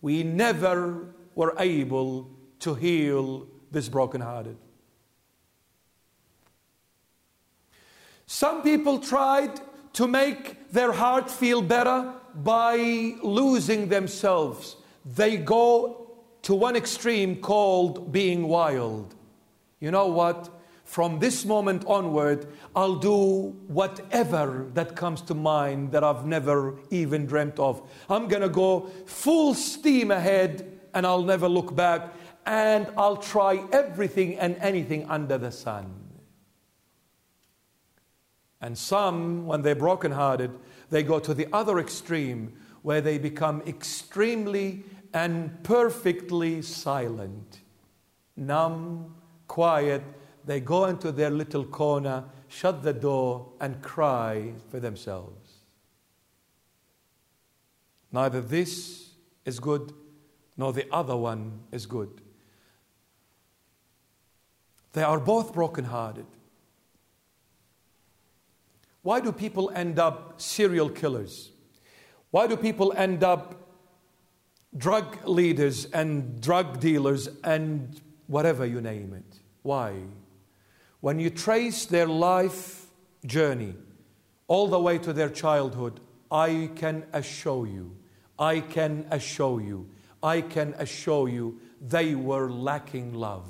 we 0.00 0.22
never 0.22 1.14
were 1.34 1.54
able 1.58 2.30
to 2.60 2.74
heal 2.74 3.48
this 3.70 3.88
brokenhearted. 3.88 4.56
Some 8.26 8.62
people 8.62 8.98
tried 8.98 9.60
to 9.94 10.06
make 10.06 10.70
their 10.70 10.92
heart 10.92 11.30
feel 11.30 11.62
better 11.62 12.12
by 12.34 13.14
losing 13.22 13.88
themselves. 13.88 14.76
They 15.04 15.36
go 15.36 16.01
to 16.42 16.54
one 16.54 16.76
extreme 16.76 17.36
called 17.36 18.12
being 18.12 18.48
wild. 18.48 19.14
You 19.80 19.90
know 19.90 20.08
what? 20.08 20.50
From 20.84 21.20
this 21.20 21.44
moment 21.44 21.84
onward, 21.86 22.46
I'll 22.76 22.96
do 22.96 23.56
whatever 23.68 24.66
that 24.74 24.94
comes 24.94 25.22
to 25.22 25.34
mind 25.34 25.92
that 25.92 26.04
I've 26.04 26.26
never 26.26 26.76
even 26.90 27.24
dreamt 27.24 27.58
of. 27.58 27.88
I'm 28.10 28.28
going 28.28 28.42
to 28.42 28.48
go 28.48 28.90
full 29.06 29.54
steam 29.54 30.10
ahead 30.10 30.80
and 30.92 31.06
I'll 31.06 31.22
never 31.22 31.48
look 31.48 31.74
back 31.74 32.12
and 32.44 32.88
I'll 32.96 33.16
try 33.16 33.64
everything 33.72 34.38
and 34.38 34.56
anything 34.56 35.08
under 35.08 35.38
the 35.38 35.50
sun. 35.50 35.94
And 38.60 38.76
some, 38.76 39.46
when 39.46 39.62
they're 39.62 39.74
brokenhearted, 39.74 40.50
they 40.90 41.02
go 41.02 41.18
to 41.20 41.34
the 41.34 41.48
other 41.52 41.78
extreme 41.78 42.52
where 42.82 43.00
they 43.00 43.16
become 43.16 43.62
extremely 43.66 44.84
and 45.12 45.62
perfectly 45.62 46.62
silent, 46.62 47.60
numb, 48.36 49.14
quiet, 49.46 50.02
they 50.44 50.60
go 50.60 50.86
into 50.86 51.12
their 51.12 51.30
little 51.30 51.64
corner, 51.64 52.24
shut 52.48 52.82
the 52.82 52.92
door, 52.92 53.52
and 53.60 53.80
cry 53.82 54.52
for 54.70 54.80
themselves. 54.80 55.58
Neither 58.10 58.40
this 58.40 59.10
is 59.44 59.60
good 59.60 59.92
nor 60.56 60.72
the 60.72 60.86
other 60.92 61.16
one 61.16 61.60
is 61.70 61.86
good. 61.86 62.20
They 64.92 65.02
are 65.02 65.18
both 65.18 65.54
brokenhearted. 65.54 66.26
Why 69.02 69.20
do 69.20 69.32
people 69.32 69.70
end 69.74 69.98
up 69.98 70.40
serial 70.40 70.88
killers? 70.88 71.50
Why 72.30 72.46
do 72.46 72.56
people 72.56 72.92
end 72.96 73.24
up 73.24 73.61
drug 74.76 75.26
leaders 75.26 75.84
and 75.86 76.40
drug 76.40 76.80
dealers 76.80 77.28
and 77.44 78.00
whatever 78.26 78.64
you 78.64 78.80
name 78.80 79.12
it? 79.14 79.40
Why? 79.62 79.94
When 81.00 81.18
you 81.18 81.30
trace 81.30 81.86
their 81.86 82.06
life 82.06 82.86
journey 83.26 83.74
all 84.48 84.68
the 84.68 84.80
way 84.80 84.98
to 84.98 85.12
their 85.12 85.30
childhood, 85.30 86.00
I 86.30 86.70
can 86.74 87.04
assure 87.12 87.66
you, 87.66 87.96
I 88.38 88.60
can 88.60 89.06
assure 89.10 89.60
you, 89.60 89.88
I 90.22 90.40
can 90.40 90.74
assure 90.78 91.28
you, 91.28 91.60
they 91.80 92.14
were 92.14 92.50
lacking 92.50 93.12
love. 93.12 93.48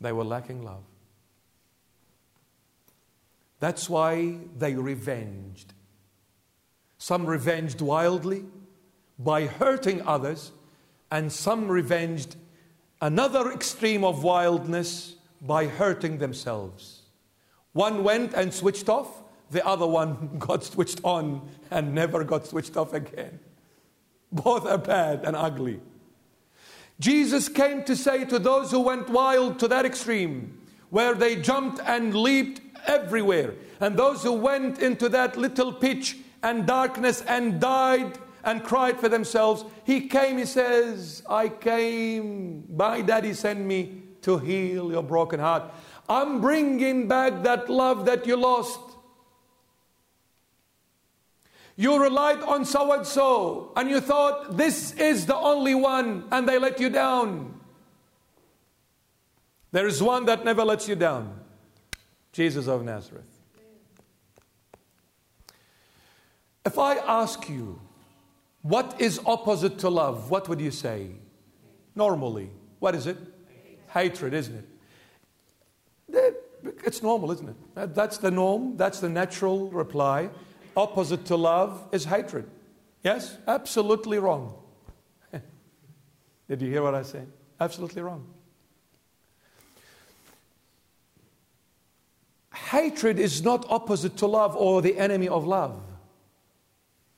They 0.00 0.12
were 0.12 0.24
lacking 0.24 0.62
love. 0.62 0.84
That's 3.64 3.88
why 3.88 4.36
they 4.58 4.74
revenged. 4.74 5.72
Some 6.98 7.24
revenged 7.24 7.80
wildly 7.80 8.44
by 9.18 9.46
hurting 9.46 10.02
others, 10.02 10.52
and 11.10 11.32
some 11.32 11.68
revenged 11.68 12.36
another 13.00 13.50
extreme 13.50 14.04
of 14.04 14.22
wildness 14.22 15.14
by 15.40 15.66
hurting 15.66 16.18
themselves. 16.18 17.04
One 17.72 18.04
went 18.04 18.34
and 18.34 18.52
switched 18.52 18.90
off, 18.90 19.22
the 19.50 19.66
other 19.66 19.86
one 19.86 20.36
got 20.38 20.62
switched 20.62 21.00
on 21.02 21.48
and 21.70 21.94
never 21.94 22.22
got 22.22 22.44
switched 22.46 22.76
off 22.76 22.92
again. 22.92 23.40
Both 24.30 24.66
are 24.66 24.76
bad 24.76 25.24
and 25.24 25.34
ugly. 25.34 25.80
Jesus 27.00 27.48
came 27.48 27.82
to 27.84 27.96
say 27.96 28.26
to 28.26 28.38
those 28.38 28.70
who 28.70 28.80
went 28.80 29.08
wild 29.08 29.58
to 29.60 29.68
that 29.68 29.86
extreme, 29.86 30.60
where 30.90 31.14
they 31.14 31.34
jumped 31.34 31.80
and 31.86 32.14
leaped 32.14 32.60
everywhere, 32.86 33.54
and 33.80 33.96
those 33.96 34.22
who 34.22 34.32
went 34.32 34.80
into 34.80 35.08
that 35.10 35.36
little 35.36 35.72
pitch 35.72 36.18
and 36.42 36.66
darkness 36.66 37.22
and 37.22 37.60
died 37.60 38.18
and 38.44 38.62
cried 38.62 39.00
for 39.00 39.08
themselves, 39.08 39.64
he 39.84 40.08
came, 40.08 40.38
he 40.38 40.44
says, 40.44 41.22
I 41.28 41.48
came, 41.48 42.64
my 42.74 43.00
daddy 43.00 43.32
sent 43.32 43.60
me 43.60 44.02
to 44.22 44.38
heal 44.38 44.90
your 44.90 45.02
broken 45.02 45.40
heart. 45.40 45.72
I'm 46.08 46.40
bringing 46.40 47.08
back 47.08 47.42
that 47.44 47.70
love 47.70 48.04
that 48.06 48.26
you 48.26 48.36
lost. 48.36 48.80
You 51.76 52.00
relied 52.00 52.40
on 52.42 52.64
so 52.64 52.92
and 52.92 53.06
so, 53.06 53.72
and 53.76 53.90
you 53.90 54.00
thought 54.00 54.56
this 54.56 54.92
is 54.92 55.26
the 55.26 55.36
only 55.36 55.74
one, 55.74 56.24
and 56.30 56.48
they 56.48 56.58
let 56.58 56.78
you 56.78 56.88
down. 56.88 57.58
There 59.72 59.86
is 59.86 60.00
one 60.02 60.26
that 60.26 60.44
never 60.44 60.64
lets 60.64 60.86
you 60.86 60.94
down 60.94 61.43
Jesus 62.34 62.66
of 62.66 62.84
Nazareth. 62.84 63.24
If 66.66 66.78
I 66.78 66.96
ask 66.96 67.48
you, 67.48 67.80
what 68.60 69.00
is 69.00 69.20
opposite 69.24 69.78
to 69.78 69.88
love? 69.88 70.30
What 70.30 70.48
would 70.50 70.60
you 70.60 70.70
say? 70.70 71.12
Normally, 71.94 72.50
what 72.80 72.94
is 72.94 73.06
it? 73.06 73.16
Hatred, 73.88 74.34
isn't 74.34 74.66
it? 76.10 76.34
It's 76.84 77.02
normal, 77.02 77.30
isn't 77.32 77.48
it? 77.48 77.94
That's 77.94 78.18
the 78.18 78.30
norm, 78.30 78.76
that's 78.76 79.00
the 79.00 79.08
natural 79.08 79.70
reply 79.70 80.28
opposite 80.76 81.24
to 81.26 81.36
love 81.36 81.86
is 81.92 82.04
hatred. 82.04 82.50
Yes? 83.02 83.36
Absolutely 83.46 84.18
wrong. 84.18 84.54
Did 86.48 86.62
you 86.62 86.68
hear 86.68 86.82
what 86.82 86.94
I 86.94 87.02
said? 87.02 87.30
Absolutely 87.60 88.02
wrong. 88.02 88.26
Hatred 92.54 93.18
is 93.18 93.42
not 93.42 93.66
opposite 93.68 94.16
to 94.18 94.26
love 94.26 94.54
or 94.56 94.80
the 94.80 94.96
enemy 94.96 95.28
of 95.28 95.44
love. 95.44 95.80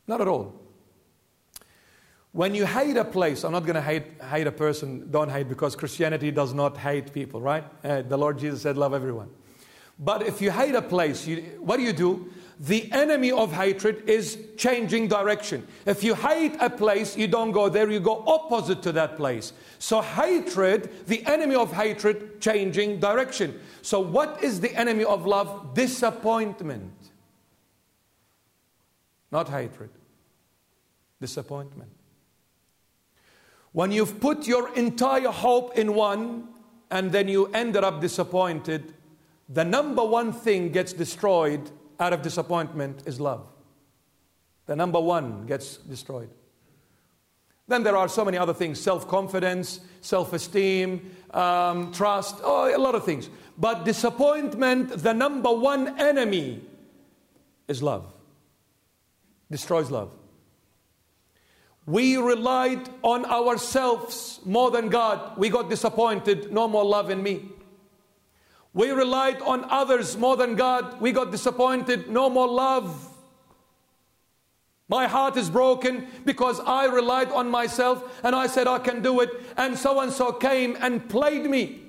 Not 0.06 0.20
at 0.20 0.28
all. 0.28 0.54
When 2.32 2.54
you 2.54 2.66
hate 2.66 2.96
a 2.96 3.04
place, 3.04 3.44
I'm 3.44 3.52
not 3.52 3.64
going 3.64 3.76
to 3.76 3.82
hate, 3.82 4.04
hate 4.30 4.46
a 4.46 4.52
person, 4.52 5.10
don't 5.10 5.30
hate, 5.30 5.48
because 5.48 5.74
Christianity 5.74 6.30
does 6.30 6.52
not 6.52 6.76
hate 6.76 7.12
people, 7.12 7.40
right? 7.40 7.64
Uh, 7.82 8.02
the 8.02 8.16
Lord 8.16 8.38
Jesus 8.38 8.62
said, 8.62 8.76
Love 8.76 8.92
everyone. 8.92 9.30
But 9.98 10.26
if 10.26 10.42
you 10.42 10.50
hate 10.50 10.74
a 10.74 10.82
place, 10.82 11.26
you, 11.26 11.36
what 11.60 11.78
do 11.78 11.82
you 11.82 11.94
do? 11.94 12.30
The 12.58 12.90
enemy 12.90 13.30
of 13.30 13.52
hatred 13.52 14.08
is 14.08 14.38
changing 14.56 15.08
direction. 15.08 15.66
If 15.84 16.02
you 16.02 16.14
hate 16.14 16.56
a 16.58 16.70
place, 16.70 17.16
you 17.16 17.26
don't 17.26 17.52
go 17.52 17.68
there, 17.68 17.90
you 17.90 18.00
go 18.00 18.24
opposite 18.26 18.82
to 18.82 18.92
that 18.92 19.16
place. 19.16 19.52
So, 19.78 20.00
hatred, 20.00 21.06
the 21.06 21.24
enemy 21.26 21.54
of 21.54 21.72
hatred, 21.72 22.40
changing 22.40 22.98
direction. 22.98 23.60
So, 23.82 24.00
what 24.00 24.42
is 24.42 24.60
the 24.60 24.74
enemy 24.74 25.04
of 25.04 25.26
love? 25.26 25.74
Disappointment. 25.74 26.92
Not 29.30 29.50
hatred, 29.50 29.90
disappointment. 31.20 31.90
When 33.72 33.92
you've 33.92 34.18
put 34.18 34.46
your 34.46 34.74
entire 34.74 35.28
hope 35.28 35.76
in 35.76 35.92
one 35.94 36.48
and 36.90 37.12
then 37.12 37.28
you 37.28 37.48
ended 37.48 37.84
up 37.84 38.00
disappointed, 38.00 38.94
the 39.50 39.64
number 39.64 40.02
one 40.02 40.32
thing 40.32 40.72
gets 40.72 40.94
destroyed 40.94 41.70
out 41.98 42.12
of 42.12 42.22
disappointment 42.22 43.02
is 43.06 43.20
love. 43.20 43.46
The 44.66 44.76
number 44.76 45.00
one 45.00 45.46
gets 45.46 45.76
destroyed. 45.76 46.30
Then 47.68 47.82
there 47.82 47.96
are 47.96 48.08
so 48.08 48.24
many 48.24 48.38
other 48.38 48.54
things 48.54 48.80
self 48.80 49.08
confidence, 49.08 49.80
self 50.00 50.32
esteem, 50.32 51.10
um, 51.32 51.92
trust, 51.92 52.36
oh, 52.42 52.74
a 52.74 52.78
lot 52.78 52.94
of 52.94 53.04
things. 53.04 53.28
But 53.58 53.84
disappointment, 53.84 54.90
the 55.02 55.14
number 55.14 55.52
one 55.52 55.98
enemy 55.98 56.62
is 57.66 57.82
love. 57.82 58.12
Destroys 59.50 59.90
love. 59.90 60.10
We 61.86 62.16
relied 62.16 62.88
on 63.02 63.24
ourselves 63.24 64.40
more 64.44 64.70
than 64.72 64.88
God. 64.88 65.38
We 65.38 65.48
got 65.48 65.70
disappointed, 65.70 66.52
no 66.52 66.66
more 66.66 66.84
love 66.84 67.10
in 67.10 67.22
me. 67.22 67.48
We 68.76 68.90
relied 68.90 69.40
on 69.40 69.64
others 69.70 70.18
more 70.18 70.36
than 70.36 70.54
God. 70.54 71.00
We 71.00 71.10
got 71.10 71.30
disappointed. 71.30 72.10
No 72.10 72.28
more 72.28 72.46
love. 72.46 73.08
My 74.86 75.06
heart 75.06 75.38
is 75.38 75.48
broken 75.48 76.06
because 76.26 76.60
I 76.60 76.84
relied 76.84 77.30
on 77.32 77.50
myself 77.50 78.20
and 78.22 78.36
I 78.36 78.46
said 78.46 78.66
I 78.66 78.78
can 78.78 79.00
do 79.00 79.20
it. 79.20 79.30
And 79.56 79.78
so 79.78 80.00
and 80.00 80.12
so 80.12 80.30
came 80.30 80.76
and 80.78 81.08
played 81.08 81.48
me. 81.48 81.80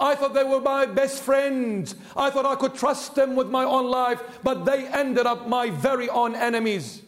I 0.00 0.14
thought 0.14 0.32
they 0.32 0.42
were 0.42 0.62
my 0.62 0.86
best 0.86 1.22
friends. 1.22 1.96
I 2.16 2.30
thought 2.30 2.46
I 2.46 2.54
could 2.54 2.74
trust 2.74 3.14
them 3.14 3.36
with 3.36 3.50
my 3.50 3.64
own 3.64 3.90
life, 3.90 4.22
but 4.42 4.64
they 4.64 4.86
ended 4.86 5.26
up 5.26 5.48
my 5.48 5.68
very 5.68 6.08
own 6.08 6.34
enemies. 6.34 7.02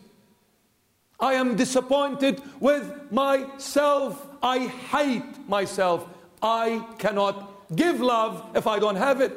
I 1.19 1.33
am 1.33 1.57
disappointed 1.57 2.43
with 2.61 3.11
myself. 3.11 4.29
I 4.43 4.67
hate 4.67 5.49
myself. 5.49 6.07
I 6.43 6.87
cannot 6.99 7.50
give 7.75 8.01
love 8.01 8.45
if 8.55 8.67
I 8.67 8.79
don't 8.79 8.97
have 8.97 9.21
it. 9.21 9.33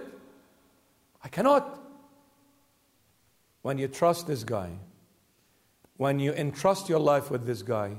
I 1.24 1.28
cannot. 1.28 1.80
When 3.62 3.78
you 3.78 3.88
trust 3.88 4.28
this 4.28 4.44
guy, 4.44 4.72
when 5.98 6.20
you 6.20 6.34
entrust 6.34 6.90
your 6.90 7.00
life 7.00 7.32
with 7.32 7.46
this 7.46 7.62
guy, 7.62 7.96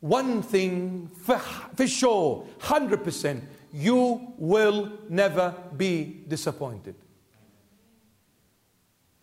one 0.00 0.42
thing 0.42 1.10
for, 1.14 1.40
sure, 1.86 2.46
100%, 2.60 3.40
you 3.72 4.34
will 4.36 4.92
never 5.08 5.54
be 5.76 6.22
disappointed. 6.28 6.94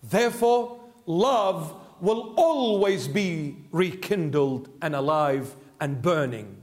Therefore, 0.02 0.80
love 1.06 1.76
will 2.02 2.34
always 2.36 3.08
be 3.08 3.58
rekindled 3.72 4.70
and 4.82 4.96
alive 4.96 5.56
and 5.80 6.02
burning. 6.02 6.58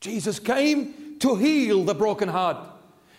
Jesus 0.00 0.40
came 0.40 0.94
to 1.20 1.36
heal 1.36 1.84
the 1.84 1.94
broken 1.94 2.28
heart. 2.28 2.58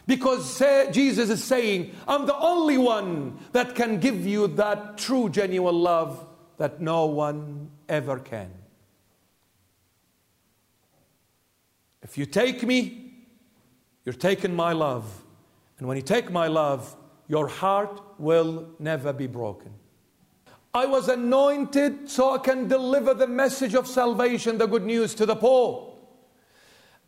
Because 0.08 0.60
Jesus 0.92 1.30
is 1.30 1.44
saying, 1.44 1.96
I'm 2.08 2.26
the 2.26 2.38
only 2.38 2.78
one 2.78 3.38
that 3.52 3.76
can 3.76 4.00
give 4.00 4.26
you 4.26 4.48
that 4.48 4.98
true, 4.98 5.30
genuine 5.30 5.76
love 5.76 6.26
that 6.58 6.82
no 6.82 7.06
one 7.06 7.70
ever 7.88 8.20
can. 8.20 8.52
If 12.02 12.18
you 12.18 12.26
take 12.26 12.64
me, 12.64 13.14
you're 14.04 14.14
taking 14.14 14.56
my 14.56 14.74
love. 14.74 15.06
And 15.78 15.88
when 15.88 15.96
you 15.96 16.04
take 16.04 16.32
my 16.32 16.48
love, 16.48 16.96
your 17.28 17.48
heart 17.48 18.02
will 18.18 18.70
never 18.80 19.14
be 19.14 19.28
broken. 19.28 19.72
I 20.74 20.88
was 20.88 21.08
anointed 21.08 22.10
so 22.10 22.34
I 22.34 22.40
can 22.40 22.68
deliver 22.68 23.14
the 23.14 23.28
message 23.28 23.76
of 23.76 23.88
salvation, 23.88 24.58
the 24.58 24.68
good 24.68 24.86
news 24.86 25.14
to 25.16 25.26
the 25.26 25.36
poor. 25.36 25.89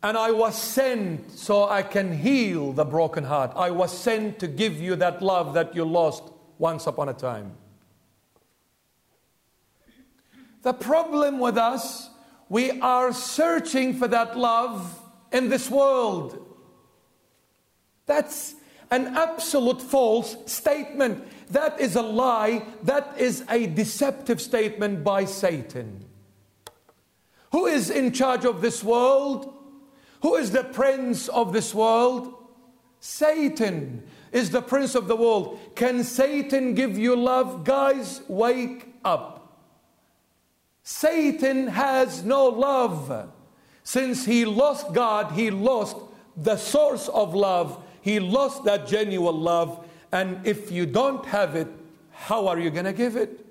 And 0.02 0.18
I 0.18 0.32
was 0.32 0.60
sent 0.60 1.30
so 1.30 1.68
I 1.68 1.82
can 1.82 2.16
heal 2.16 2.72
the 2.72 2.84
broken 2.84 3.22
heart. 3.22 3.52
I 3.54 3.70
was 3.70 3.96
sent 3.96 4.40
to 4.40 4.48
give 4.48 4.80
you 4.80 4.96
that 4.96 5.22
love 5.22 5.54
that 5.54 5.76
you 5.76 5.84
lost 5.84 6.24
once 6.58 6.86
upon 6.88 7.08
a 7.08 7.14
time. 7.14 7.52
The 10.62 10.72
problem 10.72 11.38
with 11.38 11.56
us, 11.56 12.10
we 12.48 12.80
are 12.80 13.12
searching 13.12 13.94
for 13.94 14.08
that 14.08 14.36
love 14.36 15.00
in 15.32 15.48
this 15.48 15.70
world. 15.70 16.46
That's 18.06 18.54
an 18.90 19.16
absolute 19.16 19.80
false 19.80 20.36
statement. 20.46 21.24
That 21.50 21.80
is 21.80 21.96
a 21.96 22.02
lie. 22.02 22.64
That 22.82 23.14
is 23.18 23.44
a 23.48 23.66
deceptive 23.66 24.40
statement 24.40 25.04
by 25.04 25.24
Satan. 25.24 26.04
Who 27.52 27.66
is 27.66 27.90
in 27.90 28.12
charge 28.12 28.44
of 28.44 28.60
this 28.60 28.82
world? 28.82 29.61
Who 30.22 30.36
is 30.36 30.52
the 30.52 30.64
prince 30.64 31.28
of 31.28 31.52
this 31.52 31.74
world? 31.74 32.34
Satan 33.00 34.04
is 34.30 34.50
the 34.50 34.62
prince 34.62 34.94
of 34.94 35.08
the 35.08 35.16
world. 35.16 35.58
Can 35.74 36.04
Satan 36.04 36.74
give 36.74 36.96
you 36.96 37.16
love? 37.16 37.64
Guys, 37.64 38.22
wake 38.28 38.94
up. 39.04 39.58
Satan 40.84 41.66
has 41.66 42.24
no 42.24 42.46
love. 42.46 43.30
Since 43.82 44.24
he 44.24 44.44
lost 44.44 44.92
God, 44.92 45.32
he 45.32 45.50
lost 45.50 45.96
the 46.36 46.56
source 46.56 47.08
of 47.08 47.34
love. 47.34 47.82
He 48.00 48.20
lost 48.20 48.64
that 48.64 48.86
genuine 48.86 49.40
love. 49.40 49.88
And 50.12 50.46
if 50.46 50.70
you 50.70 50.86
don't 50.86 51.26
have 51.26 51.56
it, 51.56 51.68
how 52.12 52.46
are 52.46 52.60
you 52.60 52.70
going 52.70 52.84
to 52.84 52.92
give 52.92 53.16
it? 53.16 53.44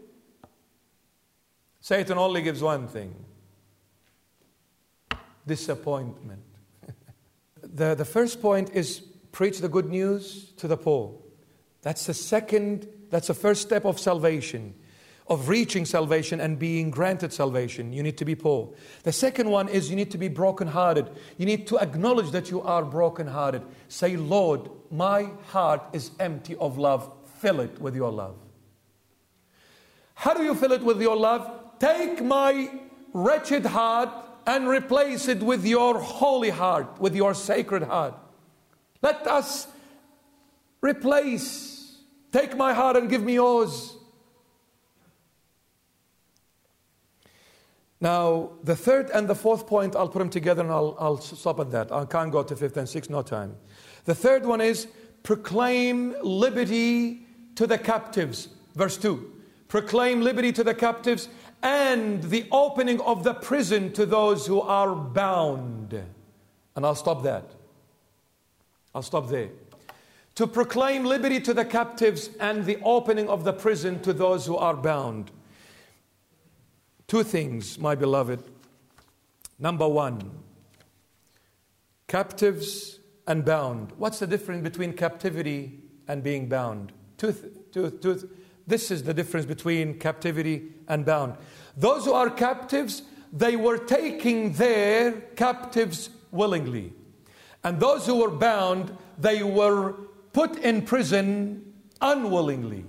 Satan 1.82 2.18
only 2.18 2.42
gives 2.42 2.62
one 2.62 2.88
thing 2.88 3.14
disappointment. 5.46 6.51
The, 7.62 7.96
the 7.96 8.06
first 8.06 8.42
point 8.42 8.72
is 8.74 9.02
preach 9.32 9.60
the 9.60 9.70
good 9.70 9.90
news 9.90 10.52
to 10.58 10.68
the 10.68 10.78
poor. 10.78 11.16
That's 11.82 12.06
the 12.06 12.14
second, 12.14 12.88
that's 13.10 13.28
the 13.28 13.34
first 13.34 13.62
step 13.62 13.86
of 13.86 14.00
salvation 14.00 14.76
of 15.32 15.48
reaching 15.48 15.86
salvation 15.86 16.42
and 16.42 16.60
being 16.60 16.92
granted 16.92 17.32
salvation, 17.32 17.94
you 17.94 18.04
need 18.04 18.18
to 18.18 18.26
be 18.26 18.36
poor. 18.36 18.70
The 19.04 19.14
second 19.14 19.50
one 19.50 19.70
is 19.70 19.90
you 19.90 19.96
need 19.96 20.12
to 20.12 20.18
be 20.18 20.28
brokenhearted. 20.28 21.10
You 21.38 21.46
need 21.46 21.68
to 21.68 21.80
acknowledge 21.80 22.32
that 22.32 22.52
you 22.52 22.62
are 22.62 22.84
brokenhearted. 22.84 23.62
Say, 23.88 24.18
Lord, 24.18 24.70
my 24.92 25.30
heart 25.48 25.84
is 25.94 26.12
empty 26.20 26.58
of 26.58 26.78
love. 26.78 27.10
Fill 27.40 27.62
it 27.62 27.80
with 27.80 27.96
your 27.96 28.12
love. 28.12 28.36
How 30.16 30.34
do 30.34 30.44
you 30.44 30.54
fill 30.54 30.74
it 30.74 30.84
with 30.84 31.02
your 31.02 31.16
love? 31.16 31.50
Take 31.80 32.22
my 32.22 32.70
wretched 33.14 33.66
heart 33.66 34.10
and 34.46 34.68
replace 34.68 35.28
it 35.28 35.42
with 35.42 35.66
your 35.66 36.00
holy 36.00 36.50
heart, 36.50 37.00
with 37.00 37.16
your 37.16 37.34
sacred 37.34 37.84
heart. 37.84 38.16
Let 39.02 39.26
us 39.28 39.68
replace. 40.82 41.98
Take 42.32 42.56
my 42.56 42.74
heart 42.74 42.98
and 42.98 43.10
give 43.10 43.24
me 43.24 43.34
yours. 43.34 43.98
Now, 48.00 48.54
the 48.64 48.76
third 48.76 49.12
and 49.12 49.28
the 49.28 49.36
fourth 49.36 49.68
point, 49.68 49.96
I'll 49.96 50.10
put 50.10 50.20
them 50.20 50.30
together 50.30 50.64
and 50.64 50.72
I'll, 50.72 50.98
I'll 51.00 51.22
stop 51.22 51.60
at 51.60 51.70
that. 51.72 51.92
I 51.92 52.06
can't 52.06 52.32
go 52.32 52.42
to 52.42 52.56
fifth 52.56 52.78
and 52.78 52.90
sixth, 52.90 53.12
no 53.12 53.22
time. 53.22 53.56
The 54.06 54.16
third 54.16 54.44
one 54.44 54.60
is 54.60 54.88
proclaim 55.22 56.16
liberty 56.24 57.28
to 57.56 57.68
the 57.68 57.78
captives. 57.78 58.50
Verse 58.74 58.98
2. 58.98 59.32
Proclaim 59.68 60.22
liberty 60.22 60.52
to 60.52 60.64
the 60.64 60.74
captives 60.74 61.30
and 61.64 62.24
the 62.24 62.48
opening 62.52 63.00
of 63.02 63.24
the 63.24 63.34
prison 63.34 63.92
to 63.94 64.06
those 64.06 64.48
who 64.48 64.62
are 64.62 64.96
bound. 64.96 65.94
And 66.76 66.86
I'll 66.86 66.96
stop 66.96 67.24
that. 67.24 67.52
I'll 68.94 69.02
stop 69.02 69.30
there. 69.30 69.50
To 70.36 70.48
proclaim 70.48 71.06
liberty 71.06 71.40
to 71.42 71.54
the 71.54 71.66
captives 71.66 72.30
and 72.40 72.66
the 72.66 72.78
opening 72.84 73.30
of 73.30 73.44
the 73.44 73.54
prison 73.54 74.02
to 74.02 74.14
those 74.14 74.46
who 74.46 74.56
are 74.56 74.76
bound. 74.76 75.32
Two 77.08 77.24
things, 77.24 77.78
my 77.78 77.96
beloved. 77.96 78.42
Number 79.60 79.88
one, 79.88 80.32
captives 82.08 83.00
and 83.28 83.46
bound. 83.46 83.92
What's 83.98 84.20
the 84.20 84.28
difference 84.28 84.64
between 84.64 84.94
captivity 84.94 85.80
and 86.08 86.24
being 86.24 86.48
bound? 86.48 86.92
Two, 87.18 87.34
two, 87.72 87.92
two, 87.92 88.30
this 88.68 88.92
is 88.92 89.04
the 89.04 89.14
difference 89.14 89.46
between 89.46 90.00
captivity 90.00 90.70
and 90.88 91.06
bound. 91.06 91.36
Those 91.76 92.06
who 92.06 92.14
are 92.14 92.30
captives, 92.30 93.04
they 93.34 93.56
were 93.56 93.78
taking 93.78 94.54
their 94.54 95.12
captives 95.36 96.10
willingly. 96.32 96.94
And 97.64 97.80
those 97.80 98.06
who 98.06 98.22
were 98.22 98.32
bound, 98.32 98.96
they 99.18 99.44
were 99.44 99.94
put 100.34 100.58
in 100.58 100.82
prison 100.84 101.74
unwillingly. 102.02 102.86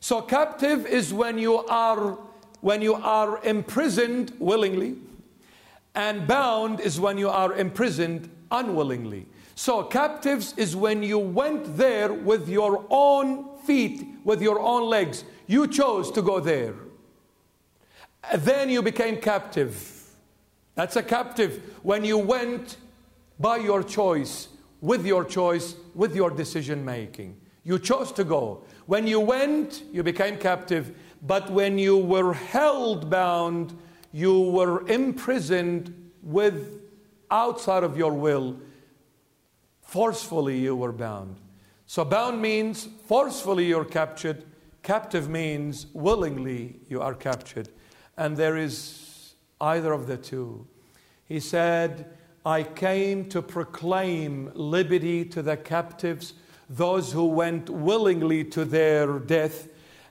So, 0.00 0.22
captive 0.22 0.86
is 0.86 1.12
when 1.12 1.38
you 1.38 1.58
are 1.66 2.18
when 2.60 2.82
you 2.82 2.94
are 2.94 3.42
imprisoned 3.44 4.32
willingly, 4.38 4.96
and 5.94 6.26
bound 6.26 6.80
is 6.80 6.98
when 6.98 7.18
you 7.18 7.28
are 7.28 7.54
imprisoned 7.54 8.28
unwillingly. 8.50 9.26
So, 9.54 9.82
captives 9.82 10.54
is 10.56 10.74
when 10.76 11.02
you 11.02 11.18
went 11.18 11.76
there 11.76 12.12
with 12.12 12.48
your 12.48 12.84
own 12.90 13.57
feet, 13.68 14.06
with 14.24 14.40
your 14.40 14.58
own 14.58 14.88
legs. 14.88 15.24
You 15.46 15.66
chose 15.68 16.10
to 16.12 16.22
go 16.22 16.40
there. 16.40 16.74
Then 18.34 18.70
you 18.70 18.82
became 18.82 19.16
captive. 19.20 19.74
That's 20.74 20.96
a 20.96 21.02
captive 21.02 21.52
when 21.82 22.04
you 22.04 22.18
went 22.18 22.76
by 23.38 23.58
your 23.58 23.82
choice, 23.82 24.48
with 24.80 25.04
your 25.06 25.24
choice, 25.24 25.76
with 25.94 26.16
your 26.16 26.30
decision 26.30 26.84
making. 26.84 27.36
You 27.64 27.78
chose 27.78 28.10
to 28.12 28.24
go. 28.24 28.62
When 28.86 29.06
you 29.06 29.20
went, 29.20 29.82
you 29.92 30.02
became 30.02 30.38
captive. 30.38 30.84
But 31.26 31.50
when 31.50 31.78
you 31.78 31.98
were 31.98 32.32
held 32.32 33.10
bound, 33.10 33.76
you 34.12 34.40
were 34.40 34.86
imprisoned 34.88 35.92
with 36.22 36.80
outside 37.30 37.84
of 37.84 37.98
your 37.98 38.14
will. 38.14 38.56
Forcefully, 39.82 40.58
you 40.58 40.74
were 40.74 40.92
bound. 40.92 41.36
So, 41.88 42.04
bound 42.04 42.40
means 42.40 42.86
forcefully 43.06 43.66
you're 43.66 43.84
captured, 43.84 44.44
captive 44.84 45.28
means 45.28 45.86
willingly 45.92 46.76
you 46.88 47.00
are 47.00 47.14
captured. 47.14 47.70
And 48.16 48.36
there 48.36 48.56
is 48.56 49.34
either 49.60 49.92
of 49.92 50.06
the 50.06 50.18
two. 50.18 50.68
He 51.24 51.40
said, 51.40 52.06
I 52.46 52.62
came 52.62 53.28
to 53.30 53.42
proclaim 53.42 54.52
liberty 54.54 55.24
to 55.24 55.42
the 55.42 55.56
captives, 55.56 56.34
those 56.70 57.10
who 57.10 57.26
went 57.26 57.68
willingly 57.68 58.44
to 58.44 58.64
their 58.64 59.18
death 59.18 59.68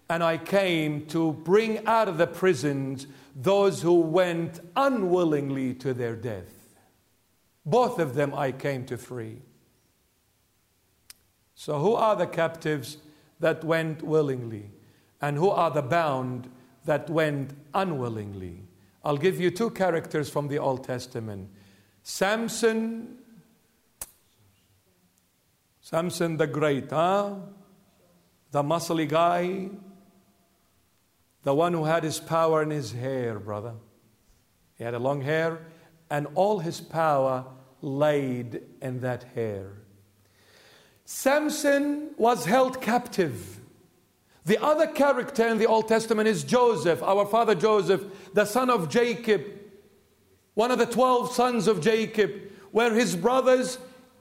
and 0.10 0.24
I 0.24 0.38
came 0.38 1.06
to 1.08 1.34
bring 1.34 1.86
out 1.86 2.08
of 2.08 2.18
the 2.18 2.28
prisons 2.28 3.08
those 3.36 3.82
who 3.82 4.00
went 4.00 4.62
unwillingly 4.76 5.74
to 5.76 5.94
their 5.94 6.16
death. 6.16 6.76
Both 7.66 8.00
of 8.00 8.16
them 8.16 8.34
I 8.34 8.54
came 8.54 8.86
to 8.86 8.98
free. 8.98 9.42
So, 11.60 11.80
who 11.80 11.96
are 11.96 12.16
the 12.16 12.28
captives 12.28 12.98
that 13.40 13.64
went 13.64 14.04
willingly? 14.04 14.70
And 15.20 15.38
who 15.38 15.50
are 15.50 15.72
the 15.72 15.82
bound 15.82 16.52
that 16.86 17.10
went 17.10 17.50
unwillingly? 17.74 18.62
I'll 19.04 19.18
give 19.18 19.40
you 19.42 19.50
two 19.50 19.72
characters 19.72 20.30
from 20.30 20.50
the 20.50 20.60
Old 20.60 20.84
Testament 20.84 21.50
Samson, 22.04 23.18
Samson 25.82 26.38
the 26.38 26.46
Great, 26.46 26.92
huh? 26.92 27.38
The 28.52 28.62
muscly 28.62 29.10
guy, 29.10 29.72
the 31.42 31.56
one 31.56 31.74
who 31.74 31.86
had 31.86 32.04
his 32.04 32.20
power 32.20 32.62
in 32.62 32.70
his 32.70 32.92
hair, 32.92 33.40
brother. 33.40 33.74
He 34.78 34.84
had 34.84 34.94
a 34.94 35.00
long 35.00 35.22
hair, 35.22 35.66
and 36.12 36.28
all 36.36 36.60
his 36.60 36.80
power 36.80 37.46
laid 37.82 38.62
in 38.80 39.00
that 39.00 39.24
hair. 39.34 39.87
Samson 41.10 42.10
was 42.18 42.44
held 42.44 42.82
captive. 42.82 43.62
The 44.44 44.62
other 44.62 44.88
character 44.88 45.48
in 45.48 45.58
the 45.58 45.66
Old 45.66 45.88
Testament 45.88 46.28
is 46.28 46.44
Joseph, 46.44 47.02
our 47.02 47.26
father 47.26 47.56
Joseph, 47.56 48.04
the 48.34 48.44
son 48.44 48.70
of 48.70 48.90
Jacob, 48.90 49.42
one 50.54 50.70
of 50.70 50.80
the 50.80 50.86
12 50.86 51.32
sons 51.32 51.70
of 51.70 51.80
Jacob, 51.80 52.34
where 52.72 52.94
his 52.94 53.16
brothers 53.16 53.78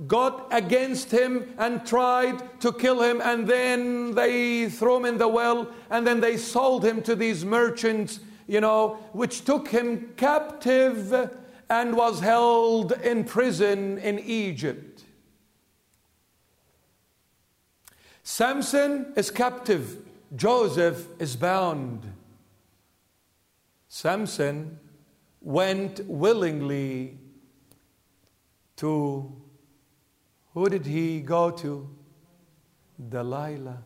got 0.06 0.46
against 0.52 1.10
him 1.10 1.52
and 1.58 1.84
tried 1.84 2.60
to 2.60 2.72
kill 2.72 3.02
him, 3.02 3.20
and 3.20 3.48
then 3.48 4.14
they 4.14 4.68
threw 4.68 4.98
him 4.98 5.06
in 5.06 5.18
the 5.18 5.26
well, 5.26 5.68
and 5.90 6.06
then 6.06 6.20
they 6.20 6.36
sold 6.36 6.84
him 6.84 7.02
to 7.02 7.16
these 7.16 7.44
merchants, 7.44 8.20
you 8.46 8.60
know, 8.60 8.90
which 9.12 9.44
took 9.44 9.66
him 9.66 10.12
captive 10.16 11.12
and 11.68 11.96
was 11.96 12.20
held 12.20 12.92
in 13.02 13.24
prison 13.24 13.98
in 13.98 14.20
Egypt. 14.20 14.95
Samson 18.28 19.12
is 19.14 19.30
captive. 19.30 19.98
Joseph 20.34 21.06
is 21.20 21.36
bound. 21.36 22.12
Samson 23.86 24.80
went 25.40 26.00
willingly 26.06 27.18
to 28.78 29.32
who 30.54 30.68
did 30.68 30.86
he 30.86 31.20
go 31.20 31.52
to? 31.52 31.88
Delilah. 33.08 33.84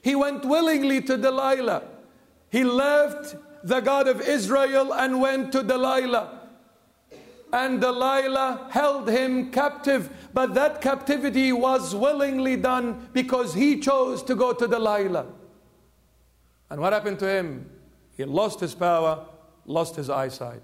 He 0.00 0.14
went 0.14 0.44
willingly 0.44 1.00
to 1.00 1.16
Delilah. 1.16 1.82
He 2.50 2.62
left 2.62 3.34
the 3.64 3.80
God 3.80 4.06
of 4.06 4.20
Israel 4.20 4.94
and 4.94 5.20
went 5.20 5.50
to 5.50 5.64
Delilah. 5.64 6.43
And 7.54 7.80
Delilah 7.80 8.66
held 8.72 9.08
him 9.08 9.52
captive, 9.52 10.10
but 10.34 10.54
that 10.54 10.80
captivity 10.80 11.52
was 11.52 11.94
willingly 11.94 12.56
done 12.56 13.08
because 13.12 13.54
he 13.54 13.78
chose 13.78 14.24
to 14.24 14.34
go 14.34 14.52
to 14.52 14.66
Delilah. 14.66 15.26
And 16.68 16.80
what 16.80 16.92
happened 16.92 17.20
to 17.20 17.28
him? 17.28 17.70
He 18.16 18.24
lost 18.24 18.58
his 18.58 18.74
power, 18.74 19.24
lost 19.66 19.94
his 19.94 20.10
eyesight. 20.10 20.62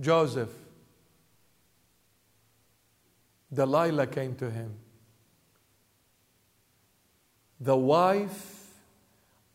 Joseph, 0.00 0.52
Delilah 3.52 4.06
came 4.06 4.36
to 4.36 4.48
him. 4.48 4.76
The 7.58 7.76
wife 7.76 8.68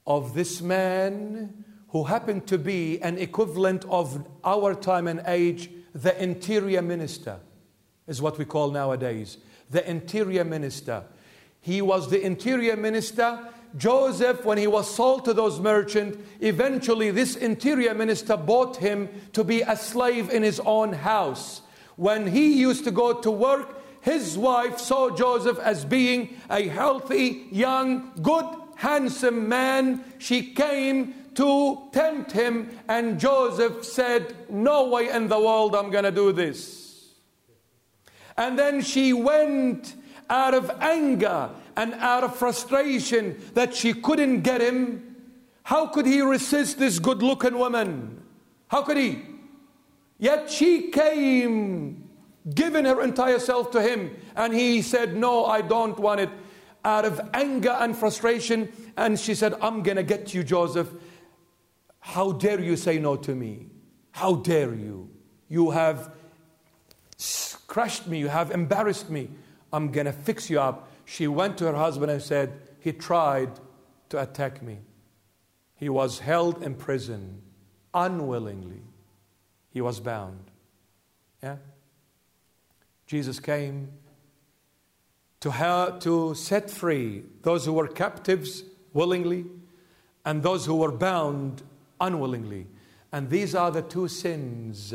of 0.05 0.33
this 0.33 0.59
man 0.61 1.63
who 1.89 2.03
happened 2.03 2.47
to 2.47 2.57
be 2.57 3.01
an 3.01 3.17
equivalent 3.17 3.85
of 3.89 4.25
our 4.43 4.75
time 4.75 5.07
and 5.07 5.21
age, 5.25 5.69
the 5.93 6.21
interior 6.21 6.81
minister, 6.81 7.39
is 8.07 8.21
what 8.21 8.37
we 8.37 8.45
call 8.45 8.71
nowadays. 8.71 9.37
The 9.71 9.87
interior 9.89 10.43
minister. 10.43 11.03
He 11.61 11.81
was 11.81 12.09
the 12.09 12.21
interior 12.21 12.77
minister. 12.77 13.39
Joseph, 13.77 14.45
when 14.45 14.57
he 14.57 14.67
was 14.67 14.93
sold 14.93 15.25
to 15.25 15.33
those 15.33 15.59
merchants, 15.59 16.17
eventually 16.39 17.11
this 17.11 17.35
interior 17.35 17.93
minister 17.93 18.37
bought 18.37 18.77
him 18.77 19.09
to 19.33 19.43
be 19.43 19.61
a 19.61 19.75
slave 19.75 20.29
in 20.29 20.43
his 20.43 20.59
own 20.61 20.93
house. 20.93 21.61
When 21.95 22.27
he 22.27 22.59
used 22.59 22.83
to 22.85 22.91
go 22.91 23.13
to 23.13 23.29
work, 23.29 23.81
his 24.01 24.37
wife 24.37 24.79
saw 24.79 25.09
Joseph 25.09 25.59
as 25.59 25.85
being 25.85 26.37
a 26.49 26.67
healthy, 26.67 27.47
young, 27.51 28.11
good, 28.21 28.45
handsome 28.75 29.49
man. 29.49 30.03
She 30.19 30.53
came 30.53 31.13
to 31.35 31.89
tempt 31.91 32.31
him, 32.31 32.69
and 32.87 33.19
Joseph 33.19 33.83
said, 33.85 34.35
No 34.49 34.87
way 34.87 35.09
in 35.09 35.27
the 35.27 35.39
world 35.39 35.75
I'm 35.75 35.89
going 35.89 36.03
to 36.03 36.11
do 36.11 36.31
this. 36.31 37.13
And 38.37 38.57
then 38.57 38.81
she 38.81 39.13
went 39.13 39.95
out 40.29 40.53
of 40.53 40.71
anger 40.79 41.49
and 41.75 41.93
out 41.95 42.23
of 42.23 42.35
frustration 42.35 43.41
that 43.53 43.73
she 43.75 43.93
couldn't 43.93 44.41
get 44.41 44.61
him. 44.61 45.15
How 45.63 45.87
could 45.87 46.05
he 46.05 46.21
resist 46.21 46.79
this 46.79 46.99
good 46.99 47.21
looking 47.21 47.57
woman? 47.57 48.23
How 48.67 48.81
could 48.83 48.97
he? 48.97 49.23
Yet 50.17 50.49
she 50.49 50.89
came 50.89 52.09
giving 52.53 52.85
her 52.85 53.01
entire 53.01 53.39
self 53.39 53.71
to 53.71 53.81
him. 53.81 54.15
And 54.35 54.53
he 54.53 54.81
said, 54.81 55.15
No, 55.15 55.45
I 55.45 55.61
don't 55.61 55.97
want 55.99 56.21
it. 56.21 56.29
Out 56.85 57.05
of 57.05 57.19
anger 57.33 57.75
and 57.79 57.95
frustration. 57.95 58.71
And 58.97 59.19
she 59.19 59.35
said, 59.35 59.53
I'm 59.61 59.83
going 59.83 59.97
to 59.97 60.03
get 60.03 60.33
you, 60.33 60.43
Joseph. 60.43 60.89
How 61.99 62.31
dare 62.31 62.59
you 62.59 62.75
say 62.75 62.99
no 62.99 63.15
to 63.17 63.35
me? 63.35 63.67
How 64.11 64.35
dare 64.35 64.73
you? 64.73 65.09
You 65.47 65.71
have 65.71 66.13
crushed 67.67 68.07
me. 68.07 68.19
You 68.19 68.27
have 68.27 68.51
embarrassed 68.51 69.09
me. 69.09 69.29
I'm 69.71 69.91
going 69.91 70.05
to 70.05 70.13
fix 70.13 70.49
you 70.49 70.59
up. 70.59 70.89
She 71.05 71.27
went 71.27 71.57
to 71.59 71.65
her 71.65 71.75
husband 71.75 72.11
and 72.11 72.21
said, 72.21 72.53
He 72.79 72.93
tried 72.93 73.51
to 74.09 74.21
attack 74.21 74.61
me. 74.61 74.79
He 75.75 75.89
was 75.89 76.19
held 76.19 76.61
in 76.63 76.75
prison 76.75 77.41
unwillingly. 77.93 78.81
He 79.71 79.81
was 79.81 79.99
bound. 79.99 80.51
Yeah? 81.41 81.57
Jesus 83.07 83.39
came 83.39 83.89
to, 85.39 85.51
help, 85.51 86.01
to 86.01 86.35
set 86.35 86.69
free 86.69 87.23
those 87.41 87.65
who 87.65 87.73
were 87.73 87.87
captives 87.87 88.63
willingly 88.93 89.45
and 90.25 90.43
those 90.43 90.65
who 90.65 90.75
were 90.75 90.91
bound 90.91 91.63
unwillingly. 91.99 92.67
And 93.11 93.29
these 93.29 93.55
are 93.55 93.71
the 93.71 93.81
two 93.81 94.07
sins. 94.07 94.93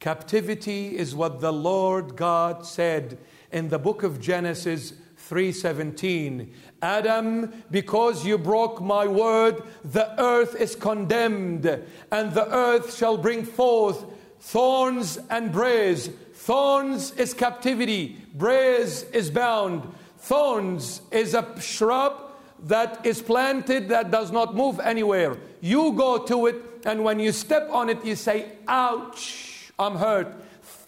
Captivity 0.00 0.96
is 0.96 1.14
what 1.14 1.40
the 1.40 1.52
Lord 1.52 2.16
God 2.16 2.66
said 2.66 3.18
in 3.50 3.68
the 3.68 3.78
book 3.78 4.02
of 4.02 4.20
Genesis 4.20 4.92
3:17 5.28 6.52
Adam 6.80 7.52
because 7.70 8.24
you 8.24 8.38
broke 8.38 8.80
my 8.80 9.06
word 9.06 9.62
the 9.84 10.08
earth 10.22 10.54
is 10.54 10.76
condemned 10.76 11.66
and 11.66 12.32
the 12.32 12.48
earth 12.54 12.94
shall 12.94 13.18
bring 13.18 13.44
forth 13.44 14.04
thorns 14.38 15.18
and 15.28 15.52
briars 15.52 16.08
Thorns 16.48 17.10
is 17.18 17.34
captivity, 17.34 18.16
braes 18.34 19.04
is 19.12 19.30
bound. 19.30 19.82
Thorns 20.16 21.02
is 21.10 21.34
a 21.34 21.60
shrub 21.60 22.27
that 22.64 23.04
is 23.04 23.22
planted 23.22 23.88
that 23.88 24.10
does 24.10 24.30
not 24.30 24.54
move 24.54 24.80
anywhere. 24.80 25.36
You 25.60 25.92
go 25.92 26.18
to 26.26 26.46
it, 26.46 26.56
and 26.84 27.04
when 27.04 27.18
you 27.20 27.32
step 27.32 27.68
on 27.70 27.88
it, 27.88 28.04
you 28.04 28.16
say, 28.16 28.52
Ouch, 28.66 29.72
I'm 29.78 29.96
hurt. 29.96 30.34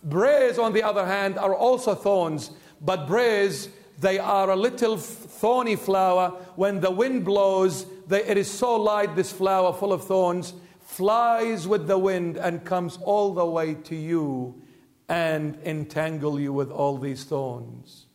Braes, 0.08 0.58
on 0.58 0.72
the 0.72 0.82
other 0.82 1.06
hand, 1.06 1.38
are 1.38 1.54
also 1.54 1.94
thorns, 1.94 2.50
but 2.80 3.06
braes, 3.06 3.68
they 3.98 4.18
are 4.18 4.50
a 4.50 4.56
little 4.56 4.96
thorny 4.96 5.76
flower. 5.76 6.30
When 6.56 6.80
the 6.80 6.90
wind 6.90 7.24
blows, 7.24 7.84
they, 8.06 8.24
it 8.24 8.38
is 8.38 8.50
so 8.50 8.76
light, 8.76 9.14
this 9.14 9.30
flower 9.30 9.72
full 9.72 9.92
of 9.92 10.04
thorns, 10.04 10.54
flies 10.80 11.68
with 11.68 11.86
the 11.86 11.98
wind 11.98 12.36
and 12.36 12.64
comes 12.64 12.98
all 13.02 13.34
the 13.34 13.44
way 13.44 13.74
to 13.74 13.94
you 13.94 14.60
and 15.08 15.58
entangle 15.64 16.40
you 16.40 16.52
with 16.52 16.70
all 16.70 16.96
these 16.96 17.24
thorns. 17.24 18.06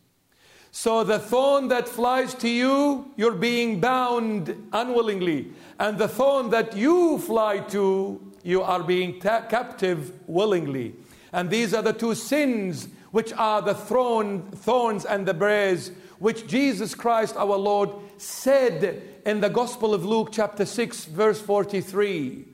So, 0.78 1.04
the 1.04 1.18
thorn 1.18 1.68
that 1.68 1.88
flies 1.88 2.34
to 2.34 2.50
you, 2.50 3.10
you're 3.16 3.32
being 3.32 3.80
bound 3.80 4.68
unwillingly. 4.74 5.52
And 5.80 5.96
the 5.96 6.06
thorn 6.06 6.50
that 6.50 6.76
you 6.76 7.16
fly 7.16 7.60
to, 7.70 8.20
you 8.42 8.60
are 8.60 8.82
being 8.82 9.18
ta- 9.18 9.46
captive 9.48 10.12
willingly. 10.26 10.94
And 11.32 11.48
these 11.48 11.72
are 11.72 11.80
the 11.80 11.94
two 11.94 12.14
sins 12.14 12.88
which 13.10 13.32
are 13.32 13.62
the 13.62 13.72
thorn, 13.72 14.42
thorns 14.50 15.06
and 15.06 15.26
the 15.26 15.32
briars, 15.32 15.92
which 16.18 16.46
Jesus 16.46 16.94
Christ 16.94 17.38
our 17.38 17.56
Lord 17.56 17.88
said 18.18 19.02
in 19.24 19.40
the 19.40 19.48
Gospel 19.48 19.94
of 19.94 20.04
Luke, 20.04 20.28
chapter 20.30 20.66
6, 20.66 21.06
verse 21.06 21.40
43. 21.40 22.44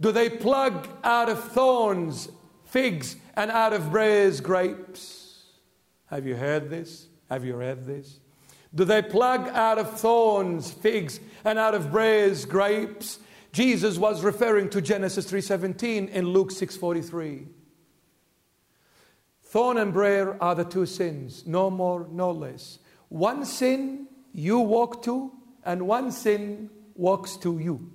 Do 0.00 0.12
they 0.12 0.30
plug 0.30 0.86
out 1.02 1.28
of 1.28 1.42
thorns 1.42 2.28
figs 2.66 3.16
and 3.34 3.50
out 3.50 3.72
of 3.72 3.90
briars 3.90 4.40
grapes. 4.40 5.42
Have 6.06 6.24
you 6.24 6.36
heard 6.36 6.70
this? 6.70 7.07
Have 7.28 7.44
you 7.44 7.56
read 7.56 7.84
this? 7.84 8.20
Do 8.74 8.84
they 8.84 9.02
plug 9.02 9.48
out 9.48 9.78
of 9.78 9.98
thorns 9.98 10.70
figs 10.70 11.20
and 11.44 11.58
out 11.58 11.74
of 11.74 11.90
briars 11.90 12.44
grapes? 12.44 13.18
Jesus 13.52 13.96
was 13.98 14.22
referring 14.22 14.68
to 14.70 14.80
Genesis 14.80 15.26
3:17 15.30 16.10
and 16.12 16.28
Luke 16.28 16.50
6:43. 16.50 17.48
Thorn 19.42 19.78
and 19.78 19.94
briar 19.94 20.36
are 20.42 20.54
the 20.54 20.64
two 20.64 20.84
sins, 20.84 21.46
no 21.46 21.70
more, 21.70 22.06
no 22.10 22.30
less. 22.30 22.78
One 23.08 23.46
sin 23.46 24.06
you 24.32 24.58
walk 24.58 25.02
to, 25.04 25.32
and 25.64 25.88
one 25.88 26.12
sin 26.12 26.68
walks 26.94 27.36
to 27.38 27.58
you. 27.58 27.90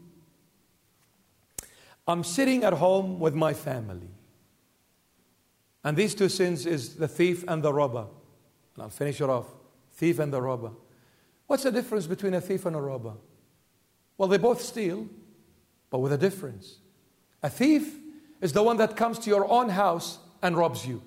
I'm 2.08 2.24
sitting 2.24 2.64
at 2.64 2.74
home 2.74 3.20
with 3.20 3.36
my 3.36 3.54
family. 3.54 4.10
And 5.84 5.96
these 5.96 6.16
two 6.16 6.30
sins 6.30 6.66
is 6.66 6.96
the 6.96 7.08
thief 7.08 7.44
and 7.48 7.62
the 7.62 7.72
robber. 7.72 8.08
And 8.76 8.84
I'll 8.84 8.89
finish 8.89 9.21
it 9.21 9.30
off. 9.30 9.47
Thief 9.93 10.19
and 10.19 10.34
the 10.34 10.41
robber. 10.41 10.71
What's 11.47 11.63
the 11.63 11.71
difference 11.71 12.07
between 12.07 12.34
a 12.34 12.41
thief 12.41 12.65
and 12.65 12.76
a 12.76 12.82
robber? 12.82 13.13
Well, 14.17 14.30
they 14.30 14.38
both 14.38 14.61
steal, 14.61 15.07
but 15.89 15.99
with 15.99 16.13
a 16.13 16.17
difference. 16.17 16.78
A 17.41 17.49
thief 17.49 17.95
is 18.41 18.53
the 18.53 18.63
one 18.63 18.78
that 18.78 18.95
comes 18.95 19.19
to 19.19 19.30
your 19.30 19.49
own 19.49 19.69
house 19.69 20.19
and 20.41 20.57
robs 20.57 20.86
you. 20.86 21.01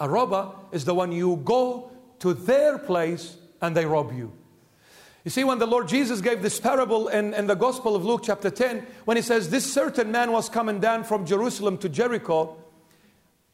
A 0.00 0.08
robber 0.08 0.50
is 0.72 0.84
the 0.84 0.94
one 0.94 1.12
you 1.12 1.36
go 1.44 1.90
to 2.20 2.34
their 2.34 2.78
place 2.78 3.36
and 3.60 3.76
they 3.76 3.84
rob 3.84 4.12
you. 4.12 4.32
You 5.24 5.30
see, 5.30 5.44
when 5.44 5.58
the 5.58 5.66
Lord 5.66 5.86
Jesus 5.86 6.20
gave 6.20 6.42
this 6.42 6.58
parable 6.58 7.08
in, 7.08 7.32
in 7.34 7.46
the 7.46 7.54
Gospel 7.54 7.94
of 7.94 8.04
Luke, 8.04 8.22
chapter 8.24 8.50
10, 8.50 8.84
when 9.04 9.16
he 9.16 9.22
says, 9.22 9.50
This 9.50 9.72
certain 9.72 10.10
man 10.10 10.32
was 10.32 10.48
coming 10.48 10.80
down 10.80 11.04
from 11.04 11.24
Jerusalem 11.24 11.78
to 11.78 11.88
Jericho, 11.88 12.56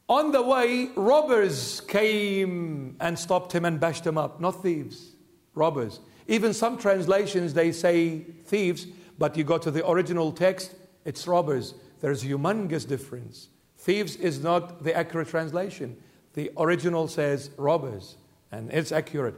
on 0.09 0.31
the 0.31 0.41
way, 0.41 0.89
robbers 0.95 1.81
came 1.81 2.95
and 2.99 3.17
stopped 3.17 3.53
him 3.53 3.63
and 3.63 3.79
bashed 3.79 4.05
him 4.05 4.17
up. 4.17 4.41
Not 4.41 4.63
thieves, 4.63 5.11
robbers. 5.53 5.99
Even 6.27 6.53
some 6.53 6.77
translations, 6.77 7.53
they 7.53 7.71
say 7.71 8.19
thieves, 8.19 8.87
but 9.19 9.37
you 9.37 9.43
go 9.43 9.59
to 9.59 9.69
the 9.69 9.87
original 9.87 10.31
text, 10.31 10.73
it's 11.05 11.27
robbers. 11.27 11.75
There's 12.01 12.23
a 12.23 12.27
humongous 12.27 12.87
difference. 12.87 13.49
Thieves 13.77 14.15
is 14.15 14.41
not 14.43 14.83
the 14.83 14.95
accurate 14.95 15.27
translation. 15.27 15.95
The 16.33 16.51
original 16.57 17.07
says 17.07 17.51
robbers, 17.57 18.17
and 18.51 18.71
it's 18.71 18.91
accurate. 18.91 19.35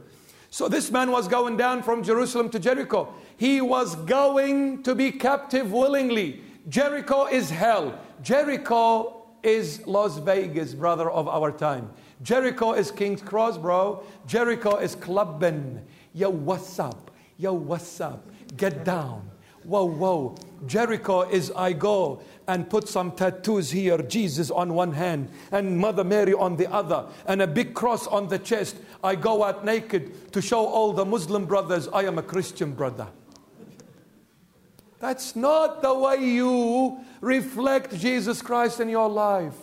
So 0.50 0.68
this 0.68 0.90
man 0.90 1.10
was 1.10 1.28
going 1.28 1.56
down 1.56 1.82
from 1.82 2.02
Jerusalem 2.02 2.50
to 2.50 2.58
Jericho. 2.58 3.12
He 3.36 3.60
was 3.60 3.94
going 3.96 4.82
to 4.84 4.94
be 4.94 5.12
captive 5.12 5.72
willingly. 5.72 6.42
Jericho 6.68 7.26
is 7.26 7.50
hell. 7.50 7.98
Jericho 8.22 9.21
is 9.42 9.86
Las 9.86 10.18
Vegas, 10.18 10.74
brother 10.74 11.10
of 11.10 11.28
our 11.28 11.50
time. 11.50 11.90
Jericho 12.22 12.72
is 12.72 12.90
King's 12.90 13.22
Cross, 13.22 13.58
bro. 13.58 14.04
Jericho 14.26 14.76
is 14.76 14.94
clubbing. 14.94 15.84
Yo, 16.14 16.30
what's 16.30 16.78
up? 16.78 17.10
Yo, 17.36 17.52
what's 17.52 18.00
up? 18.00 18.28
Get 18.56 18.84
down. 18.84 19.28
Whoa, 19.64 19.84
whoa. 19.84 20.34
Jericho 20.66 21.22
is 21.22 21.52
I 21.56 21.72
go 21.72 22.22
and 22.48 22.68
put 22.68 22.88
some 22.88 23.12
tattoos 23.12 23.70
here, 23.70 23.98
Jesus 23.98 24.50
on 24.50 24.74
one 24.74 24.92
hand 24.92 25.28
and 25.50 25.78
Mother 25.78 26.04
Mary 26.04 26.34
on 26.34 26.56
the 26.56 26.70
other, 26.70 27.06
and 27.26 27.42
a 27.42 27.46
big 27.46 27.74
cross 27.74 28.06
on 28.06 28.28
the 28.28 28.38
chest. 28.38 28.76
I 29.02 29.14
go 29.14 29.44
out 29.44 29.64
naked 29.64 30.32
to 30.32 30.42
show 30.42 30.66
all 30.66 30.92
the 30.92 31.04
Muslim 31.04 31.46
brothers 31.46 31.88
I 31.88 32.04
am 32.04 32.18
a 32.18 32.22
Christian 32.22 32.72
brother. 32.72 33.08
That's 35.02 35.34
not 35.34 35.82
the 35.82 35.92
way 35.92 36.24
you 36.24 37.00
reflect 37.20 37.98
Jesus 37.98 38.40
Christ 38.40 38.78
in 38.78 38.88
your 38.88 39.08
life. 39.08 39.56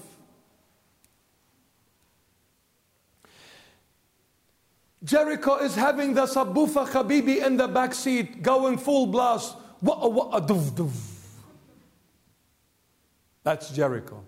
Jericho 5.02 5.56
is 5.56 5.76
having 5.76 6.14
the 6.14 6.26
Sabufa 6.26 6.86
Habibi 6.90 7.42
in 7.42 7.56
the 7.56 7.70
back 7.70 7.94
seat, 7.94 8.42
going 8.44 8.78
full 8.78 9.08
blast. 9.08 9.56
That's 13.42 13.70
Jericho. 13.70 14.26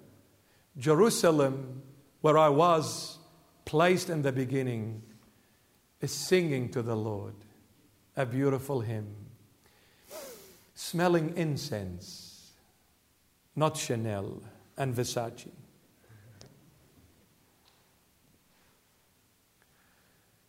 Jerusalem, 0.77 1.81
where 2.21 2.37
I 2.37 2.47
was 2.47 3.17
placed 3.65 4.09
in 4.09 4.21
the 4.21 4.31
beginning, 4.31 5.03
is 5.99 6.13
singing 6.13 6.69
to 6.69 6.81
the 6.81 6.95
Lord 6.95 7.35
a 8.15 8.25
beautiful 8.25 8.79
hymn, 8.79 9.13
smelling 10.91 11.31
incense, 11.37 12.51
not 13.55 13.77
Chanel 13.77 14.43
and 14.77 14.93
Versace. 14.93 15.47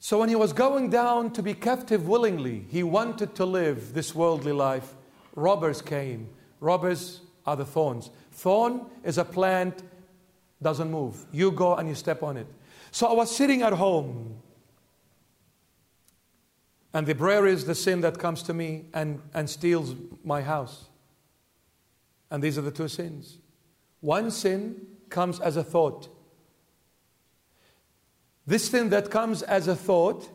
So 0.01 0.18
when 0.18 0.28
he 0.28 0.34
was 0.34 0.53
going 0.53 0.90
down 0.90 1.30
to 1.34 1.45
be 1.45 1.55
captive 1.55 2.09
willingly, 2.09 2.66
he 2.68 2.82
wanted 2.82 3.36
to 3.36 3.47
live 3.47 3.95
this 3.95 4.16
worldly 4.16 4.51
life. 4.51 4.95
Robbers 5.36 5.80
came. 5.80 6.28
Robbers 6.59 7.20
are 7.47 7.55
the 7.55 7.64
thorns. 7.64 8.11
Thorn 8.32 8.86
is 9.05 9.18
a 9.18 9.24
plant, 9.24 9.84
doesn't 10.61 10.90
move. 10.90 11.24
You 11.30 11.53
go 11.53 11.76
and 11.76 11.88
you 11.88 11.95
step 11.95 12.24
on 12.24 12.36
it. 12.36 12.49
So 12.90 13.07
I 13.07 13.12
was 13.12 13.34
sitting 13.34 13.62
at 13.62 13.74
home. 13.74 14.41
And 16.95 17.07
the 17.07 17.14
prayer 17.14 17.47
is 17.47 17.64
the 17.64 17.74
sin 17.74 18.03
that 18.03 18.18
comes 18.18 18.43
to 18.45 18.55
me 18.55 18.84
and, 18.93 19.20
and 19.32 19.49
steals 19.49 19.95
my 20.24 20.43
house. 20.43 20.88
And 22.30 22.43
these 22.43 22.59
are 22.59 22.62
the 22.62 22.70
two 22.70 22.88
sins. 22.88 23.38
One 24.01 24.30
sin 24.30 24.86
comes 25.09 25.40
as 25.40 25.57
a 25.57 25.64
thought. 25.64 26.09
This 28.47 28.68
sin 28.68 28.90
that 28.90 29.11
comes 29.11 29.43
as 29.43 29.68
a 29.68 29.76
thought, 29.76 30.28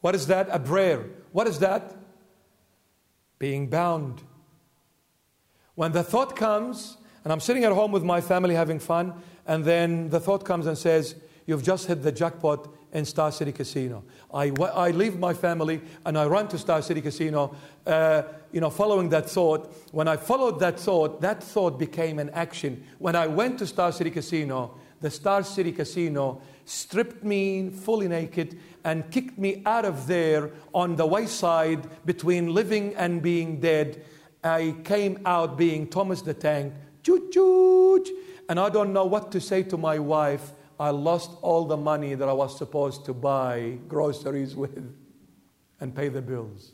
what 0.00 0.14
is 0.14 0.26
that? 0.26 0.48
A 0.50 0.58
prayer. 0.58 1.06
What 1.32 1.46
is 1.46 1.58
that? 1.60 1.94
Being 3.38 3.68
bound. 3.68 4.22
When 5.74 5.92
the 5.92 6.02
thought 6.02 6.36
comes, 6.36 6.98
and 7.22 7.32
I'm 7.32 7.40
sitting 7.40 7.64
at 7.64 7.72
home 7.72 7.92
with 7.92 8.04
my 8.04 8.20
family 8.20 8.54
having 8.54 8.78
fun, 8.78 9.14
and 9.46 9.64
then 9.64 10.10
the 10.10 10.20
thought 10.20 10.44
comes 10.44 10.66
and 10.66 10.76
says, 10.76 11.14
You've 11.46 11.62
just 11.62 11.86
hit 11.86 12.02
the 12.02 12.12
jackpot 12.12 12.68
in 12.94 13.04
Star 13.04 13.30
City 13.32 13.52
Casino. 13.52 14.04
I, 14.32 14.52
I 14.60 14.92
leave 14.92 15.18
my 15.18 15.34
family 15.34 15.82
and 16.06 16.16
I 16.16 16.26
run 16.26 16.48
to 16.48 16.58
Star 16.58 16.80
City 16.80 17.02
Casino, 17.02 17.54
uh, 17.86 18.22
you 18.52 18.60
know, 18.60 18.70
following 18.70 19.08
that 19.10 19.28
thought. 19.28 19.74
When 19.90 20.06
I 20.08 20.16
followed 20.16 20.60
that 20.60 20.78
thought, 20.78 21.20
that 21.20 21.42
thought 21.42 21.78
became 21.78 22.18
an 22.20 22.30
action. 22.30 22.84
When 22.98 23.16
I 23.16 23.26
went 23.26 23.58
to 23.58 23.66
Star 23.66 23.90
City 23.90 24.10
Casino, 24.10 24.78
the 25.00 25.10
Star 25.10 25.42
City 25.42 25.72
Casino 25.72 26.40
stripped 26.64 27.24
me 27.24 27.68
fully 27.68 28.08
naked 28.08 28.58
and 28.84 29.10
kicked 29.10 29.38
me 29.38 29.60
out 29.66 29.84
of 29.84 30.06
there 30.06 30.52
on 30.72 30.94
the 30.96 31.04
wayside 31.04 31.86
between 32.06 32.54
living 32.54 32.94
and 32.94 33.20
being 33.20 33.60
dead. 33.60 34.02
I 34.42 34.76
came 34.84 35.20
out 35.26 35.58
being 35.58 35.88
Thomas 35.88 36.22
the 36.22 36.32
Tank, 36.32 36.72
choo 37.02 37.28
choo, 37.32 38.04
and 38.48 38.60
I 38.60 38.68
don't 38.68 38.92
know 38.92 39.04
what 39.04 39.32
to 39.32 39.40
say 39.40 39.62
to 39.64 39.76
my 39.76 39.98
wife. 39.98 40.52
I 40.78 40.90
lost 40.90 41.30
all 41.42 41.64
the 41.64 41.76
money 41.76 42.14
that 42.14 42.28
I 42.28 42.32
was 42.32 42.56
supposed 42.56 43.04
to 43.06 43.14
buy 43.14 43.78
groceries 43.88 44.56
with 44.62 44.92
and 45.80 45.94
pay 45.94 46.08
the 46.08 46.22
bills. 46.22 46.72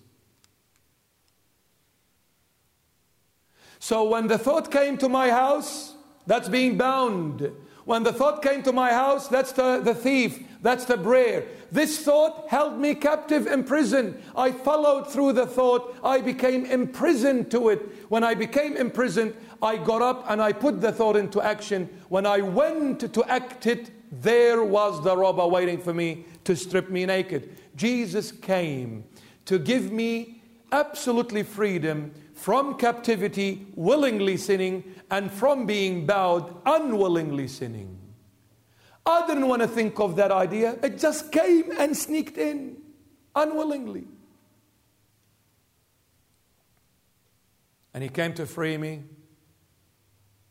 So 3.78 4.04
when 4.04 4.26
the 4.26 4.38
thought 4.38 4.70
came 4.70 4.98
to 4.98 5.08
my 5.08 5.30
house, 5.30 5.94
that's 6.26 6.48
being 6.48 6.76
bound. 6.76 7.50
When 7.86 8.02
the 8.02 8.12
thought 8.12 8.42
came 8.42 8.62
to 8.64 8.72
my 8.72 8.90
house, 8.90 9.26
that's 9.26 9.52
the, 9.52 9.80
the 9.80 9.94
thief, 9.94 10.44
that's 10.60 10.84
the 10.84 10.98
brayer. 10.98 11.46
This 11.72 11.98
thought 11.98 12.48
held 12.48 12.78
me 12.78 12.94
captive 12.94 13.46
in 13.46 13.64
prison. 13.64 14.22
I 14.36 14.52
followed 14.52 15.10
through 15.10 15.32
the 15.32 15.46
thought. 15.46 15.96
I 16.04 16.20
became 16.20 16.66
imprisoned 16.66 17.50
to 17.52 17.70
it. 17.70 17.80
When 18.10 18.22
I 18.22 18.34
became 18.34 18.76
imprisoned, 18.76 19.34
I 19.62 19.76
got 19.76 20.02
up 20.02 20.24
and 20.28 20.40
I 20.40 20.52
put 20.52 20.80
the 20.80 20.92
thought 20.92 21.16
into 21.16 21.40
action. 21.40 21.88
When 22.08 22.26
I 22.26 22.40
went 22.40 23.12
to 23.12 23.24
act 23.24 23.66
it, 23.66 23.90
there 24.10 24.64
was 24.64 25.02
the 25.04 25.16
robber 25.16 25.46
waiting 25.46 25.78
for 25.78 25.92
me 25.92 26.24
to 26.44 26.56
strip 26.56 26.90
me 26.90 27.06
naked. 27.06 27.56
Jesus 27.76 28.32
came 28.32 29.04
to 29.44 29.58
give 29.58 29.92
me 29.92 30.42
absolutely 30.72 31.42
freedom 31.42 32.12
from 32.34 32.74
captivity, 32.78 33.66
willingly 33.74 34.36
sinning, 34.36 34.94
and 35.10 35.30
from 35.30 35.66
being 35.66 36.06
bowed, 36.06 36.56
unwillingly 36.64 37.46
sinning. 37.46 37.98
I 39.04 39.26
didn't 39.26 39.48
want 39.48 39.62
to 39.62 39.68
think 39.68 39.98
of 40.00 40.16
that 40.16 40.30
idea. 40.30 40.78
It 40.82 40.98
just 40.98 41.32
came 41.32 41.72
and 41.78 41.96
sneaked 41.96 42.38
in 42.38 42.76
unwillingly. 43.34 44.04
And 47.92 48.02
he 48.02 48.08
came 48.08 48.32
to 48.34 48.46
free 48.46 48.76
me 48.78 49.02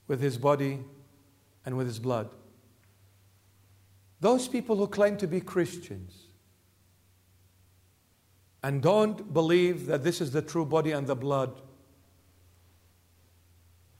with 0.09 0.19
his 0.19 0.37
body 0.37 0.83
and 1.65 1.77
with 1.77 1.87
his 1.87 1.99
blood. 1.99 2.29
Those 4.19 4.49
people 4.49 4.75
who 4.75 4.87
claim 4.87 5.15
to 5.17 5.27
be 5.27 5.39
Christians 5.39 6.25
and 8.61 8.81
don't 8.81 9.33
believe 9.33 9.85
that 9.85 10.03
this 10.03 10.19
is 10.19 10.31
the 10.31 10.41
true 10.41 10.65
body 10.65 10.91
and 10.91 11.07
the 11.07 11.15
blood 11.15 11.61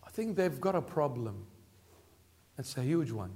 I 0.09 0.11
think 0.11 0.35
they've 0.35 0.59
got 0.59 0.75
a 0.75 0.81
problem. 0.81 1.45
It's 2.57 2.75
a 2.77 2.81
huge 2.81 3.11
one. 3.11 3.29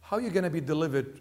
How 0.00 0.18
are 0.18 0.20
you 0.20 0.30
going 0.30 0.44
to 0.44 0.50
be 0.50 0.60
delivered 0.60 1.20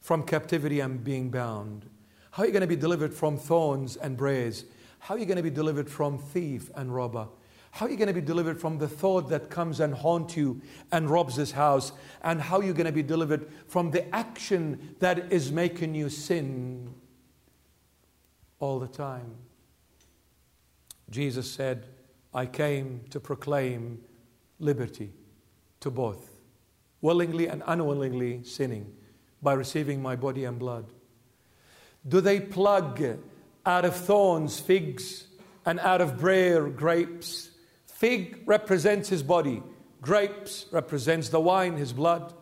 from 0.00 0.22
captivity 0.22 0.80
and 0.80 1.04
being 1.04 1.30
bound? 1.30 1.84
How 2.30 2.42
are 2.42 2.46
you 2.46 2.52
going 2.52 2.62
to 2.62 2.66
be 2.66 2.76
delivered 2.76 3.12
from 3.12 3.36
thorns 3.36 3.96
and 3.96 4.16
brays? 4.16 4.64
How 5.00 5.16
are 5.16 5.18
you 5.18 5.26
going 5.26 5.36
to 5.36 5.42
be 5.42 5.50
delivered 5.50 5.88
from 5.88 6.16
thief 6.16 6.70
and 6.74 6.92
robber? 6.92 7.28
How 7.70 7.86
are 7.86 7.90
you 7.90 7.96
going 7.96 8.08
to 8.08 8.14
be 8.14 8.20
delivered 8.20 8.60
from 8.60 8.78
the 8.78 8.88
thought 8.88 9.28
that 9.28 9.50
comes 9.50 9.80
and 9.80 9.94
haunts 9.94 10.36
you 10.36 10.60
and 10.90 11.08
robs 11.08 11.36
this 11.36 11.52
house? 11.52 11.92
And 12.22 12.40
how 12.40 12.58
are 12.58 12.64
you 12.64 12.72
going 12.72 12.86
to 12.86 12.92
be 12.92 13.02
delivered 13.02 13.48
from 13.66 13.90
the 13.90 14.12
action 14.14 14.96
that 15.00 15.32
is 15.32 15.52
making 15.52 15.94
you 15.94 16.08
sin 16.08 16.94
all 18.58 18.78
the 18.78 18.88
time? 18.88 19.34
Jesus 21.10 21.50
said, 21.50 21.86
I 22.34 22.46
came 22.46 23.02
to 23.10 23.20
proclaim 23.20 24.00
liberty 24.58 25.12
to 25.80 25.90
both, 25.90 26.30
willingly 27.00 27.46
and 27.46 27.62
unwillingly 27.66 28.42
sinning 28.44 28.92
by 29.42 29.52
receiving 29.52 30.02
my 30.02 30.16
body 30.16 30.44
and 30.44 30.58
blood. 30.58 30.92
Do 32.06 32.20
they 32.20 32.40
plug 32.40 33.02
out 33.64 33.84
of 33.84 33.94
thorns 33.94 34.58
figs 34.58 35.26
and 35.64 35.78
out 35.80 36.00
of 36.00 36.18
briar 36.18 36.68
grapes? 36.68 37.50
Fig 37.98 38.44
represents 38.46 39.08
his 39.08 39.24
body, 39.24 39.60
grapes 40.00 40.66
represents 40.70 41.30
the 41.30 41.40
wine, 41.40 41.76
his 41.76 41.92
blood. 41.92 42.32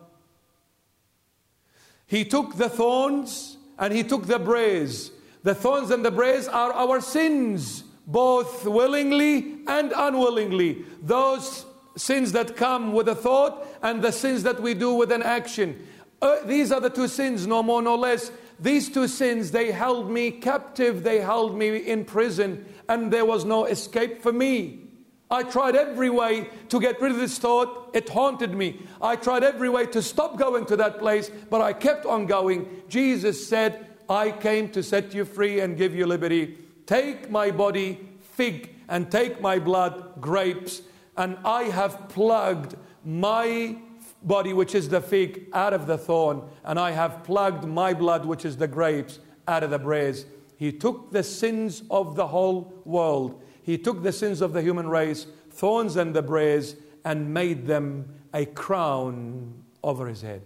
He 2.05 2.25
took 2.25 2.57
the 2.57 2.69
thorns 2.69 3.57
and 3.79 3.91
he 3.91 4.03
took 4.03 4.27
the 4.27 4.37
braes. 4.37 5.09
The 5.41 5.55
thorns 5.55 5.89
and 5.89 6.05
the 6.05 6.11
braes 6.11 6.47
are 6.47 6.71
our 6.73 7.01
sins 7.01 7.83
both 8.05 8.67
willingly 8.67 9.61
and 9.65 9.93
unwillingly. 9.95 10.85
Those 11.01 11.65
sins 11.95 12.33
that 12.33 12.55
come 12.55 12.93
with 12.93 13.07
a 13.07 13.15
thought 13.15 13.65
and 13.81 14.03
the 14.03 14.11
sins 14.11 14.43
that 14.43 14.61
we 14.61 14.75
do 14.75 14.93
with 14.93 15.11
an 15.11 15.23
action. 15.23 15.87
Uh, 16.21 16.35
these 16.45 16.71
are 16.71 16.79
the 16.79 16.91
two 16.91 17.07
sins, 17.07 17.47
no 17.47 17.63
more, 17.63 17.81
no 17.81 17.95
less. 17.95 18.31
These 18.59 18.89
two 18.89 19.07
sins, 19.07 19.49
they 19.49 19.71
held 19.71 20.11
me 20.11 20.29
captive, 20.29 21.01
they 21.01 21.19
held 21.19 21.57
me 21.57 21.77
in 21.77 22.05
prison, 22.05 22.63
and 22.87 23.11
there 23.11 23.25
was 23.25 23.43
no 23.43 23.65
escape 23.65 24.21
for 24.21 24.31
me. 24.31 24.86
I 25.29 25.43
tried 25.43 25.75
every 25.75 26.09
way 26.09 26.49
to 26.69 26.79
get 26.79 27.01
rid 27.01 27.11
of 27.11 27.17
this 27.17 27.37
thought. 27.37 27.91
It 27.93 28.07
haunted 28.07 28.53
me. 28.53 28.81
I 29.01 29.17
tried 29.17 29.43
every 29.43 29.69
way 29.69 29.85
to 29.87 30.01
stop 30.01 30.37
going 30.37 30.65
to 30.67 30.77
that 30.77 30.99
place, 30.99 31.29
but 31.49 31.61
I 31.61 31.73
kept 31.73 32.05
on 32.05 32.25
going. 32.27 32.83
Jesus 32.87 33.47
said, 33.47 33.87
I 34.09 34.31
came 34.31 34.69
to 34.69 34.81
set 34.81 35.13
you 35.13 35.25
free 35.25 35.59
and 35.59 35.77
give 35.77 35.93
you 35.93 36.07
liberty. 36.07 36.57
Take 36.85 37.29
my 37.29 37.51
body, 37.51 37.99
fig, 38.21 38.73
and 38.87 39.11
take 39.11 39.41
my 39.41 39.59
blood, 39.59 40.21
grapes, 40.21 40.81
and 41.17 41.37
I 41.43 41.63
have 41.63 42.07
plugged 42.07 42.75
my 43.03 43.77
body, 44.23 44.53
which 44.53 44.75
is 44.75 44.87
the 44.87 45.01
fig, 45.01 45.47
out 45.53 45.73
of 45.73 45.87
the 45.87 45.97
thorn, 45.97 46.41
and 46.63 46.79
I 46.79 46.91
have 46.91 47.23
plugged 47.23 47.65
my 47.65 47.93
blood, 47.93 48.25
which 48.25 48.45
is 48.45 48.55
the 48.55 48.67
grapes, 48.67 49.19
out 49.47 49.63
of 49.63 49.71
the 49.71 49.79
braes. 49.79 50.25
He 50.57 50.71
took 50.71 51.11
the 51.11 51.23
sins 51.23 51.83
of 51.91 52.15
the 52.15 52.27
whole 52.27 52.81
world. 52.85 53.41
He 53.67 53.77
took 53.77 54.01
the 54.01 54.13
sins 54.13 54.39
of 54.39 54.53
the 54.53 54.61
human 54.61 54.87
race, 54.87 55.27
thorns 55.51 55.97
and 55.97 56.15
the 56.15 56.23
braes, 56.23 56.77
and 57.03 57.33
made 57.33 57.67
them 57.67 58.07
a 58.33 58.45
crown 58.45 59.61
over 59.83 60.07
his 60.07 60.21
head. 60.21 60.41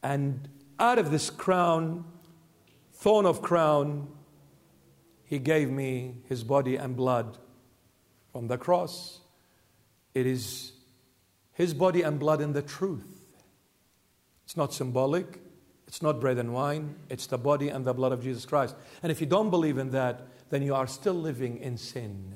And 0.00 0.48
out 0.78 1.00
of 1.00 1.10
this 1.10 1.28
crown, 1.28 2.04
thorn 2.92 3.26
of 3.26 3.42
crown, 3.42 4.06
he 5.24 5.40
gave 5.40 5.70
me 5.70 6.18
his 6.28 6.44
body 6.44 6.76
and 6.76 6.94
blood 6.94 7.36
from 8.30 8.46
the 8.46 8.58
cross. 8.58 9.18
It 10.14 10.24
is 10.24 10.74
his 11.52 11.74
body 11.74 12.02
and 12.02 12.16
blood 12.16 12.40
in 12.40 12.52
the 12.52 12.62
truth. 12.62 13.34
It's 14.44 14.56
not 14.56 14.72
symbolic, 14.72 15.40
it's 15.88 16.00
not 16.00 16.20
bread 16.20 16.38
and 16.38 16.54
wine, 16.54 16.94
it's 17.10 17.26
the 17.26 17.38
body 17.38 17.70
and 17.70 17.84
the 17.84 17.92
blood 17.92 18.12
of 18.12 18.22
Jesus 18.22 18.46
Christ. 18.46 18.76
And 19.02 19.10
if 19.10 19.20
you 19.20 19.26
don't 19.26 19.50
believe 19.50 19.78
in 19.78 19.90
that, 19.90 20.28
then 20.52 20.60
you 20.60 20.74
are 20.74 20.86
still 20.86 21.14
living 21.14 21.56
in 21.56 21.78
sin. 21.78 22.34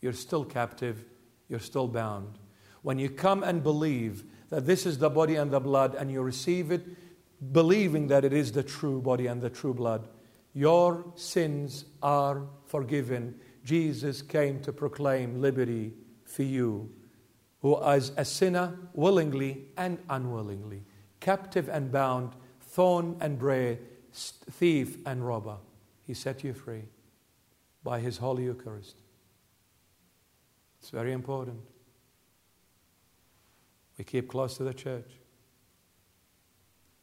You're 0.00 0.12
still 0.12 0.44
captive, 0.44 1.04
you're 1.48 1.58
still 1.58 1.88
bound. 1.88 2.38
When 2.82 2.96
you 2.96 3.10
come 3.10 3.42
and 3.42 3.60
believe 3.60 4.22
that 4.50 4.66
this 4.66 4.86
is 4.86 4.98
the 4.98 5.10
body 5.10 5.34
and 5.34 5.50
the 5.50 5.58
blood, 5.58 5.96
and 5.96 6.12
you 6.12 6.22
receive 6.22 6.70
it, 6.70 6.86
believing 7.52 8.06
that 8.06 8.24
it 8.24 8.32
is 8.32 8.52
the 8.52 8.62
true 8.62 9.00
body 9.00 9.26
and 9.26 9.42
the 9.42 9.50
true 9.50 9.74
blood, 9.74 10.06
your 10.52 11.04
sins 11.16 11.86
are 12.04 12.42
forgiven. 12.66 13.34
Jesus 13.64 14.22
came 14.22 14.60
to 14.60 14.72
proclaim 14.72 15.40
liberty 15.40 15.92
for 16.24 16.44
you 16.44 16.88
who 17.62 17.82
as 17.82 18.12
a 18.16 18.24
sinner 18.24 18.78
willingly 18.94 19.64
and 19.76 19.98
unwillingly, 20.08 20.84
captive 21.18 21.68
and 21.68 21.90
bound, 21.90 22.34
thorn 22.60 23.16
and 23.20 23.40
bray, 23.40 23.80
thief 24.12 24.98
and 25.04 25.26
robber. 25.26 25.56
He 26.06 26.14
set 26.14 26.44
you 26.44 26.54
free 26.54 26.84
by 27.82 27.98
his 27.98 28.18
Holy 28.18 28.44
Eucharist. 28.44 28.96
It's 30.80 30.90
very 30.90 31.12
important. 31.12 31.60
We 33.98 34.04
keep 34.04 34.28
close 34.28 34.56
to 34.58 34.64
the 34.64 34.74
church. 34.74 35.10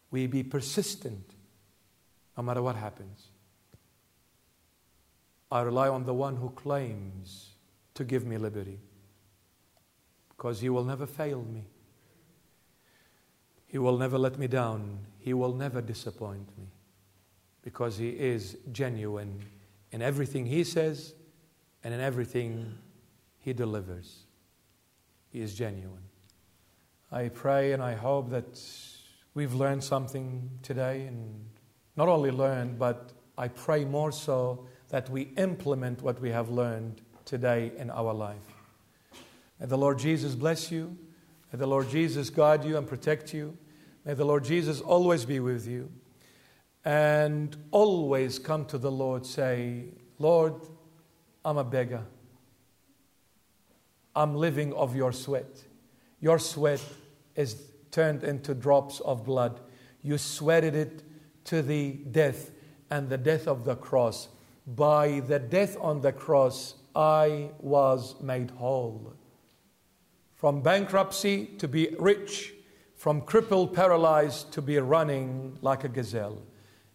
We 0.10 0.28
be 0.28 0.43
persistent 0.43 1.34
no 2.38 2.43
matter 2.43 2.62
what 2.62 2.76
happens. 2.76 3.28
I 5.51 5.62
rely 5.62 5.89
on 5.89 6.06
the 6.06 6.14
one 6.14 6.38
who 6.38 6.49
claims 6.51 7.49
to 7.95 8.04
give 8.04 8.26
me 8.26 8.38
liberty 8.38 8.80
because 10.30 10.62
He 10.62 10.70
will 10.70 10.84
never 10.84 11.06
fail 11.06 11.41
me. 11.41 11.66
He 13.68 13.78
will 13.78 13.97
never 13.97 14.18
let 14.18 14.38
me 14.38 14.47
down. 14.47 14.99
He 15.20 15.34
will 15.34 15.54
never 15.54 15.82
disappoint 15.82 16.47
me 16.58 16.68
because 17.64 17.97
He 17.97 18.09
is 18.09 18.57
genuine 18.72 19.39
in 19.91 20.01
everything 20.01 20.45
He 20.45 20.64
says 20.64 21.14
and 21.84 21.93
in 21.93 21.99
everything 21.99 22.78
He 23.39 23.53
delivers. 23.53 24.26
He 25.30 25.41
is 25.41 25.55
genuine. 25.55 26.03
I 27.11 27.30
pray 27.30 27.72
and 27.72 27.82
I 27.82 27.93
hope 27.93 28.30
that 28.30 28.61
we've 29.34 29.53
learned 29.53 29.84
something 29.84 30.49
today, 30.61 31.05
and 31.05 31.45
not 31.95 32.07
only 32.07 32.32
learned, 32.32 32.78
but 32.78 33.11
I 33.38 33.47
pray 33.47 33.86
more 33.86 34.11
so 34.11 34.68
that 34.89 35.09
we 35.09 35.24
implement 35.38 36.01
what 36.01 36.20
we 36.22 36.30
have 36.30 36.49
learned 36.49 37.01
today 37.26 37.72
in 37.78 37.89
our 37.89 38.14
life. 38.14 38.36
May 39.59 39.66
the 39.66 39.78
Lord 39.78 39.97
Jesus 39.97 40.36
bless 40.36 40.72
you. 40.72 40.95
May 41.51 41.59
the 41.59 41.68
Lord 41.68 41.89
Jesus 41.89 42.30
guide 42.30 42.64
you 42.64 42.78
and 42.78 42.88
protect 42.88 43.34
you. 43.34 43.57
May 44.05 44.14
the 44.14 44.26
Lord 44.26 44.43
Jesus 44.43 44.82
always 44.82 45.26
be 45.26 45.39
with 45.39 45.68
you. 45.68 45.91
And 46.86 47.56
always 47.72 48.40
come 48.40 48.66
to 48.66 48.78
the 48.78 48.92
Lord, 48.92 49.26
say, 49.26 49.86
Lord, 50.20 50.56
I'm 51.46 51.58
a 51.58 51.64
beggar. 51.64 52.04
I'm 54.16 54.36
living 54.36 54.74
of 54.74 54.96
your 54.96 55.12
sweat. 55.12 55.64
Your 56.20 56.40
sweat 56.40 56.82
is 57.36 57.64
turned 57.92 58.24
into 58.24 58.54
drops 58.54 59.00
of 59.00 59.26
blood. 59.26 59.60
You 60.02 60.18
sweated 60.18 60.76
it 60.76 61.04
to 61.46 61.62
the 61.62 61.94
death 62.12 62.52
and 62.90 63.10
the 63.10 63.18
death 63.18 63.48
of 63.48 63.66
the 63.66 63.76
cross. 63.76 64.28
By 64.68 65.22
the 65.22 65.40
death 65.40 65.78
on 65.80 66.02
the 66.02 66.12
cross, 66.12 66.76
I 66.96 67.50
was 67.60 68.22
made 68.22 68.52
whole 68.52 69.16
from 70.44 70.60
bankruptcy 70.60 71.46
to 71.58 71.70
be 71.70 71.96
rich, 71.98 72.54
from 72.98 73.22
crippled, 73.22 73.74
paralyzed 73.74 74.52
to 74.52 74.62
be 74.62 74.78
running 74.78 75.58
like 75.62 75.86
a 75.86 75.88
gazelle. 75.88 76.38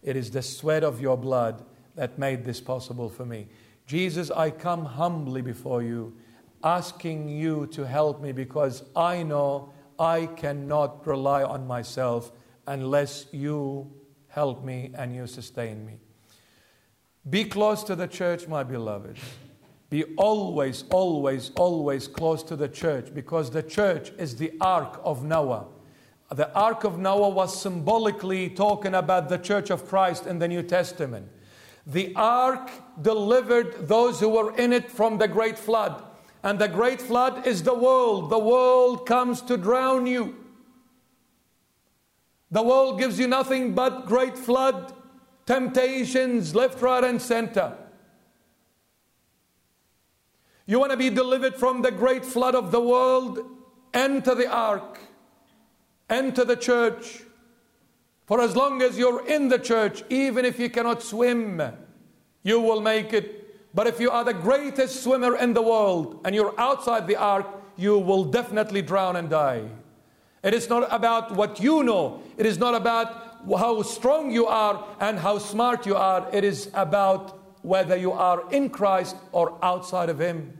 It 0.01 0.15
is 0.15 0.31
the 0.31 0.41
sweat 0.41 0.83
of 0.83 1.01
your 1.01 1.17
blood 1.17 1.65
that 1.95 2.17
made 2.17 2.45
this 2.45 2.61
possible 2.61 3.09
for 3.09 3.25
me. 3.25 3.47
Jesus, 3.85 4.31
I 4.31 4.51
come 4.51 4.85
humbly 4.85 5.41
before 5.41 5.81
you, 5.81 6.15
asking 6.63 7.29
you 7.29 7.67
to 7.67 7.85
help 7.85 8.21
me 8.21 8.31
because 8.31 8.83
I 8.95 9.23
know 9.23 9.73
I 9.97 10.27
cannot 10.27 11.05
rely 11.05 11.43
on 11.43 11.67
myself 11.67 12.31
unless 12.67 13.25
you 13.31 13.91
help 14.27 14.63
me 14.63 14.91
and 14.95 15.13
you 15.13 15.27
sustain 15.27 15.85
me. 15.85 15.97
Be 17.29 17.43
close 17.45 17.83
to 17.83 17.95
the 17.95 18.07
church, 18.07 18.47
my 18.47 18.63
beloved. 18.63 19.17
Be 19.89 20.03
always, 20.15 20.83
always, 20.91 21.51
always 21.55 22.07
close 22.07 22.43
to 22.43 22.55
the 22.55 22.69
church 22.69 23.13
because 23.13 23.49
the 23.49 23.63
church 23.63 24.11
is 24.17 24.35
the 24.35 24.53
ark 24.61 25.01
of 25.03 25.23
Noah. 25.23 25.65
The 26.31 26.53
ark 26.53 26.83
of 26.83 26.99
Noah 26.99 27.29
was 27.29 27.59
symbolically 27.59 28.49
talking 28.49 28.93
about 28.93 29.29
the 29.29 29.37
church 29.37 29.71
of 29.71 29.87
Christ 29.87 30.27
in 30.27 30.37
the 30.37 30.47
New 30.47 30.61
Testament. 30.61 31.27
The 31.87 32.13
ark 32.15 32.69
delivered 33.01 33.87
those 33.87 34.19
who 34.19 34.29
were 34.29 34.55
in 34.55 34.71
it 34.71 34.91
from 34.91 35.17
the 35.17 35.27
great 35.27 35.57
flood. 35.57 36.03
And 36.43 36.59
the 36.59 36.67
great 36.67 37.01
flood 37.01 37.47
is 37.47 37.63
the 37.63 37.73
world. 37.73 38.29
The 38.29 38.39
world 38.39 39.07
comes 39.07 39.41
to 39.43 39.57
drown 39.57 40.05
you. 40.05 40.35
The 42.51 42.61
world 42.61 42.99
gives 42.99 43.19
you 43.19 43.27
nothing 43.27 43.73
but 43.73 44.05
great 44.05 44.37
flood, 44.37 44.93
temptations 45.45 46.55
left, 46.55 46.81
right, 46.81 47.03
and 47.03 47.21
center. 47.21 47.75
You 50.65 50.79
want 50.79 50.91
to 50.91 50.97
be 50.97 51.09
delivered 51.09 51.55
from 51.55 51.81
the 51.81 51.91
great 51.91 52.23
flood 52.23 52.55
of 52.55 52.71
the 52.71 52.79
world? 52.79 53.39
Enter 53.93 54.35
the 54.35 54.47
ark, 54.47 54.99
enter 56.09 56.45
the 56.45 56.55
church. 56.55 57.23
For 58.25 58.41
as 58.41 58.55
long 58.55 58.81
as 58.81 58.97
you're 58.97 59.25
in 59.27 59.47
the 59.47 59.57
church, 59.57 60.03
even 60.09 60.45
if 60.45 60.59
you 60.59 60.69
cannot 60.69 61.01
swim, 61.01 61.61
you 62.43 62.59
will 62.59 62.81
make 62.81 63.13
it. 63.13 63.73
But 63.73 63.87
if 63.87 63.99
you 63.99 64.11
are 64.11 64.23
the 64.23 64.33
greatest 64.33 65.03
swimmer 65.03 65.35
in 65.35 65.53
the 65.53 65.61
world 65.61 66.21
and 66.25 66.35
you're 66.35 66.53
outside 66.59 67.07
the 67.07 67.15
ark, 67.15 67.47
you 67.75 67.97
will 67.97 68.25
definitely 68.25 68.81
drown 68.81 69.15
and 69.15 69.29
die. 69.29 69.63
It 70.43 70.53
is 70.53 70.69
not 70.69 70.87
about 70.91 71.35
what 71.35 71.59
you 71.59 71.83
know, 71.83 72.21
it 72.37 72.45
is 72.45 72.57
not 72.57 72.75
about 72.75 73.47
how 73.57 73.81
strong 73.81 74.31
you 74.31 74.47
are 74.47 74.85
and 74.99 75.19
how 75.19 75.37
smart 75.37 75.85
you 75.85 75.95
are. 75.95 76.27
It 76.33 76.43
is 76.43 76.69
about 76.73 77.39
whether 77.61 77.95
you 77.95 78.11
are 78.11 78.49
in 78.51 78.69
Christ 78.69 79.15
or 79.31 79.57
outside 79.61 80.09
of 80.09 80.19
Him. 80.19 80.57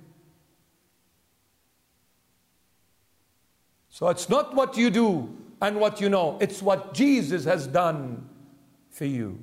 So 3.89 4.07
it's 4.09 4.29
not 4.29 4.55
what 4.55 4.77
you 4.77 4.89
do 4.89 5.35
and 5.61 5.79
what 5.79 5.99
you 6.01 6.09
know, 6.09 6.37
it's 6.39 6.61
what 6.61 6.93
Jesus 6.93 7.45
has 7.45 7.67
done 7.67 8.27
for 8.89 9.05
you 9.05 9.39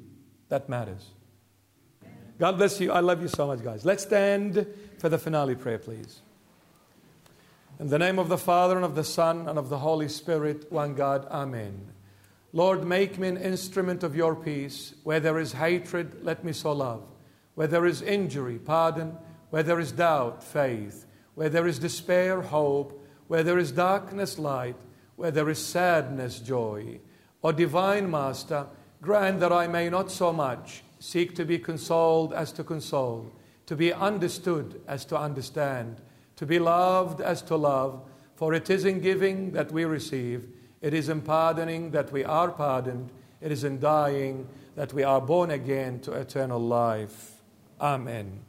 that 0.49 0.69
matters. 0.69 1.11
God 2.39 2.59
bless 2.59 2.81
you. 2.81 2.93
I 2.93 3.01
love 3.01 3.23
you 3.23 3.29
so 3.29 3.47
much, 3.47 3.63
guys. 3.63 3.85
Let's 3.85 4.03
stand 4.03 4.67
for 4.99 5.09
the 5.09 5.19
finale 5.19 5.55
prayer, 5.55 5.79
please. 5.79 6.21
In 7.79 7.89
the 7.89 7.99
name 7.99 8.19
of 8.19 8.29
the 8.29 8.39
Father, 8.39 8.77
and 8.77 8.85
of 8.85 8.95
the 8.95 9.05
Son, 9.05 9.49
and 9.49 9.59
of 9.59 9.69
the 9.69 9.79
Holy 9.79 10.09
Spirit, 10.09 10.71
one 10.71 10.95
God, 10.95 11.27
Amen. 11.31 11.93
Lord, 12.53 12.87
make 12.87 13.19
me 13.19 13.29
an 13.29 13.37
instrument 13.37 14.03
of 14.03 14.17
your 14.17 14.35
peace. 14.35 14.95
Where 15.05 15.21
there 15.21 15.39
is 15.39 15.53
hatred, 15.53 16.25
let 16.25 16.43
me 16.43 16.53
sow 16.53 16.73
love. 16.73 17.03
Where 17.55 17.67
there 17.67 17.85
is 17.85 18.01
injury, 18.01 18.59
pardon. 18.59 19.17
Where 19.51 19.63
there 19.63 19.81
is 19.81 19.93
doubt, 19.93 20.43
faith. 20.43 21.07
Where 21.35 21.51
there 21.51 21.67
is 21.67 21.79
despair, 21.79 22.41
hope. 22.41 23.07
Where 23.29 23.43
there 23.43 23.59
is 23.59 23.73
darkness, 23.73 24.39
light. 24.39 24.77
Where 25.17 25.31
there 25.31 25.49
is 25.49 25.65
sadness, 25.65 26.39
joy. 26.39 27.01
O 27.43 27.53
divine 27.53 28.11
Master, 28.11 28.67
grant 29.03 29.41
that 29.41 29.53
I 29.53 29.67
may 29.67 29.89
not 29.89 30.11
so 30.11 30.33
much 30.33 30.83
seek 30.99 31.35
to 31.37 31.45
be 31.45 31.59
consoled 31.59 32.33
as 32.33 32.53
to 32.53 32.65
console, 32.65 33.33
to 33.67 33.77
be 33.77 33.93
understood 33.93 34.81
as 34.87 35.05
to 35.07 35.19
understand, 35.19 36.01
to 36.37 36.47
be 36.47 36.59
loved 36.59 37.21
as 37.21 37.43
to 37.43 37.57
love. 37.57 38.03
For 38.35 38.55
it 38.55 38.69
is 38.71 38.85
in 38.85 39.01
giving 39.01 39.53
that 39.53 39.73
we 39.73 39.85
receive, 39.85 40.49
it 40.83 40.93
is 40.93 41.09
in 41.09 41.23
pardoning 41.23 41.91
that 41.93 42.13
we 42.13 42.25
are 42.25 42.51
pardoned, 42.51 43.11
it 43.41 43.51
is 43.53 43.65
in 43.65 43.81
dying 43.81 44.47
that 44.75 44.93
we 44.93 45.03
are 45.03 45.21
born 45.21 45.51
again 45.51 46.01
to 46.01 46.13
eternal 46.13 46.61
life. 46.61 47.43
Amen. 47.81 48.41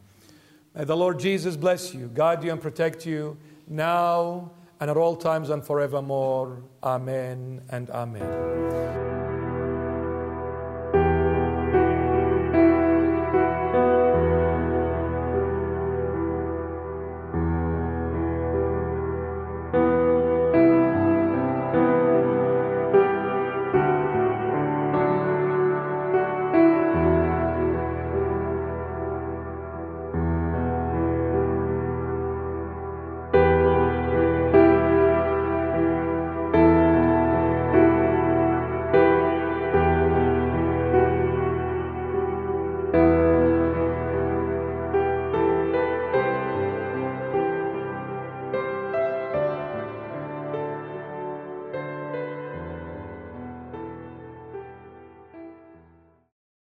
May 0.76 0.84
the 0.84 0.98
Lord 0.98 1.20
Jesus 1.20 1.56
bless 1.56 1.94
you, 1.94 2.10
guide 2.14 2.44
you, 2.44 2.52
and 2.52 2.62
protect 2.62 3.06
you 3.06 3.38
now 3.68 4.52
and 4.80 4.90
at 4.90 4.98
all 4.98 5.16
times 5.16 5.50
and 5.50 5.66
forevermore. 5.66 6.64
Amen 6.84 7.62
and 7.70 7.90
amen. 7.90 9.27